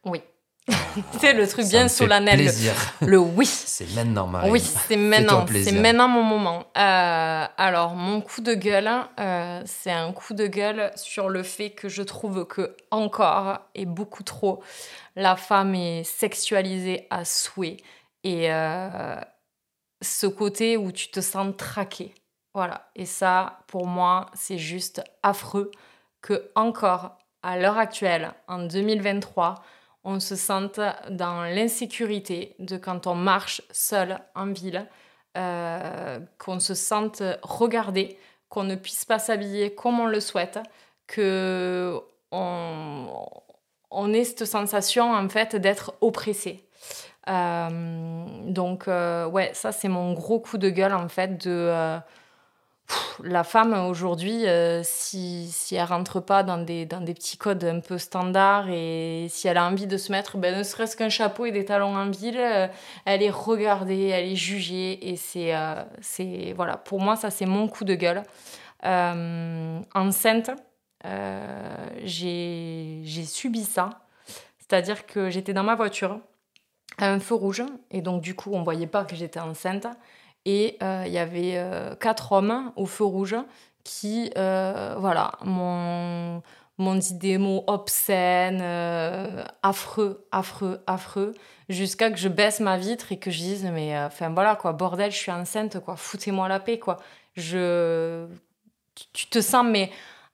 Oui. 0.05 0.21
c'est 1.19 1.33
le 1.33 1.47
truc 1.47 1.65
Ça 1.65 1.71
bien 1.71 1.87
solennel. 1.87 2.37
plaisir. 2.37 2.73
Le, 3.01 3.19
oui. 3.19 3.45
C'est 3.75 3.93
maintenant, 3.93 4.27
Marie. 4.27 4.49
Oui, 4.51 4.61
c'est 4.61 4.95
maintenant, 4.95 5.45
c'est 5.47 5.73
maintenant 5.73 6.07
mon 6.07 6.23
moment. 6.23 6.65
Euh, 6.77 7.45
alors, 7.57 7.95
mon 7.95 8.21
coup 8.21 8.39
de 8.39 8.53
gueule, 8.53 8.89
euh, 9.19 9.61
c'est 9.65 9.91
un 9.91 10.13
coup 10.13 10.33
de 10.33 10.47
gueule 10.47 10.91
sur 10.95 11.27
le 11.27 11.43
fait 11.43 11.71
que 11.71 11.89
je 11.89 12.01
trouve 12.01 12.45
que 12.47 12.73
encore 12.89 13.59
et 13.75 13.85
beaucoup 13.85 14.23
trop, 14.23 14.63
la 15.17 15.35
femme 15.35 15.75
est 15.75 16.05
sexualisée 16.05 17.05
à 17.09 17.25
souhait 17.25 17.77
et 18.23 18.51
euh, 18.53 19.19
ce 20.01 20.25
côté 20.27 20.77
où 20.77 20.93
tu 20.93 21.09
te 21.09 21.19
sens 21.19 21.53
traqué. 21.57 22.13
Voilà. 22.53 22.89
Et 22.95 23.05
ça, 23.05 23.59
pour 23.67 23.87
moi, 23.87 24.27
c'est 24.33 24.57
juste 24.57 25.03
affreux 25.21 25.69
que 26.21 26.49
encore 26.55 27.17
à 27.43 27.57
l'heure 27.57 27.77
actuelle, 27.77 28.33
en 28.47 28.59
2023, 28.59 29.55
on 30.05 30.19
se 30.19 30.35
sente 30.35 30.79
dans 31.09 31.43
l'insécurité 31.43 32.55
de 32.59 32.77
quand 32.77 33.07
on 33.07 33.15
marche 33.15 33.61
seul 33.71 34.19
en 34.35 34.47
ville, 34.47 34.87
qu'on 35.33 36.59
se 36.61 36.73
sente 36.73 37.21
regardé, 37.41 38.17
qu'on 38.47 38.63
ne 38.63 38.75
puisse 38.75 39.03
pas 39.03 39.19
s'habiller 39.19 39.73
comme 39.73 39.99
on 39.99 40.05
le 40.05 40.21
souhaite, 40.21 40.59
que 41.07 41.99
on, 42.31 44.13
ait 44.13 44.23
cette 44.23 44.45
sensation 44.45 45.13
en 45.13 45.29
fait 45.29 45.55
d'être 45.55 45.93
oppressé. 46.01 46.67
Euh, 47.27 48.25
donc 48.45 48.87
euh, 48.87 49.25
ouais, 49.25 49.51
ça 49.53 49.71
c'est 49.71 49.87
mon 49.87 50.13
gros 50.13 50.39
coup 50.39 50.57
de 50.57 50.69
gueule 50.69 50.93
en 50.93 51.09
fait 51.09 51.43
de 51.43 51.99
euh, 52.91 53.23
la 53.23 53.43
femme 53.43 53.73
aujourd'hui, 53.87 54.45
si, 54.83 55.47
si 55.51 55.75
elle 55.75 55.85
rentre 55.85 56.19
pas 56.19 56.43
dans 56.43 56.57
des, 56.57 56.85
dans 56.85 57.01
des 57.01 57.13
petits 57.13 57.37
codes 57.37 57.63
un 57.63 57.79
peu 57.79 57.97
standards 57.97 58.69
et 58.69 59.27
si 59.29 59.47
elle 59.47 59.57
a 59.57 59.65
envie 59.65 59.87
de 59.87 59.97
se 59.97 60.11
mettre 60.11 60.37
ben, 60.37 60.57
ne 60.57 60.63
serait-ce 60.63 60.95
qu'un 60.95 61.09
chapeau 61.09 61.45
et 61.45 61.51
des 61.51 61.65
talons 61.65 61.95
en 61.95 62.09
ville, 62.09 62.69
elle 63.05 63.23
est 63.23 63.29
regardée, 63.29 64.07
elle 64.07 64.25
est 64.25 64.35
jugée 64.35 65.09
et 65.09 65.15
c'est, 65.15 65.53
c'est 66.01 66.53
voilà, 66.55 66.77
pour 66.77 66.99
moi 66.99 67.15
ça 67.15 67.31
c'est 67.31 67.45
mon 67.45 67.67
coup 67.67 67.85
de 67.85 67.95
gueule. 67.95 68.23
enceinte, 68.83 70.51
j'ai 72.03 73.03
subi 73.25 73.63
ça. 73.63 73.89
C'est-à-dire 74.67 75.05
que 75.05 75.29
j'étais 75.29 75.53
dans 75.53 75.63
ma 75.63 75.75
voiture 75.75 76.19
à 76.97 77.09
un 77.09 77.19
feu 77.19 77.35
rouge 77.35 77.63
et 77.91 78.01
donc 78.01 78.21
du 78.21 78.35
coup 78.35 78.51
on 78.53 78.63
voyait 78.63 78.87
pas 78.87 79.05
que 79.05 79.15
j'étais 79.15 79.39
enceinte 79.39 79.87
et 80.45 80.77
euh, 80.81 81.03
il 81.05 81.11
y 81.11 81.17
avait 81.17 81.53
euh, 81.55 81.95
quatre 81.95 82.31
hommes 82.31 82.71
au 82.75 82.85
feu 82.85 83.03
rouge 83.03 83.35
qui 83.83 84.31
euh, 84.37 84.95
voilà 84.97 85.33
m'ont 85.43 86.41
dit 86.95 87.13
des 87.15 87.37
mots 87.37 87.63
obscènes, 87.67 88.61
affreux, 89.63 90.27
affreux, 90.31 90.83
affreux, 90.87 91.33
jusqu'à 91.69 92.11
que 92.11 92.17
je 92.17 92.29
baisse 92.29 92.59
ma 92.59 92.77
vitre 92.77 93.11
et 93.11 93.19
que 93.19 93.31
je 93.31 93.37
dise 93.37 93.69
mais 93.71 93.97
enfin 93.99 94.29
voilà 94.29 94.55
quoi 94.55 94.73
bordel 94.73 95.11
je 95.11 95.17
suis 95.17 95.31
enceinte 95.31 95.79
quoi 95.79 95.95
foutez-moi 95.95 96.47
la 96.47 96.59
paix 96.59 96.79
quoi. 96.79 96.97
Je 97.35 98.27
tu 99.13 99.27
te 99.27 99.41
sens 99.41 99.65
mais 99.65 99.91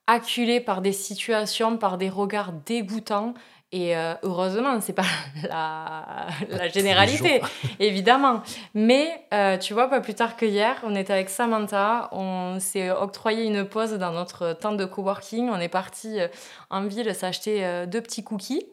acculé 0.07 0.59
par 0.59 0.81
des 0.81 0.93
situations, 0.93 1.77
par 1.77 1.97
des 1.97 2.09
regards 2.09 2.53
dégoûtants 2.53 3.33
et 3.73 3.95
euh, 3.95 4.15
heureusement, 4.23 4.81
c'est 4.81 4.93
pas 4.93 5.05
la, 5.47 6.27
la 6.49 6.67
généralité, 6.67 7.41
évidemment. 7.79 8.41
Mais 8.73 9.25
euh, 9.33 9.57
tu 9.57 9.73
vois, 9.73 9.89
pas 9.89 10.01
plus 10.01 10.13
tard 10.13 10.35
que 10.35 10.45
hier, 10.45 10.75
on 10.83 10.93
était 10.93 11.13
avec 11.13 11.29
Samantha, 11.29 12.09
on 12.11 12.59
s'est 12.59 12.91
octroyé 12.91 13.45
une 13.45 13.63
pause 13.63 13.93
dans 13.93 14.11
notre 14.11 14.53
temps 14.53 14.73
de 14.73 14.83
coworking. 14.83 15.49
On 15.49 15.59
est 15.59 15.69
parti 15.69 16.19
euh, 16.19 16.27
en 16.69 16.85
ville 16.85 17.15
s'acheter 17.15 17.85
deux 17.87 18.01
petits 18.01 18.23
cookies. 18.23 18.65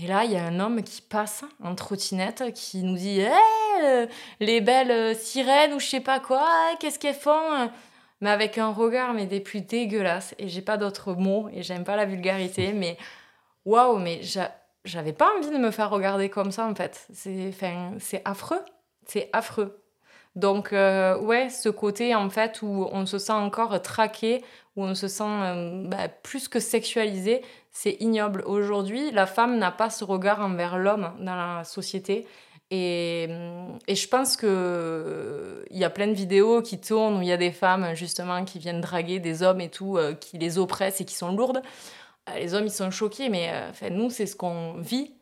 Et 0.00 0.06
là, 0.06 0.24
il 0.24 0.30
y 0.30 0.36
a 0.36 0.44
un 0.44 0.60
homme 0.60 0.82
qui 0.84 1.02
passe 1.02 1.44
en 1.64 1.74
trottinette 1.74 2.52
qui 2.54 2.84
nous 2.84 2.96
dit 2.96 3.20
hey, 3.20 4.08
les 4.38 4.60
belles 4.60 5.16
sirènes 5.16 5.72
ou 5.72 5.80
je 5.80 5.86
sais 5.86 6.00
pas 6.00 6.20
quoi, 6.20 6.46
qu'est-ce 6.78 7.00
qu'elles 7.00 7.14
font 7.14 7.68
Mais 8.20 8.30
avec 8.30 8.58
un 8.58 8.72
regard 8.72 9.12
mais 9.14 9.26
des 9.26 9.40
plus 9.40 9.62
dégueulasses. 9.62 10.36
Et 10.38 10.46
j'ai 10.46 10.62
pas 10.62 10.76
d'autres 10.76 11.14
mots 11.14 11.48
et 11.52 11.64
j'aime 11.64 11.82
pas 11.82 11.96
la 11.96 12.04
vulgarité, 12.04 12.72
mais 12.72 12.96
waouh, 13.64 13.98
mais 13.98 14.20
j'avais 14.84 15.12
pas 15.12 15.28
envie 15.36 15.50
de 15.50 15.58
me 15.58 15.70
faire 15.70 15.90
regarder 15.90 16.28
comme 16.28 16.52
ça 16.52 16.66
en 16.66 16.74
fait. 16.74 17.06
C'est 17.12 18.22
affreux, 18.24 18.64
c'est 19.06 19.30
affreux. 19.32 19.82
Donc 20.36 20.72
euh, 20.72 21.18
ouais, 21.18 21.48
ce 21.50 21.68
côté 21.68 22.14
en 22.14 22.30
fait 22.30 22.62
où 22.62 22.88
on 22.92 23.06
se 23.06 23.18
sent 23.18 23.32
encore 23.32 23.80
traqué, 23.82 24.44
où 24.76 24.84
on 24.84 24.94
se 24.94 25.08
sent 25.08 25.24
euh, 25.24 25.82
bah, 25.88 26.08
plus 26.08 26.46
que 26.46 26.60
sexualisé, 26.60 27.42
c'est 27.72 27.96
ignoble. 28.00 28.44
Aujourd'hui, 28.46 29.10
la 29.10 29.26
femme 29.26 29.58
n'a 29.58 29.72
pas 29.72 29.90
ce 29.90 30.04
regard 30.04 30.40
envers 30.40 30.78
l'homme 30.78 31.12
dans 31.20 31.34
la 31.34 31.64
société. 31.64 32.26
Et, 32.70 33.28
je 33.88 34.08
pense 34.08 34.36
que 34.36 35.64
il 35.70 35.78
y 35.78 35.84
a 35.84 35.90
plein 35.90 36.06
de 36.06 36.12
vidéos 36.12 36.60
qui 36.60 36.78
tournent 36.78 37.18
où 37.18 37.22
il 37.22 37.28
y 37.28 37.32
a 37.32 37.38
des 37.38 37.50
femmes 37.50 37.94
justement 37.94 38.44
qui 38.44 38.58
viennent 38.58 38.80
draguer 38.82 39.20
des 39.20 39.42
hommes 39.42 39.60
et 39.60 39.70
tout, 39.70 39.96
euh, 39.96 40.14
qui 40.14 40.38
les 40.38 40.58
oppressent 40.58 41.00
et 41.00 41.04
qui 41.04 41.14
sont 41.14 41.34
lourdes. 41.34 41.62
Euh, 42.34 42.38
les 42.38 42.54
hommes, 42.54 42.66
ils 42.66 42.70
sont 42.70 42.90
choqués, 42.90 43.28
mais 43.28 43.50
euh, 43.50 43.70
enfin, 43.70 43.90
nous, 43.90 44.10
c'est 44.10 44.26
ce 44.26 44.36
qu'on 44.36 44.74
vit 44.78 45.12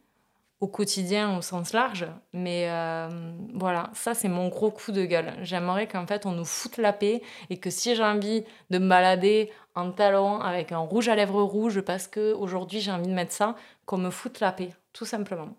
au 0.61 0.69
quotidien 0.69 1.37
au 1.37 1.43
sens 1.43 1.73
large. 1.73 2.07
Mais 2.33 2.67
euh, 2.69 3.09
voilà, 3.55 3.91
ça, 3.95 4.15
c'est 4.15 4.29
mon 4.29 4.49
gros 4.49 4.71
coup 4.71 4.93
de 4.93 5.05
gueule. 5.05 5.35
J'aimerais 5.43 5.87
qu'en 5.87 6.07
fait, 6.07 6.27
on 6.27 6.33
nous 6.33 6.45
foute 6.45 6.79
la 6.79 6.93
paix 6.93 7.23
et 7.51 7.59
que 7.59 7.71
si 7.71 7.95
j'ai 7.95 8.03
envie 8.03 8.45
de 8.71 8.79
me 8.79 8.89
balader 8.89 9.51
en 9.75 9.93
talons 9.93 10.41
avec 10.41 10.73
un 10.73 10.79
rouge 10.79 11.09
à 11.09 11.15
lèvres 11.15 11.43
rouge 11.43 11.81
parce 11.83 12.09
que 12.09 12.33
aujourd'hui 12.33 12.81
j'ai 12.81 12.91
envie 12.91 13.09
de 13.09 13.13
mettre 13.13 13.33
ça, 13.33 13.57
qu'on 13.85 13.99
me 13.99 14.11
foute 14.11 14.41
la 14.41 14.53
paix, 14.53 14.71
tout 14.95 15.05
simplement. 15.05 15.51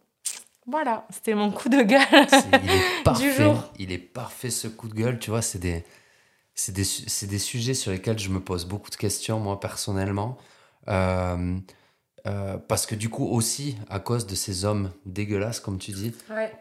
Voilà, 0.65 1.05
c'était 1.11 1.35
mon 1.35 1.51
coup 1.51 1.69
de 1.69 1.81
gueule 1.81 2.01
il 2.11 2.71
est 2.71 2.83
parfait, 3.03 3.23
du 3.23 3.31
jour. 3.31 3.63
Il 3.77 3.91
est 3.91 3.97
parfait 3.99 4.49
ce 4.49 4.67
coup 4.67 4.89
de 4.89 4.95
gueule, 4.95 5.19
tu 5.19 5.29
vois, 5.29 5.43
c'est 5.43 5.59
des, 5.59 5.85
c'est 6.55 6.73
des, 6.73 6.83
des 7.27 7.39
sujets 7.39 7.75
sur 7.75 7.91
lesquels 7.91 8.19
je 8.19 8.29
me 8.29 8.41
pose 8.41 8.65
beaucoup 8.65 8.89
de 8.89 8.95
questions, 8.95 9.39
moi, 9.39 9.59
personnellement. 9.59 10.37
Euh, 10.89 11.57
euh, 12.25 12.57
parce 12.57 12.85
que 12.85 12.95
du 12.95 13.09
coup 13.09 13.25
aussi, 13.25 13.77
à 13.89 13.99
cause 13.99 14.27
de 14.27 14.35
ces 14.35 14.65
hommes 14.65 14.91
dégueulasses, 15.05 15.59
comme 15.59 15.77
tu 15.77 15.91
dis, 15.91 16.13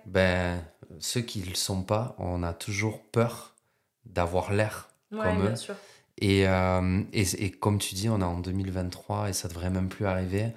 ben, 0.06 0.62
ceux 1.00 1.22
qui 1.22 1.40
ne 1.40 1.46
le 1.46 1.54
sont 1.54 1.82
pas, 1.82 2.14
on 2.18 2.42
a 2.42 2.52
toujours 2.52 3.02
peur 3.02 3.54
d'avoir 4.04 4.52
l'air 4.52 4.88
comme 5.10 5.46
eux. 5.46 5.54
Et, 6.18 6.48
euh, 6.48 7.02
et, 7.12 7.44
et, 7.44 7.50
comme 7.50 7.78
tu 7.78 7.94
dis, 7.94 8.08
on 8.08 8.20
est 8.20 8.24
en 8.24 8.38
2023 8.38 9.28
et 9.28 9.32
ça 9.32 9.48
devrait 9.48 9.70
même 9.70 9.88
plus 9.88 10.06
arriver. 10.06 10.52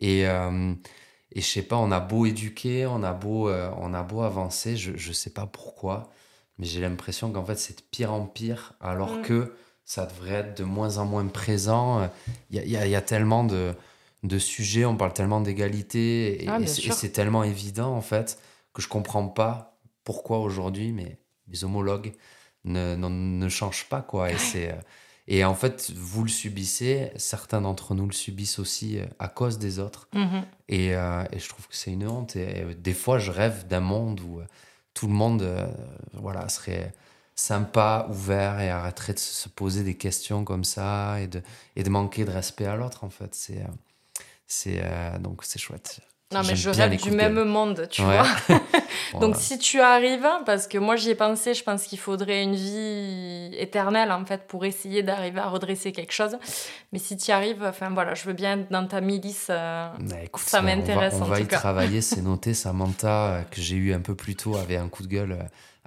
Et, 0.00 0.22
et 0.22 1.40
je 1.40 1.46
sais 1.46 1.62
pas, 1.62 1.76
on 1.76 1.90
a 1.92 2.00
beau 2.00 2.26
éduquer, 2.26 2.86
on 2.86 3.02
a 3.02 3.12
beau, 3.12 3.50
on 3.50 3.94
a 3.94 4.02
beau 4.02 4.22
avancer, 4.22 4.76
je, 4.76 4.96
je 4.96 5.12
sais 5.12 5.30
pas 5.30 5.46
pourquoi, 5.46 6.10
mais 6.58 6.66
j'ai 6.66 6.80
l'impression 6.80 7.30
qu'en 7.32 7.44
fait 7.44 7.58
c'est 7.58 7.78
de 7.78 7.82
pire 7.90 8.12
en 8.12 8.26
pire, 8.26 8.74
alors 8.80 9.16
mm. 9.16 9.22
que 9.22 9.54
ça 9.88 10.04
devrait 10.04 10.34
être 10.34 10.58
de 10.58 10.64
moins 10.64 10.98
en 10.98 11.06
moins 11.06 11.26
présent. 11.26 12.10
Il 12.50 12.62
y 12.62 12.76
a, 12.76 12.86
y 12.86 12.94
a, 12.94 13.00
tellement 13.00 13.42
de, 13.42 13.74
de, 14.22 14.38
sujets, 14.38 14.84
on 14.84 14.98
parle 14.98 15.14
tellement 15.14 15.40
d'égalité, 15.40 16.44
et, 16.44 16.48
ah, 16.48 16.58
c'est 16.66 17.08
tellement 17.08 17.42
évident, 17.42 17.94
en 17.94 18.02
fait, 18.02 18.38
que 18.74 18.82
je 18.82 18.88
comprends 18.88 19.26
pas 19.28 19.80
pourquoi 20.04 20.40
aujourd'hui, 20.40 20.92
mais 20.92 21.16
les 21.48 21.64
homologues 21.64 22.12
ne, 22.64 22.96
ne, 22.96 23.48
changent 23.48 23.88
pas, 23.88 24.02
quoi. 24.02 24.30
Et, 24.30 24.36
c'est, 24.36 24.72
euh, 24.72 24.80
et 25.26 25.42
en 25.46 25.54
fait, 25.54 25.90
vous 25.96 26.22
le 26.22 26.28
subissez, 26.28 27.10
certains 27.16 27.62
d'entre 27.62 27.94
nous 27.94 28.04
le 28.04 28.12
subissent 28.12 28.58
aussi 28.58 28.98
euh, 28.98 29.06
à 29.18 29.28
cause 29.28 29.58
des 29.58 29.78
autres. 29.78 30.10
Mm-hmm. 30.12 30.42
Et, 30.68 30.94
euh, 30.94 31.24
et, 31.32 31.38
je 31.38 31.48
trouve 31.48 31.66
que 31.66 31.74
c'est 31.74 31.92
une 31.92 32.06
honte. 32.06 32.36
Et, 32.36 32.74
des 32.74 32.92
fois, 32.92 33.18
je 33.18 33.30
rêve 33.30 33.66
d'un 33.66 33.80
monde 33.80 34.20
où 34.20 34.42
tout 34.92 35.06
le 35.06 35.14
monde 35.14 35.48
voilà, 36.12 36.46
serait 36.50 36.92
sympa, 37.38 38.06
ouvert 38.10 38.60
et 38.60 38.68
arrêterait 38.68 39.14
de 39.14 39.18
se 39.18 39.48
poser 39.48 39.84
des 39.84 39.96
questions 39.96 40.44
comme 40.44 40.64
ça 40.64 41.20
et 41.20 41.28
de, 41.28 41.40
et 41.76 41.84
de 41.84 41.88
manquer 41.88 42.24
de 42.24 42.30
respect 42.30 42.66
à 42.66 42.74
l'autre, 42.74 43.04
en 43.04 43.10
fait. 43.10 43.34
C'est, 43.34 43.58
euh, 43.58 43.68
c'est, 44.46 44.80
euh, 44.82 45.18
donc, 45.18 45.44
c'est 45.44 45.60
chouette. 45.60 46.00
Non, 46.34 46.42
mais 46.46 46.56
je 46.56 46.68
rêve 46.68 47.00
du 47.00 47.10
même 47.10 47.42
monde, 47.44 47.86
tu 47.90 48.02
vois. 48.02 48.26
Donc, 49.20 49.36
si 49.36 49.58
tu 49.58 49.80
arrives, 49.80 50.28
parce 50.44 50.66
que 50.66 50.76
moi 50.76 50.96
j'y 50.96 51.10
ai 51.10 51.14
pensé, 51.14 51.54
je 51.54 51.64
pense 51.64 51.84
qu'il 51.84 51.98
faudrait 51.98 52.42
une 52.42 52.54
vie 52.54 53.50
éternelle, 53.56 54.12
en 54.12 54.26
fait, 54.26 54.46
pour 54.46 54.66
essayer 54.66 55.02
d'arriver 55.02 55.40
à 55.40 55.48
redresser 55.48 55.92
quelque 55.92 56.12
chose. 56.12 56.36
Mais 56.92 56.98
si 56.98 57.16
tu 57.16 57.30
y 57.30 57.32
arrives, 57.32 57.64
enfin 57.64 57.88
voilà, 57.90 58.14
je 58.14 58.24
veux 58.24 58.34
bien 58.34 58.58
être 58.58 58.70
dans 58.70 58.86
ta 58.86 59.00
milice. 59.00 59.46
Euh, 59.48 59.88
bah, 60.00 60.16
ça 60.36 60.60
m'intéresse 60.60 61.14
va, 61.14 61.24
on 61.24 61.28
va 61.28 61.40
y 61.40 61.46
travailler, 61.46 62.02
c'est 62.02 62.20
noté. 62.22 62.52
Samantha, 62.52 63.44
que 63.50 63.62
j'ai 63.62 63.76
eu 63.76 63.94
un 63.94 64.00
peu 64.00 64.14
plus 64.14 64.36
tôt, 64.36 64.56
avait 64.56 64.76
un 64.76 64.88
coup 64.88 65.04
de 65.04 65.08
gueule 65.08 65.38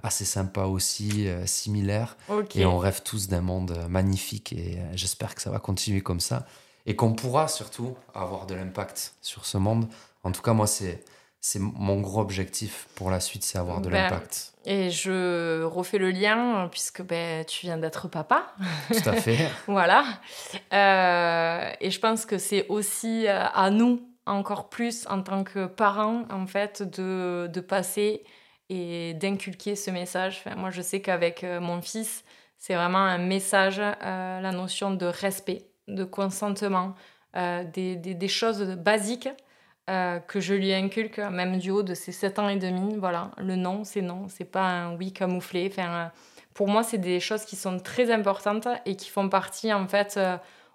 assez 0.02 0.24
sympa 0.24 0.62
aussi, 0.62 1.28
euh, 1.28 1.46
similaire. 1.46 2.16
Et 2.54 2.66
on 2.66 2.78
rêve 2.78 3.02
tous 3.02 3.28
d'un 3.28 3.40
monde 3.40 3.76
magnifique 3.88 4.52
et 4.52 4.78
euh, 4.78 4.92
j'espère 4.94 5.34
que 5.34 5.42
ça 5.42 5.50
va 5.50 5.58
continuer 5.58 6.00
comme 6.00 6.20
ça 6.20 6.46
et 6.86 6.96
qu'on 6.96 7.12
pourra 7.12 7.48
surtout 7.48 7.96
avoir 8.14 8.46
de 8.46 8.54
l'impact 8.54 9.14
sur 9.22 9.46
ce 9.46 9.58
monde. 9.58 9.86
En 10.24 10.32
tout 10.32 10.42
cas, 10.42 10.52
moi, 10.52 10.66
c'est 10.66 11.04
c'est 11.44 11.58
mon 11.58 12.00
gros 12.00 12.20
objectif 12.20 12.86
pour 12.94 13.10
la 13.10 13.18
suite, 13.18 13.42
c'est 13.42 13.58
avoir 13.58 13.80
de 13.80 13.90
ben, 13.90 14.02
l'impact. 14.02 14.52
Et 14.64 14.90
je 14.90 15.64
refais 15.64 15.98
le 15.98 16.12
lien 16.12 16.68
puisque 16.70 17.02
ben, 17.02 17.44
tu 17.44 17.66
viens 17.66 17.78
d'être 17.78 18.06
papa. 18.06 18.54
Tout 18.92 19.08
à 19.08 19.14
fait. 19.14 19.50
voilà. 19.66 20.04
Euh, 20.72 21.72
et 21.80 21.90
je 21.90 21.98
pense 21.98 22.26
que 22.26 22.38
c'est 22.38 22.68
aussi 22.68 23.26
à 23.26 23.70
nous, 23.70 24.02
encore 24.24 24.68
plus 24.68 25.04
en 25.08 25.20
tant 25.22 25.42
que 25.42 25.66
parents, 25.66 26.26
en 26.30 26.46
fait, 26.46 26.84
de, 26.84 27.50
de 27.52 27.60
passer 27.60 28.22
et 28.68 29.14
d'inculquer 29.14 29.76
ce 29.76 29.90
message. 29.90 30.44
moi, 30.56 30.70
je 30.70 30.82
sais 30.82 31.00
qu'avec 31.00 31.44
euh, 31.44 31.60
mon 31.60 31.82
fils, 31.82 32.24
c'est 32.58 32.74
vraiment 32.74 32.98
un 32.98 33.18
message, 33.18 33.80
euh, 33.80 34.40
la 34.40 34.52
notion 34.52 34.92
de 34.92 35.06
respect, 35.06 35.66
de 35.88 36.04
consentement, 36.04 36.94
euh, 37.36 37.64
des, 37.64 37.96
des, 37.96 38.28
choses 38.28 38.62
basiques 38.76 39.28
que 40.28 40.40
je 40.40 40.54
lui 40.54 40.72
inculque, 40.72 41.18
même 41.18 41.58
du 41.58 41.70
haut 41.70 41.82
de 41.82 41.92
ses 41.92 42.12
7 42.12 42.38
ans 42.38 42.48
et 42.48 42.56
demi. 42.56 42.96
Voilà, 42.96 43.30
le 43.36 43.56
non, 43.56 43.84
c'est 43.84 44.00
non, 44.00 44.26
c'est 44.28 44.46
pas 44.46 44.62
un 44.62 44.96
oui 44.96 45.12
camouflé. 45.12 45.70
Pour 46.54 46.68
moi, 46.68 46.82
c'est 46.82 46.98
des 46.98 47.20
choses 47.20 47.44
qui 47.44 47.56
sont 47.56 47.78
très 47.78 48.10
importantes 48.10 48.68
et 48.86 48.96
qui 48.96 49.10
font 49.10 49.28
partie, 49.28 49.70
en 49.70 49.86
fait, 49.88 50.18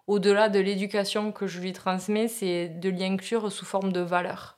au-delà 0.05 0.49
de 0.49 0.59
l'éducation 0.59 1.31
que 1.31 1.47
je 1.47 1.59
lui 1.59 1.73
transmets, 1.73 2.27
c'est 2.27 2.67
de 2.67 2.89
l'y 2.89 3.05
inclure 3.05 3.51
sous 3.51 3.65
forme 3.65 3.91
de 3.91 4.01
valeur. 4.01 4.56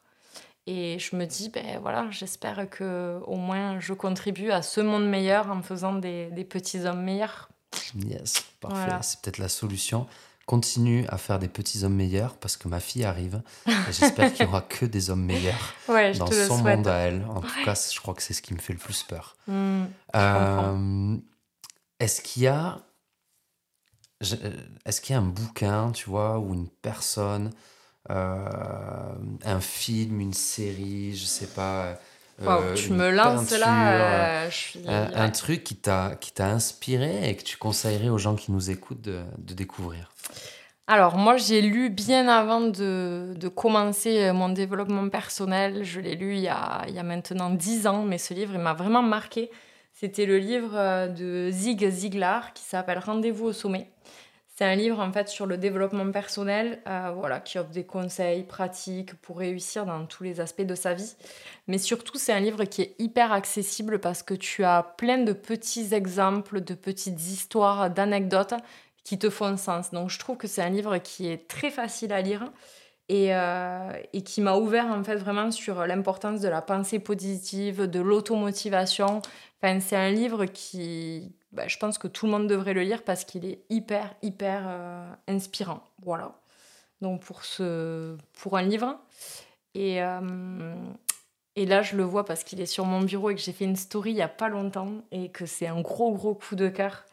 Et 0.67 0.99
je 0.99 1.15
me 1.15 1.25
dis, 1.25 1.49
ben 1.49 1.79
voilà, 1.81 2.07
j'espère 2.11 2.69
que 2.69 3.19
au 3.25 3.37
moins 3.37 3.79
je 3.79 3.93
contribue 3.93 4.51
à 4.51 4.61
ce 4.61 4.81
monde 4.81 5.07
meilleur 5.07 5.49
en 5.49 5.61
faisant 5.61 5.93
des, 5.93 6.29
des 6.31 6.43
petits 6.43 6.85
hommes 6.85 7.03
meilleurs. 7.03 7.49
Yes, 7.95 8.45
parfait. 8.59 8.91
C'est 9.01 9.21
peut-être 9.21 9.37
la 9.39 9.49
solution. 9.49 10.07
Continue 10.45 11.05
à 11.09 11.17
faire 11.17 11.37
des 11.37 11.47
petits 11.47 11.83
hommes 11.83 11.95
meilleurs 11.95 12.35
parce 12.35 12.57
que 12.57 12.67
ma 12.67 12.79
fille 12.79 13.03
arrive. 13.03 13.41
J'espère 13.91 14.33
qu'il 14.33 14.45
n'y 14.45 14.51
aura 14.51 14.61
que 14.61 14.85
des 14.85 15.11
hommes 15.11 15.23
meilleurs 15.23 15.75
dans 15.87 16.31
son 16.31 16.57
monde 16.57 16.87
à 16.87 16.97
elle. 16.97 17.23
En 17.29 17.41
tout 17.41 17.63
cas, 17.65 17.75
je 17.91 17.99
crois 17.99 18.15
que 18.15 18.23
c'est 18.23 18.33
ce 18.33 18.41
qui 18.41 18.53
me 18.53 18.59
fait 18.59 18.73
le 18.73 18.79
plus 18.79 19.03
peur. 19.03 19.37
Mmh, 19.47 19.83
euh, 20.15 21.17
est-ce 21.99 22.21
qu'il 22.21 22.43
y 22.43 22.47
a 22.47 22.79
est-ce 24.85 25.01
qu'il 25.01 25.13
y 25.13 25.17
a 25.17 25.21
un 25.21 25.25
bouquin, 25.25 25.91
tu 25.91 26.09
vois, 26.09 26.39
ou 26.39 26.53
une 26.53 26.67
personne, 26.67 27.47
euh, 27.47 27.51
un 28.07 29.59
film, 29.59 30.21
une 30.21 30.33
série, 30.33 31.15
je 31.15 31.25
sais 31.25 31.47
pas. 31.47 31.99
Euh, 32.41 32.73
tu 32.73 32.93
me 32.93 33.09
lances 33.11 33.51
là. 33.51 34.45
Euh, 34.45 34.49
je 34.49 34.55
suis... 34.55 34.79
un, 34.87 35.29
truc 35.29 35.63
qui 35.63 35.75
t'a 35.75 36.17
inspiré 36.39 37.29
et 37.29 37.35
que 37.35 37.43
tu 37.43 37.57
conseillerais 37.57 38.09
aux 38.09 38.17
gens 38.17 38.35
qui 38.35 38.51
nous 38.51 38.69
écoutent 38.69 39.01
de, 39.01 39.21
de 39.37 39.53
découvrir 39.53 40.11
alors 40.91 41.17
moi 41.17 41.37
j'ai 41.37 41.61
lu 41.61 41.91
bien 41.91 42.27
avant 42.27 42.61
de, 42.61 43.35
de, 43.35 43.47
commencer 43.47 44.31
mon 44.31 44.49
développement 44.49 45.07
personnel, 45.09 45.83
je 45.83 45.99
l'ai 45.99 46.15
lu 46.15 46.33
il 46.33 46.39
y, 46.39 46.47
a, 46.47 46.83
il 46.87 46.95
y 46.95 46.97
a 46.97 47.03
maintenant 47.03 47.51
dix 47.51 47.85
ans, 47.85 48.01
mais 48.01 48.17
ce 48.17 48.33
livre 48.33 48.53
il 48.55 48.59
m'a 48.59 48.73
vraiment 48.73 49.03
marqué. 49.03 49.51
C'était 49.93 50.25
le 50.25 50.39
livre 50.39 51.09
de 51.09 51.51
Zig 51.51 51.87
Ziglar 51.87 52.53
qui 52.53 52.63
s'appelle 52.63 52.97
Rendez-vous 52.97 53.45
au 53.45 53.53
sommet. 53.53 53.87
C'est 54.59 54.65
un 54.65 54.75
livre 54.75 54.99
en 54.99 55.09
fait 55.13 55.29
sur 55.29 55.45
le 55.45 55.57
développement 55.57 56.11
personnel, 56.11 56.81
euh, 56.85 57.13
voilà, 57.15 57.39
qui 57.39 57.57
offre 57.57 57.69
des 57.69 57.85
conseils 57.85 58.43
pratiques 58.43 59.13
pour 59.21 59.37
réussir 59.37 59.85
dans 59.85 60.05
tous 60.05 60.23
les 60.23 60.41
aspects 60.41 60.63
de 60.63 60.75
sa 60.75 60.93
vie. 60.93 61.15
Mais 61.67 61.77
surtout, 61.77 62.17
c'est 62.17 62.33
un 62.33 62.41
livre 62.41 62.65
qui 62.65 62.81
est 62.81 62.95
hyper 62.99 63.31
accessible 63.31 63.99
parce 63.99 64.21
que 64.21 64.33
tu 64.33 64.65
as 64.65 64.83
plein 64.97 65.19
de 65.19 65.31
petits 65.31 65.93
exemples, 65.93 66.59
de 66.59 66.73
petites 66.73 67.25
histoires, 67.25 67.89
d'anecdotes 67.89 68.53
qui 69.05 69.17
te 69.17 69.29
font 69.29 69.55
sens. 69.55 69.91
Donc, 69.91 70.09
je 70.09 70.19
trouve 70.19 70.35
que 70.35 70.47
c'est 70.47 70.61
un 70.61 70.69
livre 70.69 70.97
qui 70.97 71.29
est 71.29 71.47
très 71.47 71.71
facile 71.71 72.11
à 72.11 72.21
lire 72.21 72.51
et, 73.07 73.33
euh, 73.33 73.93
qui 74.25 74.41
m'a 74.41 74.57
ouvert 74.57 74.87
en 74.87 75.05
fait 75.05 75.15
vraiment 75.15 75.51
sur 75.51 75.87
l'importance 75.87 76.41
de 76.41 76.49
la 76.49 76.61
pensée 76.61 76.99
positive, 76.99 77.89
de 77.89 78.01
l'automotivation. 78.01 79.21
Enfin, 79.63 79.79
c'est 79.79 79.95
un 79.95 80.11
livre 80.11 80.43
qui, 80.43 81.33
bah, 81.51 81.67
je 81.67 81.77
pense 81.77 81.97
que 81.97 82.07
tout 82.07 82.25
le 82.25 82.31
monde 82.31 82.47
devrait 82.47 82.73
le 82.73 82.83
lire 82.83 83.03
parce 83.03 83.25
qu'il 83.25 83.45
est 83.45 83.59
hyper, 83.69 84.13
hyper 84.21 84.63
euh, 84.67 85.11
inspirant. 85.27 85.81
Voilà. 86.03 86.33
Donc 87.01 87.21
pour, 87.21 87.43
ce, 87.43 88.15
pour 88.39 88.57
un 88.57 88.61
livre. 88.61 88.99
Et, 89.73 90.01
euh, 90.03 90.75
et 91.55 91.65
là, 91.65 91.81
je 91.81 91.95
le 91.95 92.03
vois 92.03 92.25
parce 92.25 92.43
qu'il 92.43 92.61
est 92.61 92.67
sur 92.67 92.85
mon 92.85 93.01
bureau 93.01 93.31
et 93.31 93.35
que 93.35 93.41
j'ai 93.41 93.53
fait 93.53 93.65
une 93.65 93.75
story 93.75 94.11
il 94.11 94.15
n'y 94.15 94.21
a 94.21 94.27
pas 94.27 94.49
longtemps 94.49 94.91
et 95.11 95.29
que 95.29 95.45
c'est 95.45 95.67
un 95.67 95.81
gros, 95.81 96.11
gros 96.13 96.35
coup 96.35 96.55
de 96.55 96.69
cœur. 96.69 97.05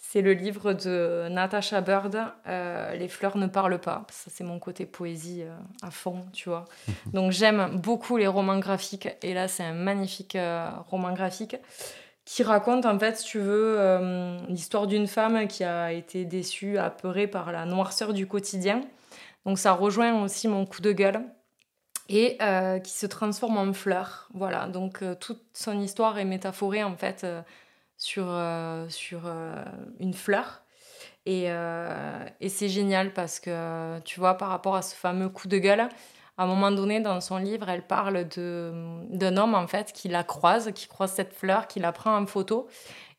C'est 0.00 0.22
le 0.22 0.32
livre 0.32 0.74
de 0.74 1.28
Natasha 1.28 1.80
Bird, 1.80 2.18
euh, 2.46 2.94
Les 2.94 3.08
fleurs 3.08 3.36
ne 3.36 3.46
parlent 3.46 3.80
pas. 3.80 4.06
Ça, 4.10 4.30
c'est 4.32 4.44
mon 4.44 4.58
côté 4.58 4.86
poésie 4.86 5.42
à 5.82 5.90
fond, 5.90 6.24
tu 6.32 6.48
vois. 6.48 6.66
Donc, 7.12 7.32
j'aime 7.32 7.76
beaucoup 7.76 8.16
les 8.16 8.26
romans 8.26 8.58
graphiques. 8.58 9.08
Et 9.22 9.34
là, 9.34 9.48
c'est 9.48 9.64
un 9.64 9.74
magnifique 9.74 10.38
roman 10.88 11.12
graphique 11.12 11.56
qui 12.28 12.42
raconte 12.42 12.84
en 12.84 12.98
fait, 12.98 13.16
si 13.16 13.24
tu 13.24 13.38
veux, 13.38 13.76
euh, 13.78 14.38
l'histoire 14.48 14.86
d'une 14.86 15.06
femme 15.06 15.48
qui 15.48 15.64
a 15.64 15.94
été 15.94 16.26
déçue, 16.26 16.76
apeurée 16.76 17.26
par 17.26 17.52
la 17.52 17.64
noirceur 17.64 18.12
du 18.12 18.26
quotidien. 18.26 18.82
Donc 19.46 19.58
ça 19.58 19.72
rejoint 19.72 20.22
aussi 20.22 20.46
mon 20.46 20.66
coup 20.66 20.82
de 20.82 20.92
gueule 20.92 21.22
et 22.10 22.36
euh, 22.42 22.80
qui 22.80 22.92
se 22.92 23.06
transforme 23.06 23.56
en 23.56 23.72
fleur. 23.72 24.28
Voilà, 24.34 24.66
donc 24.66 25.00
euh, 25.00 25.14
toute 25.14 25.42
son 25.54 25.80
histoire 25.80 26.18
est 26.18 26.26
métaphorée 26.26 26.84
en 26.84 26.96
fait 26.96 27.26
sur, 27.96 28.26
sur 28.90 29.20
une 29.98 30.12
fleur. 30.12 30.64
Et, 31.24 31.46
et 31.46 32.48
c'est 32.50 32.68
génial 32.68 33.14
parce 33.14 33.40
que, 33.40 34.00
tu 34.00 34.20
vois, 34.20 34.34
par 34.34 34.50
rapport 34.50 34.76
à 34.76 34.82
ce 34.82 34.94
fameux 34.94 35.30
coup 35.30 35.48
de 35.48 35.58
gueule, 35.58 35.88
à 36.38 36.44
un 36.44 36.46
moment 36.46 36.70
donné, 36.70 37.00
dans 37.00 37.20
son 37.20 37.36
livre, 37.36 37.68
elle 37.68 37.82
parle 37.82 38.24
d'un 38.28 39.36
homme, 39.36 39.54
en 39.56 39.66
fait, 39.66 39.92
qui 39.92 40.08
la 40.08 40.22
croise, 40.22 40.70
qui 40.72 40.86
croise 40.86 41.12
cette 41.12 41.34
fleur, 41.34 41.66
qui 41.66 41.80
la 41.80 41.90
prend 41.90 42.16
en 42.16 42.26
photo 42.26 42.68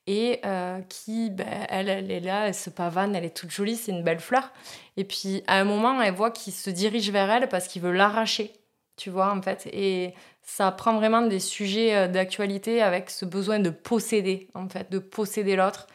et 0.08 0.40
euh, 0.46 0.80
qui, 0.88 1.30
ben, 1.30 1.46
elle, 1.68 1.90
elle 1.90 2.10
est 2.10 2.22
là, 2.22 2.48
elle 2.48 2.56
se 2.56 2.70
pavane, 2.70 3.16
elle 3.16 3.26
est 3.26 3.36
toute 3.36 3.52
jolie, 3.52 3.76
c'est 3.76 3.92
une 3.92 4.04
belle 4.04 4.22
fleur. 4.22 4.52
Et 4.96 5.04
puis, 5.04 5.44
à 5.48 5.60
un 5.60 5.66
moment, 5.66 6.02
elle 6.02 6.14
voit 6.14 6.32
qu'il 6.32 6.54
se 6.54 6.70
dirige 6.70 7.12
vers 7.12 7.30
elle 7.30 7.50
parce 7.50 7.68
qu'il 7.68 7.82
veut 7.82 7.92
l'arracher, 7.92 8.54
tu 8.96 9.10
vois, 9.10 9.32
en 9.32 9.42
fait. 9.42 9.68
Et 9.74 10.14
ça 10.42 10.72
prend 10.72 10.96
vraiment 10.96 11.22
des 11.22 11.40
sujets 11.40 11.96
euh, 11.96 12.08
d'actualité 12.08 12.82
avec 12.82 13.10
ce 13.10 13.26
besoin 13.26 13.60
de 13.60 13.70
posséder, 13.70 14.48
en 14.56 14.70
fait, 14.70 14.90
de 14.90 14.98
posséder 14.98 15.58
l'autre. 15.58 15.88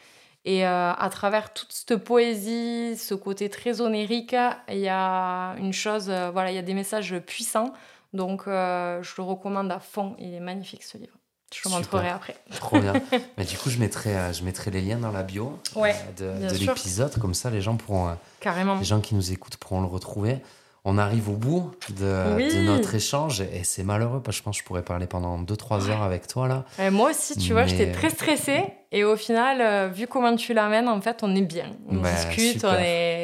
Et 0.45 0.65
euh, 0.65 0.93
à 0.93 1.09
travers 1.09 1.51
toute 1.53 1.71
cette 1.71 1.95
poésie, 1.97 2.95
ce 2.97 3.15
côté 3.15 3.49
très 3.49 3.81
onérique, 3.81 4.35
il 4.69 4.77
y 4.77 4.87
a 4.87 5.55
une 5.57 5.73
chose, 5.73 6.05
euh, 6.09 6.29
voilà, 6.31 6.51
il 6.51 6.55
y 6.55 6.59
a 6.59 6.63
des 6.63 6.75
messages 6.75 7.17
puissants. 7.25 7.73
Donc, 8.13 8.43
euh, 8.47 9.01
je 9.01 9.11
le 9.17 9.23
recommande 9.23 9.71
à 9.71 9.79
fond. 9.79 10.15
Il 10.19 10.33
est 10.35 10.39
magnifique 10.39 10.83
ce 10.83 10.99
livre. 10.99 11.15
Je 11.51 11.67
le 11.67 11.75
montrerai 11.75 12.09
après. 12.09 12.35
Trop 12.59 12.79
bien. 12.79 12.93
Mais 13.37 13.45
du 13.45 13.57
coup, 13.57 13.69
je 13.71 13.79
mettrai, 13.79 14.33
je 14.33 14.43
mettrai 14.43 14.69
les 14.69 14.81
liens 14.81 14.97
dans 14.97 15.11
la 15.11 15.23
bio 15.23 15.59
de, 15.75 16.47
de 16.47 16.57
l'épisode. 16.57 17.17
Comme 17.19 17.33
ça, 17.33 17.49
les 17.49 17.61
gens 17.61 17.75
pourront. 17.75 18.15
Carrément. 18.39 18.77
Les 18.77 18.85
gens 18.85 18.99
qui 18.99 19.15
nous 19.15 19.31
écoutent 19.31 19.57
pourront 19.57 19.81
le 19.81 19.87
retrouver 19.87 20.41
on 20.87 20.99
arrive 20.99 21.29
au 21.29 21.35
bout 21.35 21.71
de, 21.89 22.63
notre 22.63 22.93
échange 22.93 23.41
et 23.41 23.63
c'est 23.63 23.83
malheureux 23.83 24.21
parce 24.21 24.37
que 24.37 24.39
je 24.39 24.43
pense 24.43 24.57
que 24.57 24.61
je 24.61 24.67
pourrais 24.67 24.83
parler 24.83 25.07
pendant 25.07 25.41
2-3 25.41 25.89
heures 25.89 26.03
avec 26.03 26.27
toi 26.27 26.47
là. 26.47 26.91
moi 26.91 27.09
aussi, 27.09 27.35
tu 27.37 27.53
vois, 27.53 27.65
j'étais 27.65 27.91
très 27.91 28.11
stressée 28.11 28.63
et 28.91 29.03
au 29.03 29.17
final, 29.17 29.59
euh, 29.59 29.89
vu 29.89 30.07
comment 30.07 30.35
tu 30.37 30.53
l'amènes, 30.53 30.87
en 30.87 31.01
fait, 31.01 31.19
on 31.21 31.35
est 31.35 31.41
bien. 31.41 31.71
On 31.89 31.97
discute, 31.97 32.65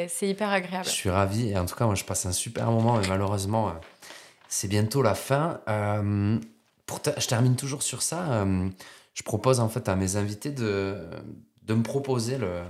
c'est 0.08 0.28
hyper 0.28 0.50
agréable. 0.50 0.84
Je 0.84 0.90
suis 0.90 1.08
ravi 1.08 1.48
et 1.48 1.56
en 1.56 1.64
tout 1.64 1.74
cas, 1.74 1.86
moi, 1.86 1.94
je 1.94 2.04
passe 2.04 2.26
un 2.26 2.32
super 2.32 2.70
moment 2.70 3.00
et 3.00 3.08
malheureusement, 3.08 3.68
euh, 3.68 3.72
c'est 4.48 4.68
bientôt 4.68 5.00
la 5.00 5.14
fin. 5.14 5.60
Euh, 5.68 6.38
pour 6.84 7.00
je 7.16 7.26
termine 7.26 7.56
toujours 7.56 7.82
sur 7.82 8.02
ça. 8.02 8.44
je 9.14 9.22
propose 9.22 9.60
en 9.60 9.70
fait 9.70 9.88
à 9.88 9.96
mes 9.96 10.16
invités 10.16 10.50
de, 10.50 10.98
de 11.62 11.74
me 11.74 11.82
proposer 11.82 12.36
le, 12.36 12.64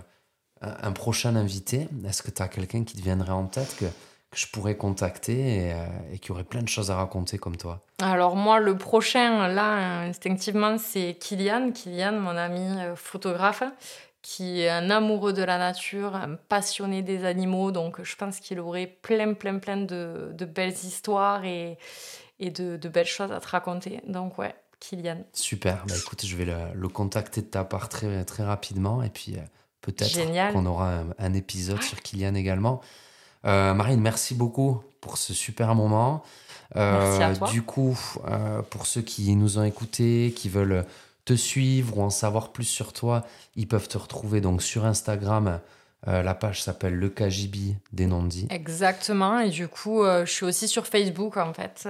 un 0.60 0.92
prochain 0.92 1.34
invité. 1.34 1.88
Est-ce 2.06 2.22
que 2.22 2.30
tu 2.30 2.40
as 2.40 2.46
quelqu'un 2.46 2.84
qui 2.84 2.96
te 2.96 3.02
viendrait 3.02 3.32
en 3.32 3.46
tête 3.46 3.74
que 3.80 3.86
que 4.32 4.38
je 4.38 4.46
pourrais 4.48 4.76
contacter 4.76 5.72
euh, 5.72 5.86
et, 6.12 6.18
qui 6.18 6.32
aurait 6.32 6.42
plein 6.42 6.62
de 6.62 6.68
choses 6.68 6.90
à 6.90 6.96
raconter 6.96 7.36
comme 7.36 7.56
toi 7.56 7.80
Alors 8.00 8.34
moi, 8.34 8.58
le 8.58 8.76
prochain, 8.76 9.46
là, 9.48 10.00
instinctivement, 10.00 10.78
c'est 10.78 11.16
Kylian. 11.20 11.70
Kylian, 11.72 12.12
mon 12.12 12.36
ami 12.36 12.66
euh, 12.80 12.96
photographe, 12.96 13.62
qui 14.22 14.62
est 14.62 14.70
un 14.70 14.88
amoureux 14.88 15.34
de 15.34 15.42
la 15.42 15.58
nature, 15.58 16.16
un 16.16 16.36
passionné 16.48 17.02
des 17.02 17.26
animaux. 17.26 17.72
Donc 17.72 18.02
je 18.02 18.16
pense 18.16 18.40
qu'il 18.40 18.58
aurait 18.58 18.86
plein, 18.86 19.34
plein, 19.34 19.58
plein 19.58 19.76
de, 19.76 20.32
de 20.32 20.44
belles 20.46 20.72
histoires 20.72 21.44
et, 21.44 21.76
et 22.40 22.50
de, 22.50 22.78
de, 22.78 22.88
belles 22.88 23.04
choses 23.04 23.32
à 23.32 23.38
te 23.40 23.48
raconter. 23.48 24.00
Donc 24.06 24.38
ouais, 24.38 24.54
Kylian. 24.80 25.24
Super. 25.34 25.84
Bah, 25.86 25.94
écoute, 25.98 26.24
je 26.24 26.36
vais 26.36 26.46
le, 26.46 26.88
contacter 26.88 27.42
de 27.42 27.46
ta 27.46 27.64
part 27.64 27.90
très, 27.90 28.24
très 28.24 28.44
rapidement. 28.44 29.02
Et 29.02 29.10
puis 29.10 29.34
euh, 29.36 29.42
peut-être 29.82 30.52
qu'on 30.54 30.64
aura 30.64 31.04
un, 31.18 31.34
épisode 31.34 31.82
sur 31.82 32.00
Kylian 32.00 32.34
également. 32.34 32.80
Euh, 33.44 33.74
Marine, 33.74 34.00
merci 34.00 34.34
beaucoup 34.34 34.82
pour 35.00 35.18
ce 35.18 35.34
super 35.34 35.74
moment. 35.74 36.22
Euh, 36.76 37.00
merci 37.00 37.22
à 37.22 37.36
toi. 37.36 37.48
Du 37.48 37.62
coup, 37.62 37.98
euh, 38.28 38.62
pour 38.62 38.86
ceux 38.86 39.02
qui 39.02 39.34
nous 39.34 39.58
ont 39.58 39.64
écoutés, 39.64 40.32
qui 40.36 40.48
veulent 40.48 40.84
te 41.24 41.34
suivre 41.34 41.98
ou 41.98 42.02
en 42.02 42.10
savoir 42.10 42.50
plus 42.52 42.64
sur 42.64 42.92
toi, 42.92 43.24
ils 43.56 43.68
peuvent 43.68 43.88
te 43.88 43.98
retrouver 43.98 44.40
donc 44.40 44.62
sur 44.62 44.84
Instagram. 44.84 45.60
la 46.04 46.34
page 46.34 46.60
s'appelle 46.60 46.94
Le 46.94 47.08
KGB 47.08 47.76
des 47.92 48.06
non-dits. 48.06 48.48
Exactement. 48.50 49.38
Et 49.38 49.50
du 49.50 49.68
coup, 49.68 50.02
je 50.04 50.30
suis 50.30 50.44
aussi 50.44 50.66
sur 50.66 50.84
Facebook, 50.84 51.36
en 51.36 51.52
fait, 51.54 51.88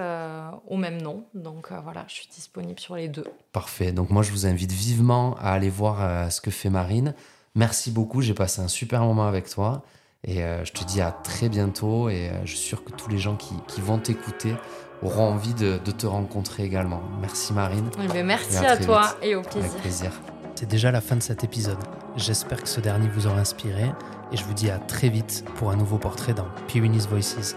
au 0.66 0.76
même 0.76 1.00
nom. 1.00 1.24
Donc 1.32 1.72
voilà, 1.82 2.04
je 2.08 2.14
suis 2.14 2.28
disponible 2.28 2.78
sur 2.78 2.94
les 2.94 3.08
deux. 3.08 3.24
Parfait. 3.52 3.92
Donc 3.92 4.10
moi, 4.10 4.22
je 4.22 4.32
vous 4.32 4.44
invite 4.44 4.72
vivement 4.72 5.34
à 5.38 5.52
aller 5.52 5.70
voir 5.70 6.30
ce 6.30 6.42
que 6.42 6.50
fait 6.50 6.68
Marine. 6.68 7.14
Merci 7.54 7.90
beaucoup. 7.90 8.20
J'ai 8.20 8.34
passé 8.34 8.60
un 8.60 8.68
super 8.68 9.02
moment 9.02 9.26
avec 9.26 9.48
toi. 9.48 9.82
Et 10.26 10.44
euh, 10.44 10.64
je 10.64 10.72
te 10.72 10.84
dis 10.84 11.00
à 11.00 11.10
très 11.10 11.48
bientôt 11.48 12.08
et 12.08 12.28
euh, 12.28 12.32
je 12.44 12.54
suis 12.54 12.68
sûr 12.68 12.84
que 12.84 12.92
tous 12.92 13.10
les 13.10 13.18
gens 13.18 13.36
qui, 13.36 13.80
vont 13.80 13.98
t'écouter 13.98 14.54
auront 15.02 15.32
envie 15.32 15.54
de, 15.54 15.78
te 15.78 16.06
rencontrer 16.06 16.62
également. 16.62 17.02
Merci 17.20 17.52
Marine. 17.52 17.90
Merci 18.24 18.58
à, 18.58 18.76
toi 18.76 19.16
et 19.20 19.34
au 19.34 19.42
plaisir. 19.42 19.70
Avec 19.70 19.82
plaisir. 19.82 20.12
C'est 20.54 20.68
déjà 20.68 20.92
la 20.92 21.00
fin 21.00 21.16
de 21.16 21.22
cet 21.22 21.42
épisode. 21.42 21.78
J'espère 22.16 22.62
que 22.62 22.68
ce 22.68 22.80
dernier 22.80 23.08
vous 23.08 23.26
aura 23.26 23.40
inspiré 23.40 23.90
et 24.30 24.36
je 24.36 24.44
vous 24.44 24.54
dis 24.54 24.70
à 24.70 24.78
très 24.78 25.08
vite 25.08 25.44
pour 25.56 25.72
un 25.72 25.76
nouveau 25.76 25.98
portrait 25.98 26.34
dans 26.34 26.46
Pyrenees 26.68 27.08
Voices. 27.10 27.56